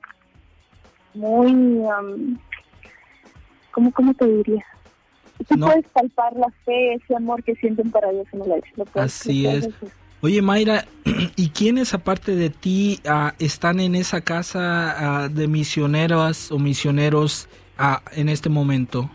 muy... 1.14 1.86
am, 1.88 2.38
¿cómo, 3.70 3.90
¿Cómo 3.92 4.12
te 4.12 4.26
diría? 4.26 4.66
Tú 5.48 5.56
No. 5.56 5.66
puedes 5.66 5.84
palpar 5.88 6.32
la 6.36 6.48
fe, 6.64 6.94
ese 6.94 7.14
amor 7.16 7.42
que 7.42 7.54
sienten 7.56 7.90
para 7.90 8.10
Dios 8.10 8.26
en. 8.32 8.38
Lo 8.38 8.44
puedes- 8.86 8.96
Así 8.96 9.46
es. 9.46 9.68
Oye, 10.22 10.40
Mayra, 10.40 10.84
¿y 11.36 11.50
quiénes 11.50 11.92
aparte 11.92 12.34
de 12.34 12.48
ti 12.50 13.00
ah, 13.06 13.34
están 13.38 13.78
en 13.80 13.94
esa 13.94 14.22
casa 14.22 15.24
ah, 15.24 15.28
de 15.28 15.48
misioneras 15.48 16.50
o 16.50 16.58
misioneros 16.58 17.46
ah, 17.76 18.00
en 18.12 18.28
este 18.30 18.48
momento? 18.48 19.10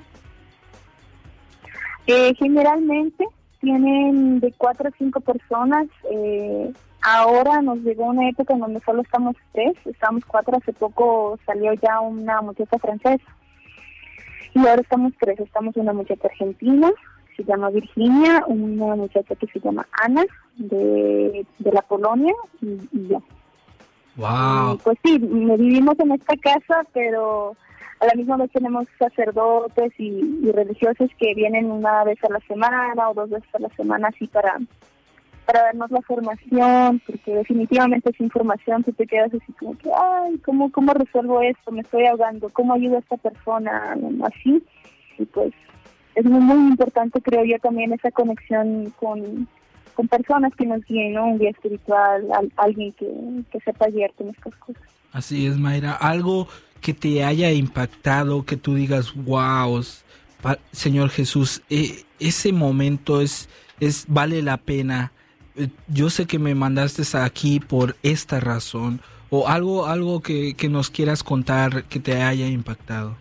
Eh, 2.08 2.34
generalmente 2.38 3.26
tienen 3.62 4.40
de 4.40 4.52
cuatro 4.58 4.90
a 4.90 4.92
cinco 4.98 5.20
personas. 5.20 5.88
Eh, 6.12 6.72
ahora 7.02 7.62
nos 7.62 7.80
llegó 7.80 8.06
una 8.06 8.28
época 8.30 8.54
en 8.54 8.60
donde 8.62 8.80
solo 8.82 9.02
estamos 9.02 9.36
tres, 9.54 9.74
estamos 9.86 10.24
cuatro. 10.26 10.58
Hace 10.58 10.74
poco 10.74 11.38
salió 11.46 11.74
ya 11.74 12.00
una 12.02 12.42
muchacha 12.42 12.78
francesa. 12.80 13.24
Y 14.54 14.60
ahora 14.60 14.82
estamos 14.82 15.14
tres. 15.20 15.40
Estamos 15.40 15.76
una 15.78 15.94
muchacha 15.94 16.28
argentina, 16.28 16.92
se 17.36 17.44
llama 17.44 17.70
Virginia, 17.70 18.44
una 18.48 18.96
muchacha 18.96 19.36
que 19.36 19.48
se 19.48 19.60
llama 19.60 19.88
Ana, 20.04 20.26
de, 20.58 21.46
de 21.58 21.72
la 21.72 21.82
Polonia, 21.82 22.34
y, 22.62 22.80
y 22.92 23.08
yo. 23.08 23.22
Wow. 24.16 24.76
Y, 24.76 24.78
pues 24.84 24.98
sí, 25.04 25.18
vivimos 25.18 25.98
en 26.00 26.12
esta 26.12 26.36
casa, 26.38 26.86
pero 26.94 27.56
a 28.00 28.06
la 28.06 28.14
misma 28.16 28.38
vez 28.38 28.52
tenemos 28.52 28.86
sacerdotes 28.98 29.94
y, 29.98 30.40
y 30.44 30.52
religiosos 30.52 31.10
que 31.18 31.34
vienen 31.36 31.72
una 31.72 32.04
vez 32.04 32.18
a 32.24 32.30
la 32.30 32.40
semana 32.48 33.10
o 33.10 33.14
dos 33.14 33.30
veces 33.30 33.50
a 33.54 33.60
la 33.60 33.70
semana 33.70 34.10
así 34.10 34.28
para 34.28 34.58
para 35.50 35.64
darnos 35.64 35.90
la 35.90 36.02
formación, 36.04 37.02
porque 37.08 37.34
definitivamente 37.34 38.12
sin 38.16 38.30
formación 38.30 38.84
tú 38.84 38.92
te 38.94 39.08
quedas 39.08 39.34
así 39.34 39.52
como 39.54 39.76
que, 39.80 39.90
ay, 39.90 40.38
¿cómo, 40.46 40.72
cómo 40.72 40.94
resuelvo 40.94 41.42
esto? 41.42 41.72
Me 41.72 41.82
estoy 41.82 42.06
ahogando, 42.06 42.50
¿cómo 42.50 42.76
ayudo 42.76 42.98
a 42.98 43.00
esta 43.00 43.18
persona? 43.18 43.98
Así, 44.24 44.62
y 45.18 45.26
pues 45.26 45.52
es 46.14 46.24
muy, 46.26 46.40
muy 46.40 46.70
importante, 46.70 47.20
creo 47.20 47.44
yo, 47.46 47.58
también 47.58 47.92
esa 47.94 48.12
conexión 48.12 48.94
con, 49.00 49.48
con 49.96 50.08
personas 50.08 50.54
que 50.56 50.68
nos 50.68 50.86
guíen, 50.86 51.14
¿no? 51.14 51.26
Un 51.26 51.40
guía 51.40 51.50
espiritual, 51.50 52.32
al- 52.32 52.52
alguien 52.58 52.92
que, 52.94 53.10
que 53.52 53.60
sepa 53.62 53.88
guiarte 53.88 54.24
en 54.26 54.30
estas 54.30 54.54
cosas. 54.58 54.84
Así 55.14 55.48
es, 55.48 55.58
Mayra. 55.58 55.94
Algo 55.94 56.48
que 56.80 56.94
te 56.94 57.24
haya 57.24 57.52
impactado, 57.52 58.46
que 58.46 58.56
tú 58.56 58.76
digas, 58.76 59.16
wow, 59.16 59.82
Señor 60.72 61.10
Jesús, 61.10 61.64
eh, 61.72 62.04
ese 62.20 62.54
momento 62.54 63.20
es, 63.22 63.50
es, 63.80 64.06
vale 64.08 64.44
la 64.44 64.58
pena. 64.58 65.12
Yo 65.88 66.10
sé 66.10 66.26
que 66.26 66.40
me 66.40 66.56
mandaste 66.56 67.04
aquí 67.18 67.60
por 67.60 67.96
esta 68.04 68.40
razón. 68.40 69.02
O 69.30 69.48
algo, 69.48 69.86
algo 69.86 70.22
que, 70.22 70.56
que 70.56 70.70
nos 70.70 70.90
quieras 70.90 71.22
contar 71.24 71.84
que 71.84 72.00
te 72.00 72.22
haya 72.22 72.48
impactado. 72.48 73.16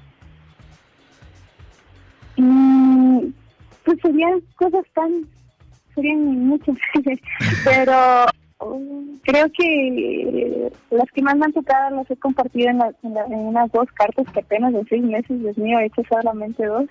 Mm, 2.36 3.26
pues 3.84 3.98
serían 4.00 4.40
cosas 4.56 4.84
tan, 4.94 5.26
serían 5.94 6.46
muchas, 6.46 6.76
pero 7.64 8.26
um, 8.60 9.18
creo 9.22 9.50
que 9.52 10.70
las 10.90 11.10
que 11.12 11.22
más 11.22 11.36
me 11.36 11.46
han 11.46 11.52
tocado 11.52 11.96
las 11.96 12.10
he 12.10 12.16
compartido 12.16 12.70
en, 12.70 12.78
la- 12.78 12.94
en, 13.02 13.34
unas 13.34 13.70
dos 13.72 13.90
cartas 13.92 14.26
que 14.32 14.40
apenas 14.40 14.72
de 14.72 14.84
seis 14.88 15.02
meses, 15.02 15.40
Dios 15.40 15.58
mío, 15.58 15.78
he 15.80 15.86
hecho 15.86 16.02
solamente 16.08 16.64
dos, 16.64 16.86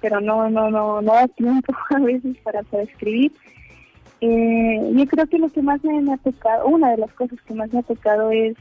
pero 0.00 0.20
no, 0.20 0.48
no, 0.50 0.70
no, 0.70 1.00
no 1.00 1.12
da 1.12 1.26
tiempo 1.28 1.72
a 1.90 1.98
veces 1.98 2.36
para, 2.44 2.62
para 2.64 2.82
escribir. 2.84 3.32
Eh, 4.20 4.92
yo 4.94 5.06
creo 5.06 5.26
que 5.26 5.38
lo 5.38 5.48
que 5.48 5.62
más 5.62 5.82
me, 5.84 6.00
me 6.00 6.12
ha 6.14 6.16
tocado, 6.16 6.66
una 6.66 6.90
de 6.90 6.98
las 6.98 7.12
cosas 7.12 7.40
que 7.42 7.54
más 7.54 7.72
me 7.72 7.80
ha 7.80 7.82
tocado 7.82 8.30
es 8.30 8.56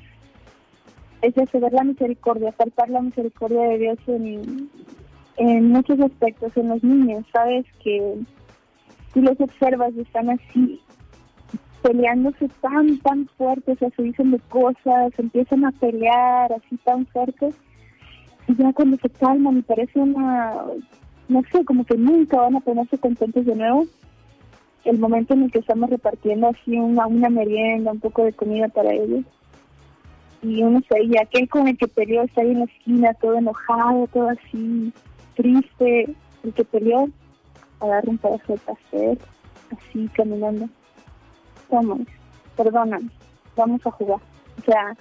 es 1.22 1.34
ver 1.36 1.74
la 1.74 1.84
misericordia, 1.84 2.51
palpar 2.51 2.89
la 2.89 3.01
misericordia 3.01 3.62
de 3.70 3.78
Dios 3.80 3.97
en, 4.08 4.70
en 5.38 5.70
muchos 5.72 5.99
aspectos, 5.99 6.55
en 6.55 6.70
los 6.70 6.84
niños, 6.84 7.26
sabes 7.32 7.66
que 7.84 8.16
tú 9.14 9.22
los 9.22 9.39
observas 9.39 9.93
y 9.95 10.01
están 10.01 10.30
así 10.30 10.82
peleándose 11.82 12.49
tan, 12.62 12.97
tan 12.99 13.28
fuertes, 13.38 13.78
o 13.78 13.80
sea, 13.80 13.89
se 13.95 14.03
dicen 14.03 14.32
de 14.32 14.39
cosas, 14.49 15.12
empiezan 15.18 15.66
a 15.66 15.72
pelear 15.72 16.51
así 16.53 16.76
tan 16.84 17.05
fuertes 17.08 17.55
y 18.47 18.55
ya 18.55 18.74
cuando 18.74 18.97
se 18.97 19.10
calman 19.10 19.58
y 19.58 19.62
parece 19.62 19.99
una, 19.99 20.53
no 21.30 21.41
sé, 21.51 21.64
como 21.66 21.86
que 21.86 21.97
nunca 21.97 22.38
van 22.38 22.55
a 22.55 22.62
ponerse 22.62 22.97
contentos 22.97 23.45
de 23.45 23.55
nuevo, 23.55 23.86
el 24.89 24.99
momento 24.99 25.33
en 25.33 25.43
el 25.43 25.51
que 25.51 25.59
estamos 25.59 25.89
repartiendo 25.89 26.47
así 26.47 26.77
una, 26.77 27.07
una 27.07 27.29
merienda, 27.29 27.91
un 27.91 27.99
poco 27.99 28.23
de 28.23 28.33
comida 28.33 28.67
para 28.69 28.93
ellos 28.93 29.25
y 30.41 30.63
uno 30.63 30.81
se 30.89 31.03
y 31.03 31.17
aquel 31.17 31.49
con 31.49 31.67
el 31.67 31.77
que 31.77 31.88
peleó 31.88 32.23
está 32.23 32.41
ahí 32.41 32.51
en 32.51 32.59
la 32.59 32.65
esquina 32.65 33.13
todo 33.15 33.35
enojado, 33.35 34.07
todo 34.07 34.29
así 34.29 34.93
triste, 35.35 36.15
el 36.43 36.53
que 36.53 36.63
peleó 36.63 37.09
agarra 37.79 38.09
un 38.09 38.17
pedazo 38.17 38.53
de 38.53 38.59
pastel, 38.59 39.19
así 39.71 40.07
caminando. 40.15 40.67
Toma, 41.69 41.97
perdóname, 42.55 43.09
vamos 43.55 43.85
a 43.85 43.91
jugar. 43.91 44.19
O 44.57 44.61
sea, 44.63 44.95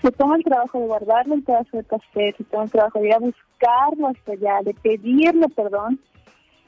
se 0.00 0.10
toma 0.12 0.36
el 0.36 0.44
trabajo 0.44 0.78
de 0.78 0.86
guardarle 0.86 1.34
el 1.34 1.42
pedazo 1.42 1.76
de 1.76 1.82
pastel, 1.82 2.34
se 2.36 2.44
toma 2.44 2.64
el 2.64 2.70
trabajo 2.70 3.00
de 3.00 3.08
ir 3.08 3.14
a 3.14 3.18
buscarlo 3.18 4.08
hasta 4.08 4.32
allá, 4.32 4.62
de 4.62 4.74
pedirle 4.74 5.48
perdón 5.50 5.98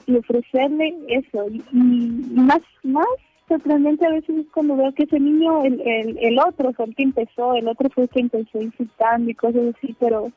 y 0.07 0.17
ofrecerle 0.17 0.97
eso. 1.09 1.49
Y, 1.51 1.63
y- 1.73 2.31
más, 2.35 2.61
más 2.83 3.07
sorprendente 3.49 4.07
a 4.07 4.11
veces 4.11 4.37
es 4.39 4.47
cuando 4.53 4.77
veo 4.77 4.93
que 4.93 5.05
ese 5.05 5.21
niño, 5.21 5.65
el, 5.65 5.81
el, 5.81 6.19
el 6.19 6.39
otro 6.39 6.73
fue 6.73 6.87
el 6.87 6.95
que 6.95 7.05
empezó, 7.05 7.55
el 7.55 7.69
otro 7.69 7.89
fue 7.91 8.05
el 8.05 8.09
que 8.11 8.21
empezó 8.21 8.61
insultando 8.61 9.31
y 9.31 9.35
cosas 9.35 9.75
así, 9.77 9.95
pero 10.01 10.33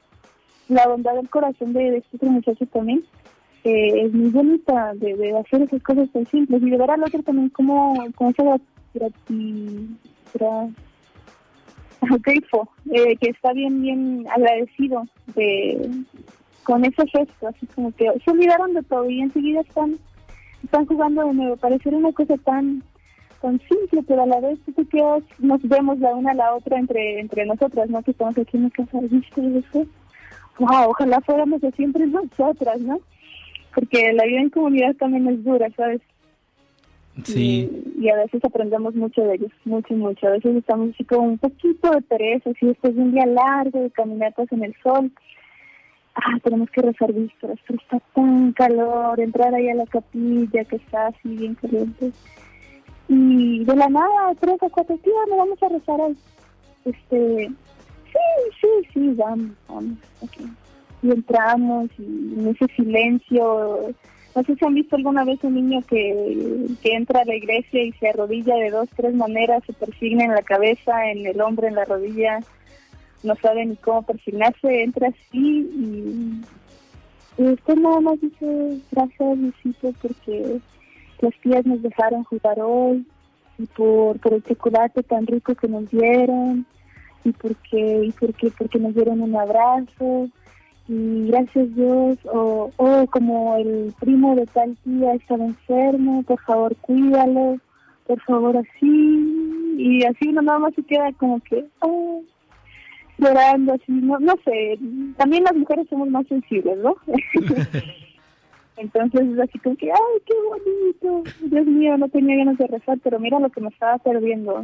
la 0.68 0.88
bondad 0.88 1.16
del 1.16 1.30
corazón 1.30 1.74
de, 1.74 1.92
de 1.92 1.98
este 1.98 2.18
otro 2.18 2.30
muchacho 2.30 2.66
también 2.68 3.04
eh, 3.64 4.02
es 4.06 4.14
muy 4.14 4.30
bonita 4.30 4.94
de, 4.96 5.16
de 5.16 5.38
hacer 5.38 5.64
esas 5.64 5.82
cosas 5.82 6.10
tan 6.12 6.26
simples 6.28 6.62
y 6.62 6.70
de 6.70 6.78
ver 6.78 6.92
al 6.92 7.04
otro 7.04 7.24
también 7.24 7.50
como, 7.50 7.96
como 8.16 8.30
esa 8.30 8.44
grateful, 12.24 12.68
eh, 12.92 13.16
que 13.18 13.30
está 13.30 13.54
bien, 13.54 13.82
bien 13.82 14.26
agradecido 14.30 15.06
de 15.36 15.90
con 16.70 16.86
ese 16.86 17.08
gesto, 17.08 17.48
así 17.48 17.66
como 17.74 17.92
que 17.96 18.06
se 18.24 18.30
olvidaron 18.30 18.76
de 18.76 18.84
todo 18.84 19.10
y 19.10 19.22
enseguida 19.22 19.62
están 19.62 19.98
están 20.64 20.86
jugando 20.86 21.26
de 21.26 21.34
nuevo. 21.34 21.58
Parecer 21.58 21.96
una 21.96 22.12
cosa 22.12 22.38
tan 22.38 22.84
tan 23.42 23.60
simple, 23.62 24.04
pero 24.08 24.22
a 24.22 24.28
la 24.28 24.40
vez 24.40 24.60
tú 24.76 24.88
quedas, 24.88 25.24
nos 25.40 25.64
vemos 25.64 25.98
la 25.98 26.14
una 26.14 26.30
a 26.30 26.36
la 26.36 26.54
otra 26.54 26.78
entre 26.78 27.22
entre 27.22 27.48
nosotras, 27.48 27.90
¿no? 27.90 28.04
Que 28.04 28.12
estamos 28.12 28.38
aquí 28.38 28.56
en 28.56 28.66
la 28.66 28.70
casa, 28.70 29.00
¿viste 29.02 29.42
eso? 29.58 29.88
Wow, 30.60 30.90
ojalá 30.92 31.20
fuéramos 31.22 31.60
de 31.60 31.72
siempre 31.72 32.06
nosotras, 32.06 32.80
¿no? 32.82 33.00
Porque 33.74 34.14
la 34.14 34.26
vida 34.26 34.42
en 34.42 34.52
comunidad 34.52 34.96
también 34.98 35.28
es 35.28 35.44
dura, 35.44 35.72
¿sabes? 35.76 36.02
Sí. 37.24 37.68
Y, 37.98 38.06
y 38.06 38.10
a 38.10 38.16
veces 38.16 38.46
aprendemos 38.46 38.94
mucho 38.94 39.24
de 39.24 39.36
ellos, 39.36 39.52
mucho, 39.66 39.96
mucho. 39.96 40.28
A 40.28 40.32
veces 40.32 40.56
estamos 40.56 40.92
así 40.94 41.04
con 41.04 41.22
un 41.22 41.38
poquito 41.40 41.90
de 41.90 42.02
pereza, 42.02 42.52
así 42.52 42.68
después 42.68 42.96
de 42.96 43.02
un 43.02 43.12
día 43.12 43.26
largo 43.26 43.82
de 43.82 43.90
caminatas 43.90 44.52
en 44.52 44.66
el 44.66 44.76
sol. 44.84 45.12
Ah, 46.22 46.38
tenemos 46.44 46.70
que 46.72 46.82
rezar 46.82 47.14
vísperas, 47.14 47.58
pero 47.66 47.80
está 47.80 48.00
tan 48.14 48.52
calor, 48.52 49.20
entrar 49.20 49.54
ahí 49.56 49.70
a 49.70 49.76
la 49.76 49.86
capilla 49.86 50.66
que 50.66 50.76
está 50.76 51.08
así 51.08 51.30
bien 51.30 51.56
caliente. 51.56 52.12
Y 53.08 53.64
de 53.64 53.76
la 53.76 53.88
nada, 53.88 54.36
tres 54.40 54.58
o 54.62 54.70
cuatro 54.70 54.98
tías, 54.98 55.16
no 55.30 55.38
vamos 55.38 55.64
a 55.64 55.70
rezar 55.70 56.02
hoy. 56.02 56.18
Este, 56.84 57.48
sí, 57.48 58.58
sí, 58.60 58.90
sí, 58.94 59.14
vamos, 59.16 59.52
vamos. 59.68 59.98
ok. 60.22 60.42
Y 61.04 61.12
entramos 61.12 61.90
y 61.98 62.04
en 62.04 62.48
ese 62.50 62.68
silencio, 62.76 63.94
no 64.36 64.44
sé 64.44 64.56
si 64.56 64.66
han 64.66 64.74
visto 64.74 64.98
alguna 64.98 65.24
vez 65.24 65.42
un 65.44 65.56
niño 65.56 65.82
que, 65.88 66.66
que 66.84 66.96
entra 66.96 67.22
a 67.22 67.26
la 67.26 67.36
iglesia 67.36 67.82
y 67.82 67.94
se 67.94 68.10
arrodilla 68.10 68.56
de 68.56 68.72
dos, 68.72 68.90
tres 68.98 69.16
maneras, 69.16 69.64
se 69.66 69.72
persigna 69.72 70.26
en 70.26 70.32
la 70.32 70.42
cabeza, 70.42 71.10
en 71.10 71.26
el 71.26 71.40
hombro, 71.40 71.68
en 71.68 71.76
la 71.76 71.86
rodilla, 71.86 72.40
no 73.24 73.36
sabe 73.36 73.66
ni 73.66 73.76
cómo 73.78 74.04
persignarse, 74.04 74.84
entra 74.84 75.10
así 75.10 75.22
y, 75.38 76.42
y 77.38 77.44
usted 77.44 77.76
nada 77.76 78.00
más 78.00 78.22
dice 78.22 78.80
gracias 78.92 79.40
Diosito 79.40 79.94
porque 80.02 80.60
las 81.22 81.34
tías 81.42 81.66
nos 81.66 81.82
dejaron 81.82 82.24
jugar 82.24 82.60
hoy 82.62 83.06
y 83.58 83.66
por, 83.66 84.20
por 84.20 84.34
el 84.34 84.44
chocolate 84.44 85.04
tan 85.04 85.28
rico 85.28 85.54
que 85.56 85.68
nos 85.68 85.90
dieron 85.90 86.66
y 87.24 87.32
porque 87.34 88.06
y 88.06 88.12
porque 88.12 88.52
porque 88.58 88.80
nos 88.80 88.96
dieron 88.96 89.22
un 89.22 89.36
abrazo. 89.36 90.30
Y 90.88 91.28
gracias 91.28 91.76
Dios 91.76 92.18
o 92.26 92.72
o 92.78 93.08
como 93.08 93.56
el 93.58 93.94
primo 94.00 94.36
de 94.36 94.46
tal 94.48 94.76
tía 94.84 95.14
estaba 95.14 95.46
enfermo 95.46 96.24
por 96.24 96.40
favor 96.42 96.76
cuídalo 96.78 97.58
por 98.08 98.20
favor 98.22 98.58
así 98.58 99.76
y 99.78 100.04
así 100.04 100.30
uno 100.30 100.42
nada 100.42 100.58
más 100.58 100.74
se 100.74 100.82
queda 100.82 101.12
como 101.14 101.40
que 101.42 101.66
oh, 101.82 102.24
llorando 103.20 103.74
así 103.74 103.92
no 103.92 104.20
no 104.20 104.36
sé 104.44 104.80
también 105.18 105.44
las 105.44 105.56
mujeres 105.56 105.88
somos 105.90 106.10
más 106.10 106.28
sensibles 106.28 106.78
no 106.78 106.96
entonces 108.78 109.22
es 109.22 109.40
así 109.40 109.60
como 109.60 109.76
que 109.76 109.92
ay 109.92 110.22
qué 110.26 110.34
bonito 110.48 111.32
Dios 111.42 111.66
mío 111.66 111.98
no 111.98 112.10
tenía 112.10 112.38
ganas 112.38 112.58
de 112.58 112.68
rezar 112.68 112.98
pero 113.04 113.20
mira 113.20 113.40
lo 113.40 113.50
que 113.50 113.62
me 113.62 113.70
estaba 113.70 113.98
perdiendo 113.98 114.64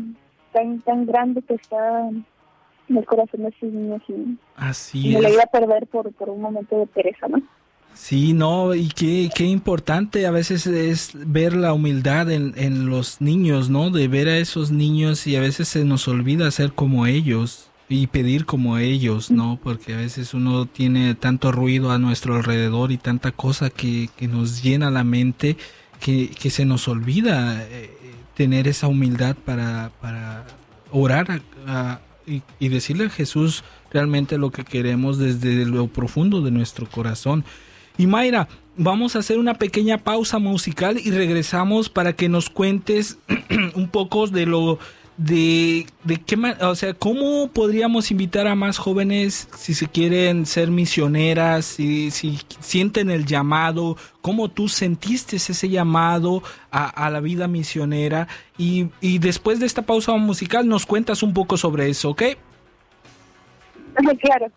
tan 0.53 0.79
tan 0.81 1.05
grande 1.05 1.41
que 1.41 1.55
está 1.55 2.09
en 2.09 2.97
el 2.97 3.05
corazón 3.05 3.43
de 3.43 3.49
esos 3.49 3.71
niños 3.71 4.01
y, 4.07 4.37
Así 4.55 5.09
y 5.09 5.15
me 5.15 5.21
lo 5.21 5.29
iba 5.29 5.43
a 5.43 5.47
perder 5.47 5.87
por 5.87 6.11
por 6.13 6.29
un 6.29 6.41
momento 6.41 6.79
de 6.79 6.87
pereza 6.87 7.27
no 7.27 7.41
Sí, 7.95 8.33
no, 8.33 8.75
y 8.75 8.89
qué, 8.89 9.29
qué 9.33 9.45
importante 9.45 10.27
a 10.27 10.31
veces 10.31 10.67
es 10.67 11.11
ver 11.15 11.55
la 11.55 11.71
humildad 11.71 12.29
en, 12.29 12.51
en 12.57 12.89
los 12.89 13.21
niños, 13.21 13.69
¿no? 13.69 13.89
De 13.89 14.09
ver 14.09 14.27
a 14.27 14.37
esos 14.37 14.69
niños 14.69 15.25
y 15.27 15.37
a 15.37 15.39
veces 15.39 15.69
se 15.69 15.85
nos 15.85 16.05
olvida 16.09 16.51
ser 16.51 16.73
como 16.73 17.05
ellos 17.05 17.71
y 17.87 18.07
pedir 18.07 18.45
como 18.45 18.77
ellos, 18.77 19.29
¿no? 19.29 19.59
Porque 19.61 19.93
a 19.93 19.97
veces 19.97 20.33
uno 20.33 20.65
tiene 20.65 21.13
tanto 21.15 21.51
ruido 21.51 21.91
a 21.91 21.99
nuestro 21.99 22.35
alrededor 22.35 22.91
y 22.91 22.97
tanta 22.97 23.31
cosa 23.31 23.69
que, 23.69 24.09
que 24.17 24.27
nos 24.27 24.63
llena 24.63 24.89
la 24.89 25.03
mente 25.03 25.57
que, 25.99 26.29
que 26.29 26.49
se 26.49 26.65
nos 26.65 26.87
olvida 26.87 27.63
eh, 27.63 27.91
tener 28.35 28.67
esa 28.67 28.87
humildad 28.87 29.35
para, 29.35 29.91
para 30.01 30.45
orar 30.91 31.41
y, 32.25 32.41
y 32.59 32.69
decirle 32.69 33.05
a 33.05 33.09
Jesús 33.09 33.63
realmente 33.91 34.37
lo 34.37 34.51
que 34.51 34.65
queremos 34.65 35.19
desde 35.19 35.65
lo 35.65 35.87
profundo 35.87 36.41
de 36.41 36.51
nuestro 36.51 36.89
corazón. 36.89 37.45
Y 37.97 38.07
Mayra, 38.07 38.47
vamos 38.77 39.15
a 39.15 39.19
hacer 39.19 39.37
una 39.37 39.53
pequeña 39.53 39.99
pausa 39.99 40.39
musical 40.39 40.99
y 41.03 41.11
regresamos 41.11 41.89
para 41.89 42.13
que 42.13 42.29
nos 42.29 42.49
cuentes 42.49 43.19
un 43.75 43.87
poco 43.89 44.27
de 44.27 44.45
lo 44.45 44.79
de, 45.17 45.87
de 46.03 46.17
qué 46.17 46.35
ma- 46.35 46.57
o 46.61 46.75
sea, 46.75 46.93
cómo 46.93 47.47
podríamos 47.47 48.11
invitar 48.11 48.47
a 48.47 48.55
más 48.55 48.77
jóvenes 48.77 49.47
si 49.57 49.73
se 49.73 49.87
quieren 49.87 50.45
ser 50.45 50.69
misioneras, 50.71 51.65
si, 51.65 52.11
si 52.11 52.39
sienten 52.59 53.09
el 53.09 53.25
llamado, 53.25 53.95
cómo 54.21 54.49
tú 54.49 54.67
sentiste 54.67 55.37
ese 55.37 55.69
llamado 55.69 56.43
a, 56.69 56.87
a 56.87 57.09
la 57.09 57.21
vida 57.21 57.47
misionera 57.47 58.27
y, 58.57 58.87
y 58.99 59.19
después 59.19 59.59
de 59.59 59.65
esta 59.67 59.83
pausa 59.83 60.11
musical 60.13 60.67
nos 60.67 60.85
cuentas 60.85 61.23
un 61.23 61.33
poco 61.33 61.55
sobre 61.57 61.89
eso, 61.89 62.09
¿ok? 62.09 62.23
claro. 64.21 64.51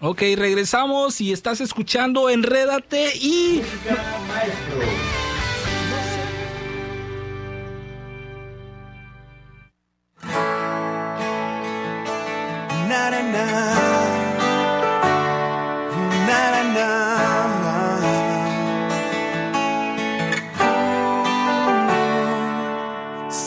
Ok, 0.00 0.20
regresamos 0.36 1.20
y 1.22 1.32
estás 1.32 1.62
escuchando 1.62 2.28
Enrédate 2.28 3.16
y... 3.16 3.62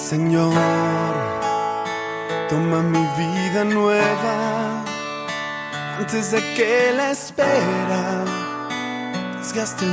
Señor, 0.10 1.14
toma 2.50 2.82
mi 2.82 3.06
vida 3.20 3.64
nueva 3.66 4.86
antes 5.98 6.32
de 6.32 6.40
que 6.56 6.94
la 6.96 7.12
espera 7.12 8.24
desgaste 9.38 9.86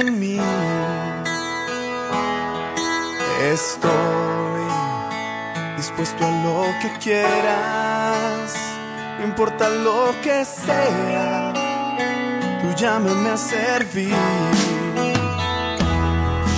en 0.00 0.18
mí. 0.18 0.40
Estoy 3.52 3.92
dispuesto 5.76 6.26
a 6.26 6.30
lo 6.44 6.64
que 6.80 6.88
quieras, 6.98 8.01
no 9.22 9.28
importa 9.28 9.68
lo 9.68 10.12
que 10.20 10.44
sea, 10.44 11.52
tú 12.60 12.74
llámame 12.76 13.30
a 13.30 13.36
servir. 13.36 14.14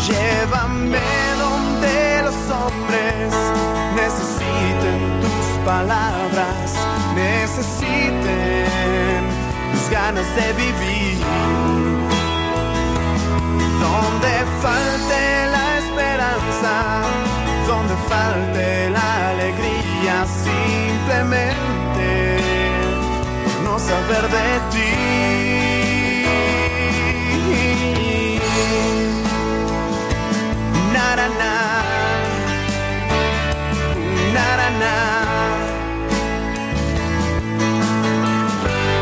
Llévame 0.06 0.98
donde 1.38 2.22
los 2.22 2.38
hombres 2.56 3.34
necesiten 4.00 5.20
tus 5.20 5.46
palabras, 5.66 6.74
necesiten 7.14 8.64
tus 9.72 9.90
ganas 9.90 10.26
de 10.34 10.52
vivir. 10.54 11.18
Donde 13.84 14.34
falte 14.62 15.22
la 15.56 15.78
esperanza, 15.82 16.72
donde 17.66 17.94
falte 18.08 18.90
la 18.90 19.30
alegría, 19.30 20.26
simplemente 20.26 21.73
saber 23.88 24.24
de 24.34 24.46
ti. 24.72 24.90
Na 30.94 31.06
na 31.18 31.26
na, 31.40 31.54
na 34.34 34.68
na. 34.82 34.94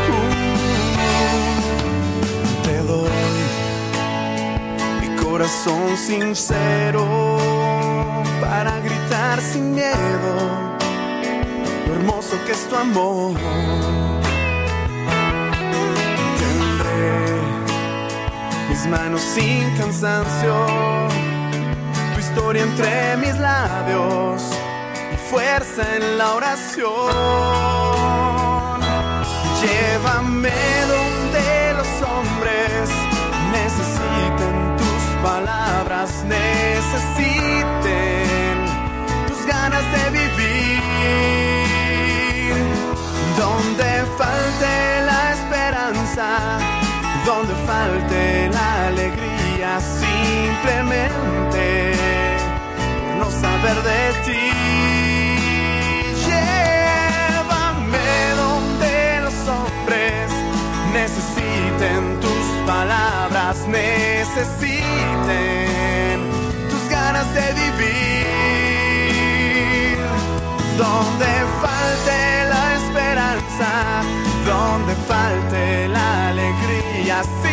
Uh, 0.09 0.13
corazón 5.23 5.97
sincero 5.97 7.05
para 8.41 8.79
gritar 8.79 9.41
sin 9.41 9.73
miedo 9.73 10.33
lo 11.87 11.93
hermoso 11.95 12.35
que 12.45 12.51
es 12.51 12.67
tu 12.69 12.75
amor. 12.75 13.33
Manos 18.87 19.21
sin 19.21 19.69
cansancio, 19.77 20.65
tu 22.13 22.19
historia 22.19 22.63
entre 22.63 23.17
mis 23.17 23.37
labios 23.37 24.41
y 25.13 25.17
fuerza 25.29 25.83
en 25.95 26.17
la 26.17 26.33
oración. 26.33 26.83
Llévame 29.61 30.51
donde 30.93 31.73
los 31.77 31.91
hombres 32.09 32.89
necesiten 33.51 34.55
tus 34.77 35.03
palabras, 35.23 36.09
necesiten 36.25 37.53
tus 39.27 39.45
ganas 39.45 39.85
de 39.95 40.03
vivir. 40.19 40.83
Donde 43.37 43.89
falte 44.17 44.73
la 45.05 45.21
esperanza, 45.33 46.27
donde 47.25 47.53
falte 47.65 48.49
la 48.51 48.87
alegría, 48.87 49.79
simplemente 49.79 51.65
por 53.07 53.15
no 53.17 53.31
saber 53.31 53.77
de 53.91 54.13
ti. 54.25 54.45
Llévame 56.27 58.09
donde 58.35 58.93
los 59.21 59.37
hombres 59.47 60.29
necesiten 60.93 62.19
tus 62.19 62.45
palabras, 62.67 63.55
necesiten 63.67 64.83
tus 66.69 66.83
ganas 66.89 67.27
de 67.33 67.45
vivir. 67.61 68.27
Donde 70.77 71.31
falte 71.61 72.19
la 72.53 72.65
esperanza, 72.75 73.69
donde 74.45 74.93
falte 75.07 75.12
alegría, 77.23 77.52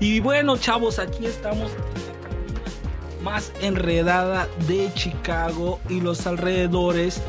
Y 0.00 0.20
bueno, 0.20 0.56
chavos, 0.56 0.98
aquí 0.98 1.26
estamos 1.26 1.70
más 3.22 3.52
enredada 3.60 4.48
de 4.68 4.90
Chicago 4.94 5.80
y 5.88 6.00
los 6.00 6.26
alrededores. 6.26 7.22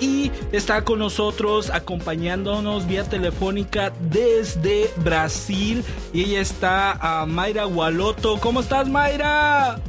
Y 0.00 0.30
está 0.52 0.84
con 0.84 0.98
nosotros 0.98 1.70
acompañándonos 1.70 2.86
vía 2.86 3.04
telefónica 3.04 3.92
desde 4.00 4.90
Brasil. 4.96 5.84
Y 6.12 6.24
ella 6.24 6.40
está 6.40 6.92
a 6.92 7.26
Mayra 7.26 7.64
Gualoto. 7.64 8.38
¿Cómo 8.40 8.60
estás, 8.60 8.88
Mayra? 8.88 9.80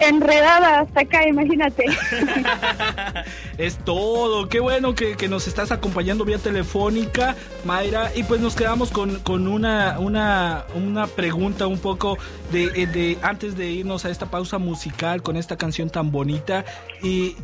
Enredada 0.00 0.80
hasta 0.80 1.00
acá, 1.00 1.28
imagínate. 1.28 1.84
Es 3.58 3.76
todo. 3.84 4.48
Qué 4.48 4.58
bueno 4.58 4.94
que, 4.94 5.16
que 5.16 5.28
nos 5.28 5.46
estás 5.46 5.70
acompañando 5.70 6.24
vía 6.24 6.38
telefónica, 6.38 7.36
Mayra. 7.66 8.10
Y 8.16 8.22
pues 8.22 8.40
nos 8.40 8.56
quedamos 8.56 8.90
con, 8.90 9.20
con 9.20 9.46
una, 9.46 9.98
una, 9.98 10.64
una 10.74 11.06
pregunta 11.06 11.66
un 11.66 11.78
poco 11.78 12.16
de, 12.50 12.64
eh, 12.74 12.86
de 12.86 13.18
antes 13.20 13.58
de 13.58 13.70
irnos 13.70 14.06
a 14.06 14.10
esta 14.10 14.30
pausa 14.30 14.56
musical 14.56 15.22
con 15.22 15.36
esta 15.36 15.58
canción 15.58 15.90
tan 15.90 16.10
bonita. 16.10 16.64
Y 17.02 17.36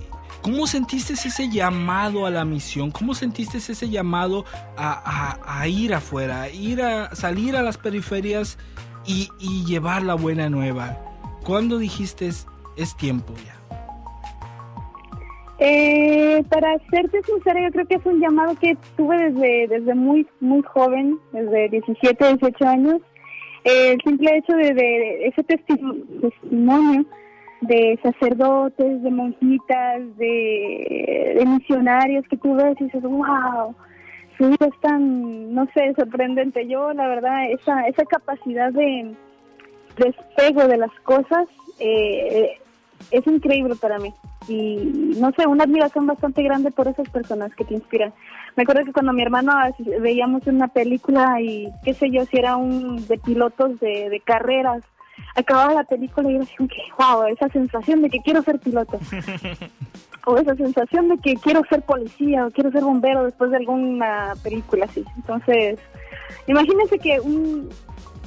¿Cómo 0.43 0.67
sentiste 0.67 1.15
ese 1.15 1.49
llamado 1.49 2.25
a 2.27 2.31
la 2.31 2.45
misión? 2.45 2.91
¿Cómo 2.91 3.15
sentiste 3.15 3.59
ese 3.59 3.89
llamado 3.89 4.45
a, 4.77 5.67
ir 5.67 5.93
afuera, 5.95 6.43
a 6.43 6.51
ir 6.51 6.83
a 6.83 7.15
salir 7.15 7.57
a 7.57 7.63
las 7.63 7.77
periferias 7.79 8.59
y, 9.07 9.29
llevar 9.67 10.03
la 10.03 10.15
buena 10.15 10.49
nueva? 10.49 10.97
¿Cuándo 11.45 11.79
dijiste 11.79 12.29
es, 12.29 12.47
tiempo 12.97 13.35
ya? 13.45 13.55
Eh, 15.59 16.45
para 16.51 16.79
serte 16.91 17.23
sincera, 17.23 17.61
yo 17.63 17.73
creo 17.73 17.87
que 17.87 17.95
es 17.95 18.07
un 18.07 18.21
llamado 18.21 18.55
que 18.61 18.77
tuve 18.97 19.31
desde, 19.31 19.67
desde 19.69 19.95
muy, 19.95 20.27
muy 20.41 20.63
joven, 20.63 21.19
desde 21.33 21.71
17, 21.71 22.37
18 22.37 22.69
años. 22.69 22.97
Eh, 23.65 23.93
el 23.93 24.01
simple 24.05 24.37
hecho 24.37 24.53
de, 24.53 24.75
de 24.75 25.27
ese 25.27 25.43
testi- 25.45 26.21
testimonio 26.21 27.05
de 27.67 27.99
sacerdotes, 28.03 29.03
de 29.03 29.11
monjitas, 29.11 30.17
de, 30.17 31.43
misionarios 31.47 32.27
que 32.29 32.37
tú 32.37 32.55
ves 32.55 32.77
y 32.81 32.85
dices, 32.85 33.03
wow, 33.03 33.75
su 34.37 34.49
vida 34.49 34.67
es 34.67 34.81
tan, 34.81 35.55
no 35.55 35.67
sé, 35.75 35.95
sorprendente. 35.97 36.67
Yo, 36.67 36.93
la 36.93 37.09
verdad, 37.09 37.51
esa, 37.51 37.87
esa 37.87 38.05
capacidad 38.05 38.73
de 38.73 39.15
despego 39.97 40.67
de 40.69 40.77
las 40.77 40.93
cosas 41.05 41.49
eh, 41.79 42.59
es 43.11 43.27
increíble 43.27 43.75
para 43.81 43.99
mí. 43.99 44.13
Y 44.49 45.15
no 45.19 45.33
sé, 45.33 45.47
una 45.47 45.65
admiración 45.65 46.07
bastante 46.07 46.43
grande 46.43 46.71
por 46.71 46.89
esas 46.89 47.09
personas 47.09 47.55
que 47.55 47.65
te 47.65 47.75
inspiran. 47.75 48.13
Me 48.57 48.63
acuerdo 48.63 48.85
que 48.85 48.93
cuando 48.93 49.13
mi 49.13 49.23
hermano 49.23 49.53
veíamos 50.01 50.47
una 50.47 50.69
película 50.69 51.41
y 51.41 51.69
qué 51.85 51.95
sé 51.95 52.11
yo, 52.11 52.25
si 52.25 52.39
era 52.39 52.57
un 52.57 53.07
de 53.07 53.19
pilotos 53.19 53.79
de, 53.81 54.09
de 54.09 54.21
carreras, 54.21 54.83
acababa 55.35 55.75
la 55.75 55.85
película 55.85 56.31
y 56.31 56.35
yo 56.35 56.41
decía, 56.41 56.57
que 56.59 56.83
wow, 56.99 57.25
esa 57.25 57.49
sensación 57.49 58.03
de 58.03 58.11
que 58.11 58.21
quiero 58.21 58.43
ser 58.43 58.59
piloto. 58.59 58.99
o 60.27 60.37
esa 60.37 60.57
sensación 60.57 61.09
de 61.09 61.19
que 61.19 61.35
quiero 61.37 61.63
ser 61.69 61.83
policía 61.83 62.47
o 62.47 62.51
quiero 62.51 62.73
ser 62.73 62.83
bombero 62.83 63.25
después 63.25 63.51
de 63.51 63.59
alguna 63.59 64.35
película 64.43 64.87
así. 64.87 65.05
Entonces, 65.17 65.79
imagínense 66.47 66.99
que 66.99 67.21
un, 67.21 67.69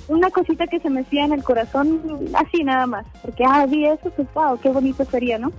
una 0.07 0.29
cosita 0.31 0.65
que 0.67 0.79
se 0.79 0.89
me 0.89 1.01
hacía 1.01 1.25
en 1.25 1.33
el 1.33 1.43
corazón, 1.43 2.01
así 2.33 2.63
nada 2.63 2.87
más, 2.87 3.05
porque, 3.21 3.43
ah, 3.45 3.65
vi 3.65 3.85
eso, 3.85 4.09
pues, 4.11 4.27
wow, 4.33 4.57
qué 4.59 4.69
bonito 4.69 5.03
sería, 5.05 5.37
¿no? 5.37 5.51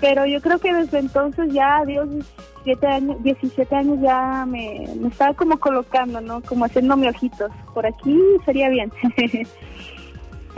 Pero 0.00 0.26
yo 0.26 0.40
creo 0.40 0.58
que 0.58 0.72
desde 0.72 1.00
entonces 1.00 1.52
ya, 1.52 1.84
Dios, 1.84 2.08
17 2.64 2.86
años, 2.86 3.22
17 3.22 3.74
años 3.74 3.98
ya 4.00 4.46
me, 4.46 4.86
me 5.00 5.08
estaba 5.08 5.34
como 5.34 5.58
colocando, 5.58 6.20
¿no? 6.20 6.40
Como 6.42 6.64
haciéndome 6.66 7.08
ojitos. 7.08 7.50
Por 7.74 7.86
aquí 7.86 8.16
sería 8.44 8.68
bien. 8.68 8.92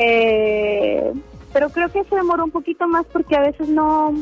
eh, 0.02 1.12
pero 1.52 1.68
creo 1.68 1.90
que 1.90 2.04
se 2.04 2.16
demoró 2.16 2.44
un 2.44 2.50
poquito 2.50 2.88
más 2.88 3.04
porque 3.06 3.36
a 3.36 3.40
veces 3.40 3.68
no 3.68 4.14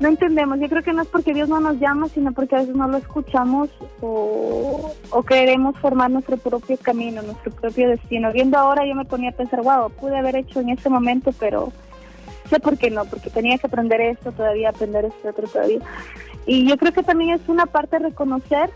no 0.00 0.08
entendemos. 0.08 0.60
Yo 0.60 0.68
creo 0.68 0.82
que 0.82 0.92
no 0.92 1.02
es 1.02 1.08
porque 1.08 1.34
Dios 1.34 1.48
no 1.48 1.60
nos 1.60 1.78
llama, 1.78 2.08
sino 2.08 2.32
porque 2.32 2.56
a 2.56 2.60
veces 2.60 2.74
no 2.74 2.86
lo 2.88 2.98
escuchamos 2.98 3.68
o, 4.00 4.92
o 5.10 5.22
queremos 5.24 5.76
formar 5.78 6.10
nuestro 6.10 6.36
propio 6.36 6.76
camino, 6.80 7.22
nuestro 7.22 7.50
propio 7.52 7.88
destino. 7.88 8.32
Viendo 8.32 8.58
ahora 8.58 8.86
yo 8.86 8.94
me 8.94 9.04
ponía 9.04 9.30
a 9.30 9.36
pensar, 9.36 9.62
wow, 9.62 9.90
pude 9.90 10.16
haber 10.16 10.36
hecho 10.36 10.60
en 10.60 10.70
ese 10.70 10.88
momento, 10.88 11.32
pero 11.38 11.72
sé 12.48 12.60
por 12.60 12.78
qué 12.78 12.90
no, 12.90 13.04
porque 13.04 13.30
tenía 13.30 13.58
que 13.58 13.66
aprender 13.66 14.00
esto 14.00 14.32
todavía, 14.32 14.70
aprender 14.70 15.04
esto 15.04 15.28
otro 15.28 15.48
todavía. 15.48 15.80
Y 16.46 16.66
yo 16.68 16.76
creo 16.76 16.92
que 16.92 17.02
también 17.02 17.34
es 17.34 17.48
una 17.48 17.66
parte 17.66 17.98
reconocer 17.98 18.70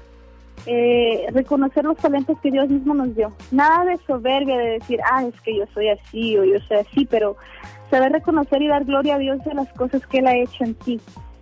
eh, 0.66 1.26
reconocer 1.32 1.84
los 1.84 1.96
talentos 1.96 2.38
que 2.40 2.50
Dios 2.50 2.68
mismo 2.68 2.94
nos 2.94 3.14
dio. 3.16 3.32
Nada 3.50 3.84
de 3.84 3.96
soberbia 4.06 4.56
de 4.58 4.70
decir, 4.78 5.00
ah, 5.10 5.24
es 5.24 5.40
que 5.40 5.56
yo 5.56 5.64
soy 5.74 5.88
así 5.88 6.36
o 6.38 6.44
yo 6.44 6.58
soy 6.68 6.78
así, 6.78 7.06
pero 7.06 7.36
saber 7.90 8.12
reconocer 8.12 8.62
y 8.62 8.68
dar 8.68 8.84
gloria 8.84 9.16
a 9.16 9.18
Dios 9.18 9.42
de 9.44 9.54
las 9.54 9.70
cosas 9.74 10.06
que 10.06 10.18
Él 10.18 10.26
ha 10.26 10.36
hecho 10.36 10.64
en 10.64 10.74
ti. 10.74 11.00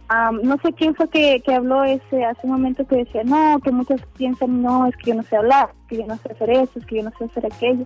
Am, 0.09 0.41
no 0.43 0.57
sé 0.59 0.73
quién 0.73 0.95
fue 0.97 1.09
que, 1.09 1.41
que 1.45 1.55
habló 1.55 1.85
ese 1.85 2.25
hace 2.25 2.41
un 2.47 2.53
momento 2.55 2.85
que 2.87 2.97
decía, 2.97 3.23
no, 3.25 3.61
que 3.63 3.71
muchos 3.71 4.01
piensan, 4.17 4.61
no, 4.61 4.87
es 4.87 4.97
que 4.97 5.11
yo 5.11 5.15
no 5.17 5.23
sé 5.23 5.37
hablar, 5.37 5.71
que 5.89 5.99
yo 5.99 6.07
no 6.07 6.17
sé 6.17 6.33
hacer 6.33 6.51
eso, 6.51 6.79
es 6.81 6.87
que 6.87 6.97
yo 6.97 7.03
no 7.05 7.13
sé 7.17 7.25
hacer 7.27 7.47
aquello. 7.47 7.85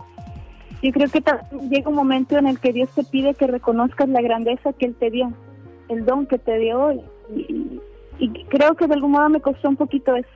Yo 0.83 0.91
creo 0.93 1.09
que 1.11 1.23
llega 1.69 1.89
un 1.91 1.95
momento 1.97 2.39
en 2.39 2.47
el 2.47 2.59
que 2.61 2.73
Dios 2.73 2.89
te 2.95 3.05
pide 3.05 3.35
que 3.35 3.47
reconozcas 3.47 4.09
la 4.09 4.23
grandeza 4.23 4.73
que 4.73 4.87
Él 4.87 4.95
te 4.95 5.11
dio, 5.11 5.33
el 5.89 6.05
don 6.07 6.27
que 6.27 6.39
te 6.39 6.59
dio 6.59 6.93
y, 6.93 7.01
y- 7.37 7.81
y 8.19 8.29
creo 8.45 8.75
que 8.77 8.87
de 8.87 8.95
algún 8.95 9.11
modo 9.13 9.29
me 9.29 9.41
costó 9.41 9.69
un 9.69 9.77
poquito 9.77 10.15
eso, 10.15 10.29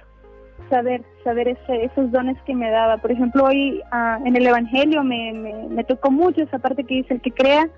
saber, 0.68 1.02
saber 1.24 1.56
esos 1.68 2.10
dones 2.10 2.36
que 2.46 2.54
me 2.54 2.70
daba. 2.70 2.98
Por 2.98 3.12
ejemplo, 3.12 3.44
hoy 3.44 3.82
ah, 3.90 4.18
en 4.24 4.36
el 4.36 4.46
Evangelio 4.46 5.02
me, 5.04 5.32
me, 5.32 5.68
me 5.68 5.84
tocó 5.84 6.10
mucho 6.10 6.42
esa 6.42 6.58
parte 6.58 6.84
que 6.84 6.96
dice, 6.96 7.14
el 7.14 7.20
que 7.20 7.32
crea 7.32 7.68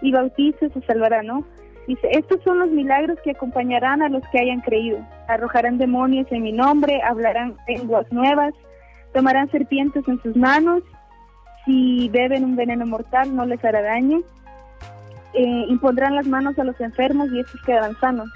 y 0.00 0.12
bautice 0.12 0.70
se 0.70 0.80
salvará, 0.82 1.22
¿no? 1.22 1.44
Dice, 1.86 2.08
estos 2.12 2.40
son 2.44 2.60
los 2.60 2.70
milagros 2.70 3.18
que 3.24 3.32
acompañarán 3.32 4.02
a 4.02 4.08
los 4.08 4.22
que 4.28 4.40
hayan 4.40 4.60
creído. 4.60 4.98
Arrojarán 5.28 5.78
demonios 5.78 6.26
en 6.30 6.42
mi 6.42 6.52
nombre, 6.52 7.02
hablarán 7.02 7.56
lenguas 7.66 8.10
nuevas, 8.12 8.54
tomarán 9.12 9.50
serpientes 9.50 10.06
en 10.06 10.20
sus 10.22 10.36
manos, 10.36 10.82
si 11.64 12.08
beben 12.08 12.44
un 12.44 12.56
veneno 12.56 12.86
mortal 12.86 13.34
no 13.34 13.46
les 13.46 13.64
hará 13.64 13.82
daño, 13.82 14.20
eh, 15.34 15.64
impondrán 15.68 16.14
las 16.14 16.26
manos 16.26 16.58
a 16.58 16.64
los 16.64 16.80
enfermos 16.80 17.30
y 17.32 17.40
estos 17.40 17.60
quedarán 17.62 17.98
sanos. 18.00 18.28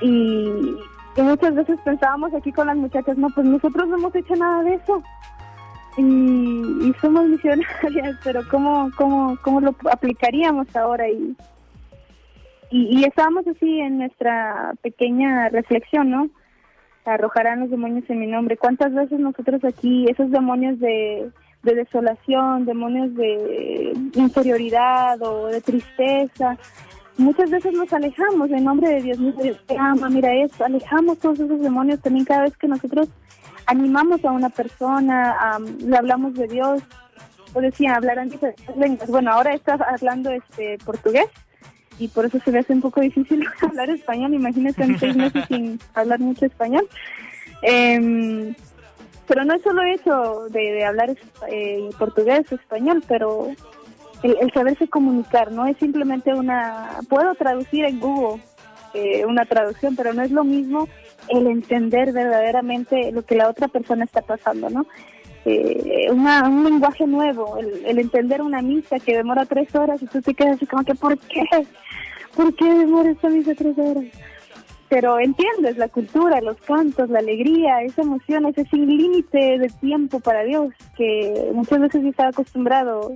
Y, 0.00 0.50
y 1.16 1.22
muchas 1.22 1.54
veces 1.54 1.78
pensábamos 1.84 2.32
aquí 2.34 2.52
con 2.52 2.66
las 2.66 2.76
muchachas, 2.76 3.16
no, 3.18 3.28
pues 3.30 3.46
nosotros 3.46 3.88
no 3.88 3.96
hemos 3.96 4.14
hecho 4.14 4.34
nada 4.36 4.62
de 4.62 4.74
eso. 4.74 5.02
Y, 5.98 6.02
y 6.02 6.94
somos 7.00 7.26
misionarias, 7.26 8.16
pero 8.24 8.40
¿cómo, 8.50 8.90
cómo, 8.96 9.36
cómo 9.42 9.60
lo 9.60 9.74
aplicaríamos 9.90 10.74
ahora? 10.74 11.08
Y, 11.08 11.36
y, 12.70 13.00
y 13.00 13.04
estábamos 13.04 13.46
así 13.46 13.80
en 13.80 13.98
nuestra 13.98 14.72
pequeña 14.80 15.50
reflexión, 15.50 16.10
¿no? 16.10 16.28
Arrojarán 17.04 17.60
los 17.60 17.70
demonios 17.70 18.08
en 18.08 18.20
mi 18.20 18.26
nombre. 18.26 18.56
¿Cuántas 18.56 18.94
veces 18.94 19.20
nosotros 19.20 19.62
aquí, 19.64 20.06
esos 20.08 20.30
demonios 20.30 20.78
de, 20.80 21.30
de 21.62 21.74
desolación, 21.74 22.64
demonios 22.64 23.14
de 23.14 23.92
inferioridad 24.14 25.20
o 25.20 25.48
de 25.48 25.60
tristeza, 25.60 26.56
muchas 27.18 27.50
veces 27.50 27.72
nos 27.72 27.92
alejamos 27.92 28.50
en 28.50 28.64
nombre 28.64 28.88
de 28.88 29.02
Dios, 29.02 29.18
mira, 29.18 29.42
Dios 29.42 29.58
ama, 29.78 30.08
mira 30.08 30.34
esto, 30.34 30.64
alejamos 30.64 31.18
todos 31.18 31.40
esos 31.40 31.60
demonios 31.60 32.00
también 32.00 32.24
cada 32.24 32.42
vez 32.42 32.56
que 32.56 32.68
nosotros 32.68 33.08
animamos 33.66 34.24
a 34.24 34.32
una 34.32 34.48
persona, 34.50 35.36
am, 35.38 35.78
le 35.78 35.96
hablamos 35.96 36.34
de 36.34 36.46
Dios, 36.48 36.82
o 37.54 37.60
decía, 37.60 37.94
hablarán 37.94 38.28
diferentes 38.28 38.76
lenguas. 38.76 39.08
Bueno, 39.08 39.32
ahora 39.32 39.54
estás 39.54 39.80
hablando 39.80 40.30
este 40.30 40.78
portugués 40.84 41.26
y 41.98 42.08
por 42.08 42.24
eso 42.24 42.38
se 42.40 42.50
me 42.50 42.60
hace 42.60 42.72
un 42.72 42.80
poco 42.80 43.00
difícil 43.00 43.46
hablar 43.60 43.90
español, 43.90 44.34
imagínate 44.34 44.82
en 44.82 44.98
seis 44.98 45.16
meses 45.16 45.44
sin 45.48 45.78
hablar 45.94 46.20
mucho 46.20 46.46
español. 46.46 46.88
Em, 47.62 48.54
pero 49.26 49.44
no 49.44 49.54
es 49.54 49.62
solo 49.62 49.82
eso 49.82 50.48
de, 50.48 50.60
de 50.60 50.84
hablar 50.84 51.16
eh, 51.48 51.90
portugués 51.98 52.50
español, 52.50 53.02
pero 53.06 53.48
el, 54.22 54.52
saberse 54.52 54.88
comunicar, 54.88 55.50
no 55.52 55.66
es 55.66 55.76
simplemente 55.78 56.32
una... 56.34 56.90
Puedo 57.08 57.34
traducir 57.34 57.84
en 57.84 58.00
Google 58.00 58.42
eh, 58.94 59.24
una 59.26 59.44
traducción, 59.44 59.96
pero 59.96 60.12
no 60.12 60.22
es 60.22 60.30
lo 60.30 60.44
mismo 60.44 60.88
el 61.28 61.46
entender 61.46 62.12
verdaderamente 62.12 63.12
lo 63.12 63.22
que 63.22 63.36
la 63.36 63.48
otra 63.48 63.68
persona 63.68 64.04
está 64.04 64.22
pasando, 64.22 64.68
¿no? 64.70 64.86
Eh, 65.44 66.06
una- 66.10 66.48
un 66.48 66.62
lenguaje 66.64 67.06
nuevo, 67.06 67.56
el, 67.58 67.84
el 67.84 67.98
entender 67.98 68.42
una 68.42 68.62
misa 68.62 68.98
que 69.00 69.16
demora 69.16 69.44
tres 69.44 69.74
horas 69.74 70.00
y 70.02 70.06
tú 70.06 70.22
te 70.22 70.34
quedas 70.34 70.54
así 70.56 70.66
como 70.66 70.84
que, 70.84 70.94
¿por 70.94 71.18
qué? 71.18 71.42
¿Por 72.36 72.54
qué 72.54 72.64
demora 72.72 73.10
esta 73.10 73.28
misa 73.28 73.52
tres 73.56 73.76
horas? 73.76 74.04
Pero 74.88 75.18
entiendes 75.18 75.78
la 75.78 75.88
cultura, 75.88 76.40
los 76.42 76.58
cantos, 76.58 77.08
la 77.08 77.18
alegría, 77.20 77.82
esa 77.82 78.02
emoción, 78.02 78.46
ese 78.46 78.64
sin 78.66 78.86
límite 78.86 79.58
de 79.58 79.68
tiempo 79.80 80.20
para 80.20 80.44
Dios, 80.44 80.68
que 80.96 81.50
muchas 81.54 81.80
veces 81.80 82.02
yo 82.02 82.10
estaba 82.10 82.28
acostumbrado 82.28 83.12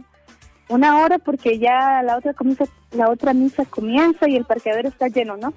una 0.68 1.00
hora 1.00 1.18
porque 1.18 1.58
ya 1.58 2.02
la 2.02 2.16
otra 2.16 2.34
comienza, 2.34 2.64
la 2.92 3.10
otra 3.10 3.32
misa 3.32 3.64
comienza 3.64 4.28
y 4.28 4.36
el 4.36 4.44
parqueadero 4.44 4.88
está 4.88 5.08
lleno, 5.08 5.36
¿no? 5.36 5.52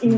Y, 0.00 0.08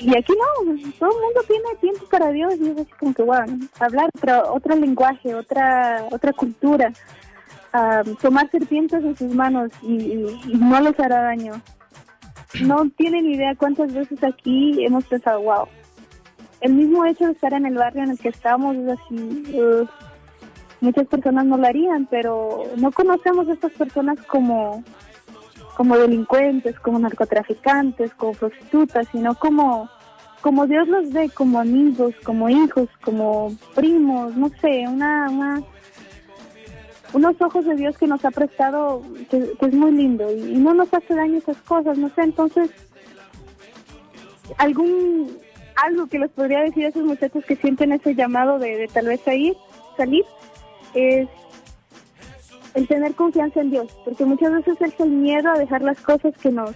y 0.00 0.16
aquí 0.16 0.32
no, 0.32 0.74
todo 0.98 1.10
el 1.10 1.22
mundo 1.22 1.40
tiene 1.46 1.64
tiempo 1.80 2.04
para 2.10 2.30
Dios 2.30 2.54
y 2.60 2.70
es 2.70 2.78
así 2.78 2.90
como 2.98 3.14
que, 3.14 3.22
wow, 3.22 3.44
hablar 3.78 4.10
otro, 4.14 4.52
otro 4.52 4.74
lenguaje, 4.74 5.34
otra 5.34 6.06
otra 6.10 6.32
cultura, 6.32 6.92
ah, 7.72 8.02
tomar 8.20 8.50
serpientes 8.50 9.04
en 9.04 9.16
sus 9.16 9.32
manos 9.32 9.70
y 9.82 10.26
no 10.54 10.80
les 10.80 10.98
hará 10.98 11.22
daño. 11.22 11.60
No 12.60 12.88
tienen 12.96 13.26
idea 13.26 13.54
cuántas 13.54 13.94
veces 13.94 14.22
aquí 14.22 14.84
hemos 14.84 15.04
pensado, 15.04 15.40
wow, 15.40 15.66
el 16.60 16.74
mismo 16.74 17.04
hecho 17.04 17.26
de 17.26 17.32
estar 17.32 17.52
en 17.54 17.66
el 17.66 17.74
barrio 17.74 18.04
en 18.04 18.10
el 18.10 18.18
que 18.18 18.28
estamos 18.28 18.76
es 18.76 18.88
así, 18.88 19.58
uh, 19.58 19.86
muchas 20.82 21.06
personas 21.06 21.46
no 21.46 21.56
lo 21.56 21.66
harían, 21.66 22.06
pero 22.10 22.64
no 22.76 22.90
conocemos 22.92 23.48
a 23.48 23.52
estas 23.52 23.72
personas 23.72 24.18
como 24.26 24.84
como 25.76 25.96
delincuentes, 25.96 26.78
como 26.80 26.98
narcotraficantes, 26.98 28.12
como 28.14 28.32
prostitutas, 28.32 29.08
sino 29.10 29.34
como 29.34 29.88
como 30.42 30.66
Dios 30.66 30.88
los 30.88 31.10
ve, 31.12 31.30
como 31.30 31.60
amigos, 31.60 32.14
como 32.24 32.48
hijos, 32.48 32.88
como 33.04 33.56
primos, 33.74 34.36
no 34.36 34.50
sé, 34.60 34.84
una, 34.88 35.30
una 35.30 35.62
unos 37.12 37.40
ojos 37.40 37.64
de 37.64 37.76
Dios 37.76 37.96
que 37.96 38.06
nos 38.06 38.24
ha 38.24 38.30
prestado, 38.30 39.02
que, 39.30 39.52
es 39.60 39.74
muy 39.74 39.92
lindo 39.92 40.30
y, 40.32 40.56
no 40.56 40.74
nos 40.74 40.92
hace 40.92 41.14
daño 41.14 41.38
esas 41.38 41.58
cosas, 41.58 41.96
no 41.96 42.08
sé, 42.10 42.22
entonces 42.22 42.70
algún 44.58 45.38
algo 45.76 46.06
que 46.06 46.18
les 46.18 46.30
podría 46.30 46.60
decir 46.60 46.84
a 46.84 46.88
esos 46.88 47.04
muchachos 47.04 47.44
que 47.44 47.56
sienten 47.56 47.92
ese 47.92 48.14
llamado 48.14 48.58
de, 48.58 48.88
tal 48.92 49.06
vez 49.06 49.20
salir, 49.22 49.54
salir, 49.96 50.24
es 50.94 51.28
el 52.74 52.88
tener 52.88 53.14
confianza 53.14 53.60
en 53.60 53.70
Dios, 53.70 53.88
porque 54.04 54.24
muchas 54.24 54.52
veces 54.52 54.80
es 54.80 55.00
el 55.00 55.10
miedo 55.10 55.50
a 55.50 55.58
dejar 55.58 55.82
las 55.82 56.00
cosas 56.00 56.36
que 56.38 56.50
nos 56.50 56.74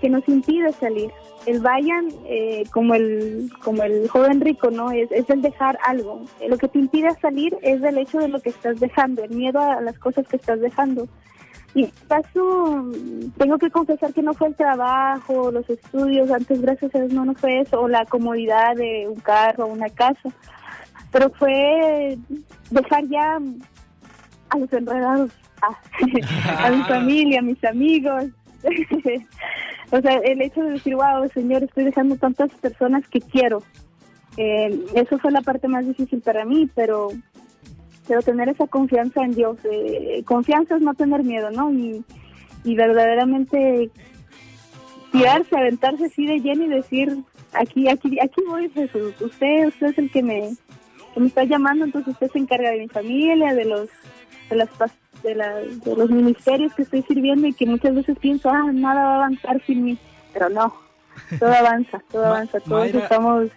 que 0.00 0.08
nos 0.08 0.28
impide 0.28 0.72
salir. 0.72 1.12
El 1.46 1.60
vayan 1.60 2.08
eh, 2.26 2.64
como 2.72 2.94
el 2.94 3.50
como 3.62 3.82
el 3.82 4.08
joven 4.08 4.40
rico, 4.40 4.70
¿no? 4.70 4.90
Es, 4.90 5.10
es 5.12 5.28
el 5.30 5.42
dejar 5.42 5.78
algo. 5.84 6.22
Lo 6.48 6.58
que 6.58 6.68
te 6.68 6.78
impide 6.78 7.10
salir 7.20 7.56
es 7.62 7.82
el 7.82 7.98
hecho 7.98 8.18
de 8.18 8.28
lo 8.28 8.40
que 8.40 8.50
estás 8.50 8.80
dejando, 8.80 9.22
el 9.22 9.30
miedo 9.30 9.60
a 9.60 9.80
las 9.80 9.98
cosas 9.98 10.26
que 10.26 10.36
estás 10.36 10.60
dejando. 10.60 11.08
Y 11.74 11.84
en 11.84 11.92
caso, 12.06 12.90
tengo 13.38 13.58
que 13.58 13.70
confesar 13.70 14.12
que 14.12 14.22
no 14.22 14.34
fue 14.34 14.48
el 14.48 14.54
trabajo, 14.54 15.50
los 15.50 15.68
estudios, 15.70 16.30
antes 16.30 16.60
gracias 16.60 16.94
a 16.94 16.98
Dios 16.98 17.12
no, 17.12 17.24
no 17.24 17.34
fue 17.34 17.60
eso, 17.60 17.80
o 17.80 17.88
la 17.88 18.04
comodidad 18.04 18.76
de 18.76 19.08
un 19.08 19.20
carro, 19.20 19.66
una 19.66 19.88
casa, 19.88 20.28
pero 21.12 21.30
fue 21.30 22.18
dejar 22.70 23.06
ya 23.08 23.38
a 24.48 24.58
los 24.58 24.72
enredados, 24.72 25.30
a, 25.60 26.66
a 26.66 26.70
mi 26.70 26.82
familia, 26.88 27.38
a 27.40 27.42
mis 27.42 27.62
amigos. 27.64 28.24
o 29.90 30.00
sea, 30.00 30.14
el 30.24 30.42
hecho 30.42 30.62
de 30.62 30.72
decir, 30.72 30.96
wow, 30.96 31.28
Señor, 31.32 31.62
estoy 31.62 31.84
dejando 31.84 32.16
tantas 32.16 32.50
personas 32.54 33.06
que 33.08 33.20
quiero. 33.20 33.62
Eh, 34.36 34.84
eso 34.94 35.18
fue 35.18 35.30
la 35.30 35.42
parte 35.42 35.68
más 35.68 35.86
difícil 35.86 36.20
para 36.22 36.44
mí, 36.44 36.68
pero 36.74 37.10
pero 38.08 38.20
tener 38.22 38.48
esa 38.48 38.66
confianza 38.66 39.22
en 39.22 39.32
Dios. 39.32 39.58
eh, 39.70 40.22
confianza 40.24 40.76
es 40.76 40.82
no 40.82 40.92
tener 40.94 41.22
miedo, 41.22 41.50
¿no? 41.50 41.72
Y, 41.72 42.04
y 42.64 42.74
verdaderamente 42.74 43.90
tirarse, 45.12 45.56
aventarse 45.56 46.06
así 46.06 46.26
de 46.26 46.40
lleno 46.40 46.64
y 46.64 46.68
decir, 46.68 47.16
aquí, 47.52 47.88
aquí, 47.88 48.18
aquí 48.18 48.42
voy 48.48 48.68
Jesús, 48.70 49.14
usted, 49.20 49.68
usted 49.68 49.86
es 49.88 49.98
el 49.98 50.10
que 50.10 50.22
me, 50.22 50.50
que 51.12 51.20
me 51.20 51.26
está 51.26 51.44
llamando, 51.44 51.84
entonces 51.84 52.12
usted 52.14 52.30
se 52.30 52.38
encarga 52.38 52.70
de 52.70 52.78
mi 52.80 52.88
familia, 52.88 53.54
de 53.54 53.64
los, 53.64 53.88
de 54.50 54.56
las 54.56 54.68
de, 55.22 55.34
la- 55.34 55.60
de 55.60 55.96
los 55.96 56.10
ministerios 56.10 56.74
que 56.74 56.82
estoy 56.82 57.02
sirviendo 57.02 57.46
y 57.46 57.52
que 57.52 57.66
muchas 57.66 57.94
veces 57.94 58.18
pienso, 58.18 58.50
ah, 58.50 58.70
nada 58.72 59.02
va 59.02 59.12
a 59.12 59.16
avanzar 59.16 59.62
sin 59.66 59.84
mí, 59.84 59.98
pero 60.32 60.48
no, 60.48 60.74
todo 61.38 61.52
avanza, 61.52 62.02
todo 62.10 62.24
avanza, 62.26 62.58
todos 62.60 62.80
Mayra, 62.80 62.98
estamos 63.00 63.48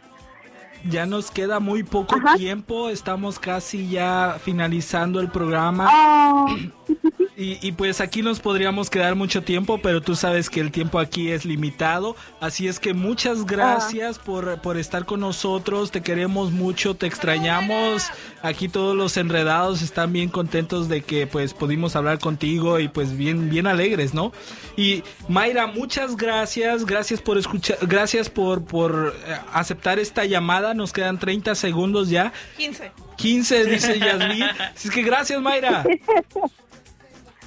Ya 0.87 1.05
nos 1.07 1.31
queda 1.31 1.59
muy 1.59 1.83
poco 1.83 2.17
tiempo, 2.37 2.89
estamos 2.89 3.39
casi 3.39 3.89
ya 3.89 4.37
finalizando 4.39 5.19
el 5.19 5.29
programa. 5.29 5.87
Ah, 5.89 6.45
Y, 7.37 7.57
y, 7.61 7.73
pues 7.73 7.99
aquí 7.99 8.21
nos 8.21 8.39
podríamos 8.39 8.89
quedar 8.89 9.15
mucho 9.15 9.43
tiempo, 9.43 9.79
pero 9.81 10.01
tú 10.01 10.15
sabes 10.15 10.49
que 10.49 10.61
el 10.61 10.71
tiempo 10.71 10.99
aquí 10.99 11.31
es 11.31 11.43
limitado. 11.43 12.15
Así 12.39 12.69
es 12.69 12.79
que 12.79 12.93
muchas 12.93 13.45
gracias 13.45 14.19
por, 14.19 14.61
por 14.61 14.77
estar 14.77 15.05
con 15.05 15.19
nosotros. 15.19 15.91
Te 15.91 16.01
queremos 16.01 16.53
mucho, 16.53 16.95
te 16.95 17.07
extrañamos. 17.07 18.09
Aquí 18.41 18.69
todos 18.69 18.95
los 18.95 19.17
enredados 19.17 19.81
están 19.81 20.13
bien 20.13 20.29
contentos 20.29 20.87
de 20.87 21.01
que 21.01 21.27
pues 21.27 21.53
pudimos 21.53 21.97
hablar 21.97 22.19
contigo 22.19 22.79
y 22.79 22.87
pues 22.87 23.17
bien, 23.17 23.49
bien 23.49 23.67
alegres, 23.67 24.13
¿no? 24.13 24.31
Y 24.77 25.03
Mayra, 25.27 25.67
muchas 25.67 26.15
gracias. 26.15 26.85
Gracias 26.85 27.19
por 27.21 27.37
escuchar, 27.37 27.79
gracias 27.81 28.29
por, 28.29 28.63
por 28.63 29.13
eh, 29.27 29.37
aceptar 29.51 29.99
esta 29.99 30.23
llamada. 30.23 30.73
Nos 30.73 30.93
quedan 30.93 31.19
30 31.19 31.53
segundos 31.55 32.09
ya. 32.09 32.31
15. 32.55 32.91
15, 33.17 33.65
dice 33.65 33.99
Yasmin. 33.99 34.43
Así 34.73 34.89
que 34.89 35.01
gracias, 35.03 35.41
Mayra. 35.41 35.83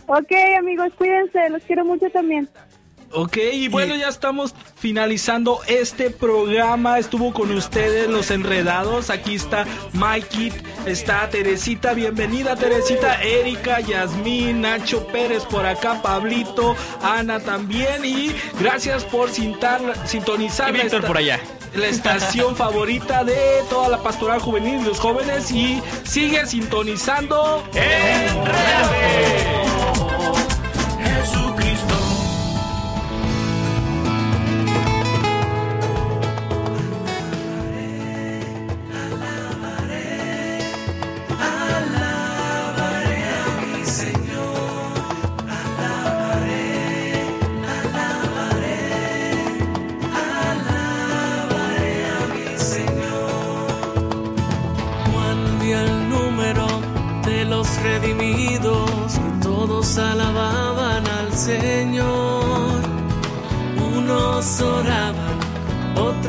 Ok, 0.08 0.32
amigos, 0.58 0.88
cuídense, 0.96 1.50
los 1.50 1.62
quiero 1.64 1.84
mucho 1.84 2.08
también. 2.10 2.48
Ok, 3.12 3.36
y 3.52 3.68
bueno, 3.68 3.94
ya 3.94 4.08
estamos 4.08 4.54
finalizando 4.76 5.60
este 5.66 6.10
programa. 6.10 6.98
Estuvo 6.98 7.32
con 7.32 7.50
ustedes 7.52 8.08
los 8.08 8.30
enredados. 8.30 9.10
Aquí 9.10 9.34
está 9.34 9.66
Mikey, 9.94 10.52
está 10.86 11.28
Teresita. 11.30 11.94
Bienvenida, 11.94 12.56
Teresita. 12.56 13.22
Erika, 13.22 13.80
Yasmín, 13.80 14.62
Nacho 14.62 15.06
Pérez 15.06 15.44
por 15.44 15.64
acá, 15.64 16.02
Pablito, 16.02 16.74
Ana 17.02 17.40
también. 17.40 18.04
Y 18.04 18.32
gracias 18.60 19.04
por 19.04 19.30
sintar, 19.30 19.80
sintonizar. 20.06 20.74
Y 20.74 20.80
Víctor 20.80 21.06
por 21.06 21.16
allá 21.16 21.40
la 21.74 21.86
estación 21.86 22.56
favorita 22.56 23.24
de 23.24 23.36
toda 23.68 23.88
la 23.88 24.02
pastoral 24.02 24.40
juvenil 24.40 24.82
de 24.82 24.88
los 24.88 25.00
jóvenes 25.00 25.50
y 25.50 25.82
sigue 26.04 26.46
sintonizando 26.46 27.62
Jesucristo. 27.72 28.58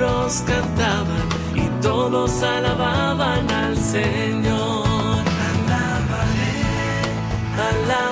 Otros 0.01 0.43
cantaban 0.47 1.27
y 1.55 1.67
todos 1.81 2.41
alababan 2.41 3.51
al 3.51 3.77
Señor. 3.77 4.87
Alabaré, 7.57 8.08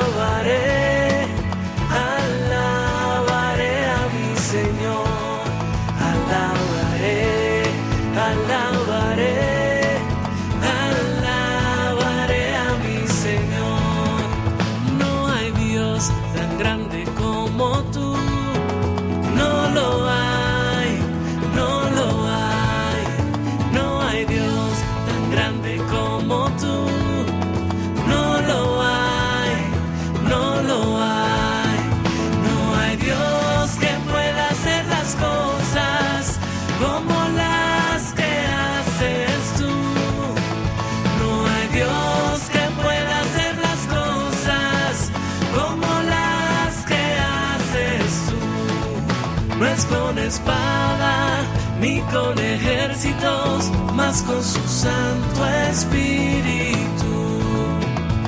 con 52.11 52.37
ejércitos, 52.39 53.71
mas 53.93 54.21
con 54.23 54.43
su 54.43 54.61
Santo 54.67 55.45
Espíritu. 55.69 56.77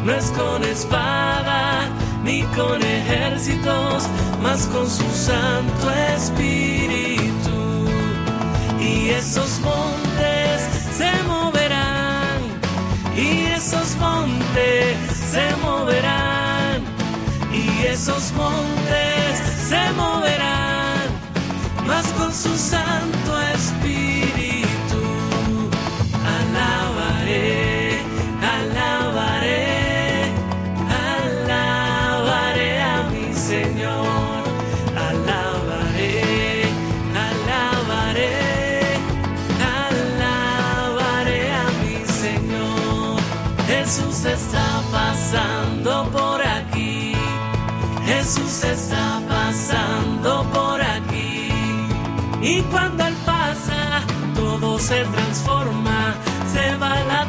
No 0.05 0.13
es 0.13 0.31
con 0.31 0.63
espada 0.63 1.87
ni 2.23 2.43
con 2.55 2.81
ejércitos, 2.81 4.07
mas 4.41 4.65
con 4.67 4.89
su 4.89 5.09
Santo 5.11 5.91
Espíritu. 6.15 7.89
Y 8.79 9.09
esos 9.09 9.59
montes 9.59 10.61
se 10.97 11.11
moverán, 11.27 12.39
y 13.15 13.45
esos 13.57 13.95
montes 13.97 14.97
se 15.31 15.55
moverán, 15.61 16.81
y 17.53 17.85
esos 17.85 18.31
montes 18.33 19.39
se 19.67 19.91
moverán, 19.93 21.07
mas 21.85 22.05
con 22.17 22.33
su 22.33 22.55
Santo 22.57 22.98
Señor. 33.49 34.43
Alabaré, 34.95 36.65
alabaré, 37.25 38.29
alabaré 39.79 41.51
a 41.51 41.65
mi 41.81 41.97
Señor. 42.05 43.19
Jesús 43.65 44.23
está 44.25 44.67
pasando 44.91 46.07
por 46.11 46.39
aquí. 46.45 47.15
Jesús 48.05 48.63
está 48.63 49.19
pasando 49.27 50.43
por 50.53 50.79
aquí. 50.79 51.49
Y 52.43 52.61
cuando 52.71 53.03
Él 53.03 53.15
pasa, 53.25 54.03
todo 54.35 54.77
se 54.77 55.03
transforma. 55.05 56.13
Se 56.53 56.75
va 56.75 56.93
la 57.11 57.25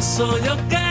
gozo 0.00 0.38
yo 0.38 0.56
quería, 0.70 0.89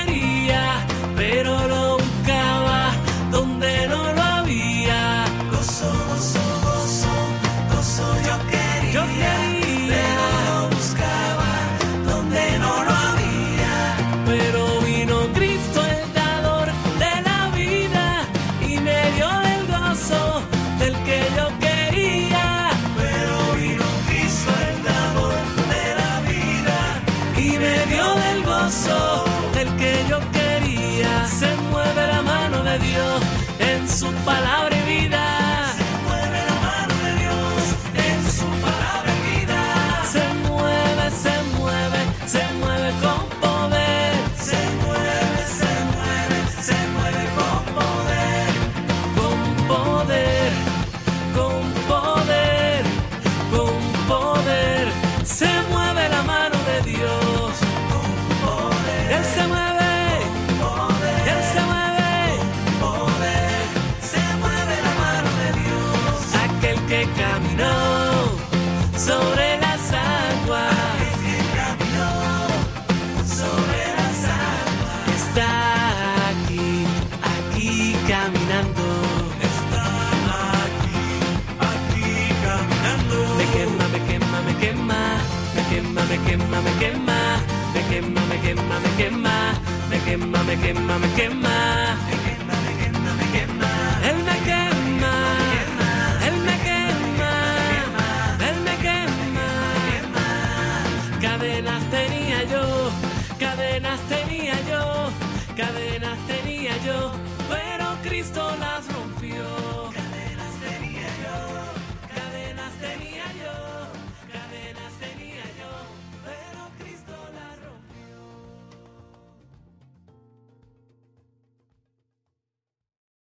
quema, 90.62 91.00
me 91.00 91.08
quema. 91.16 91.49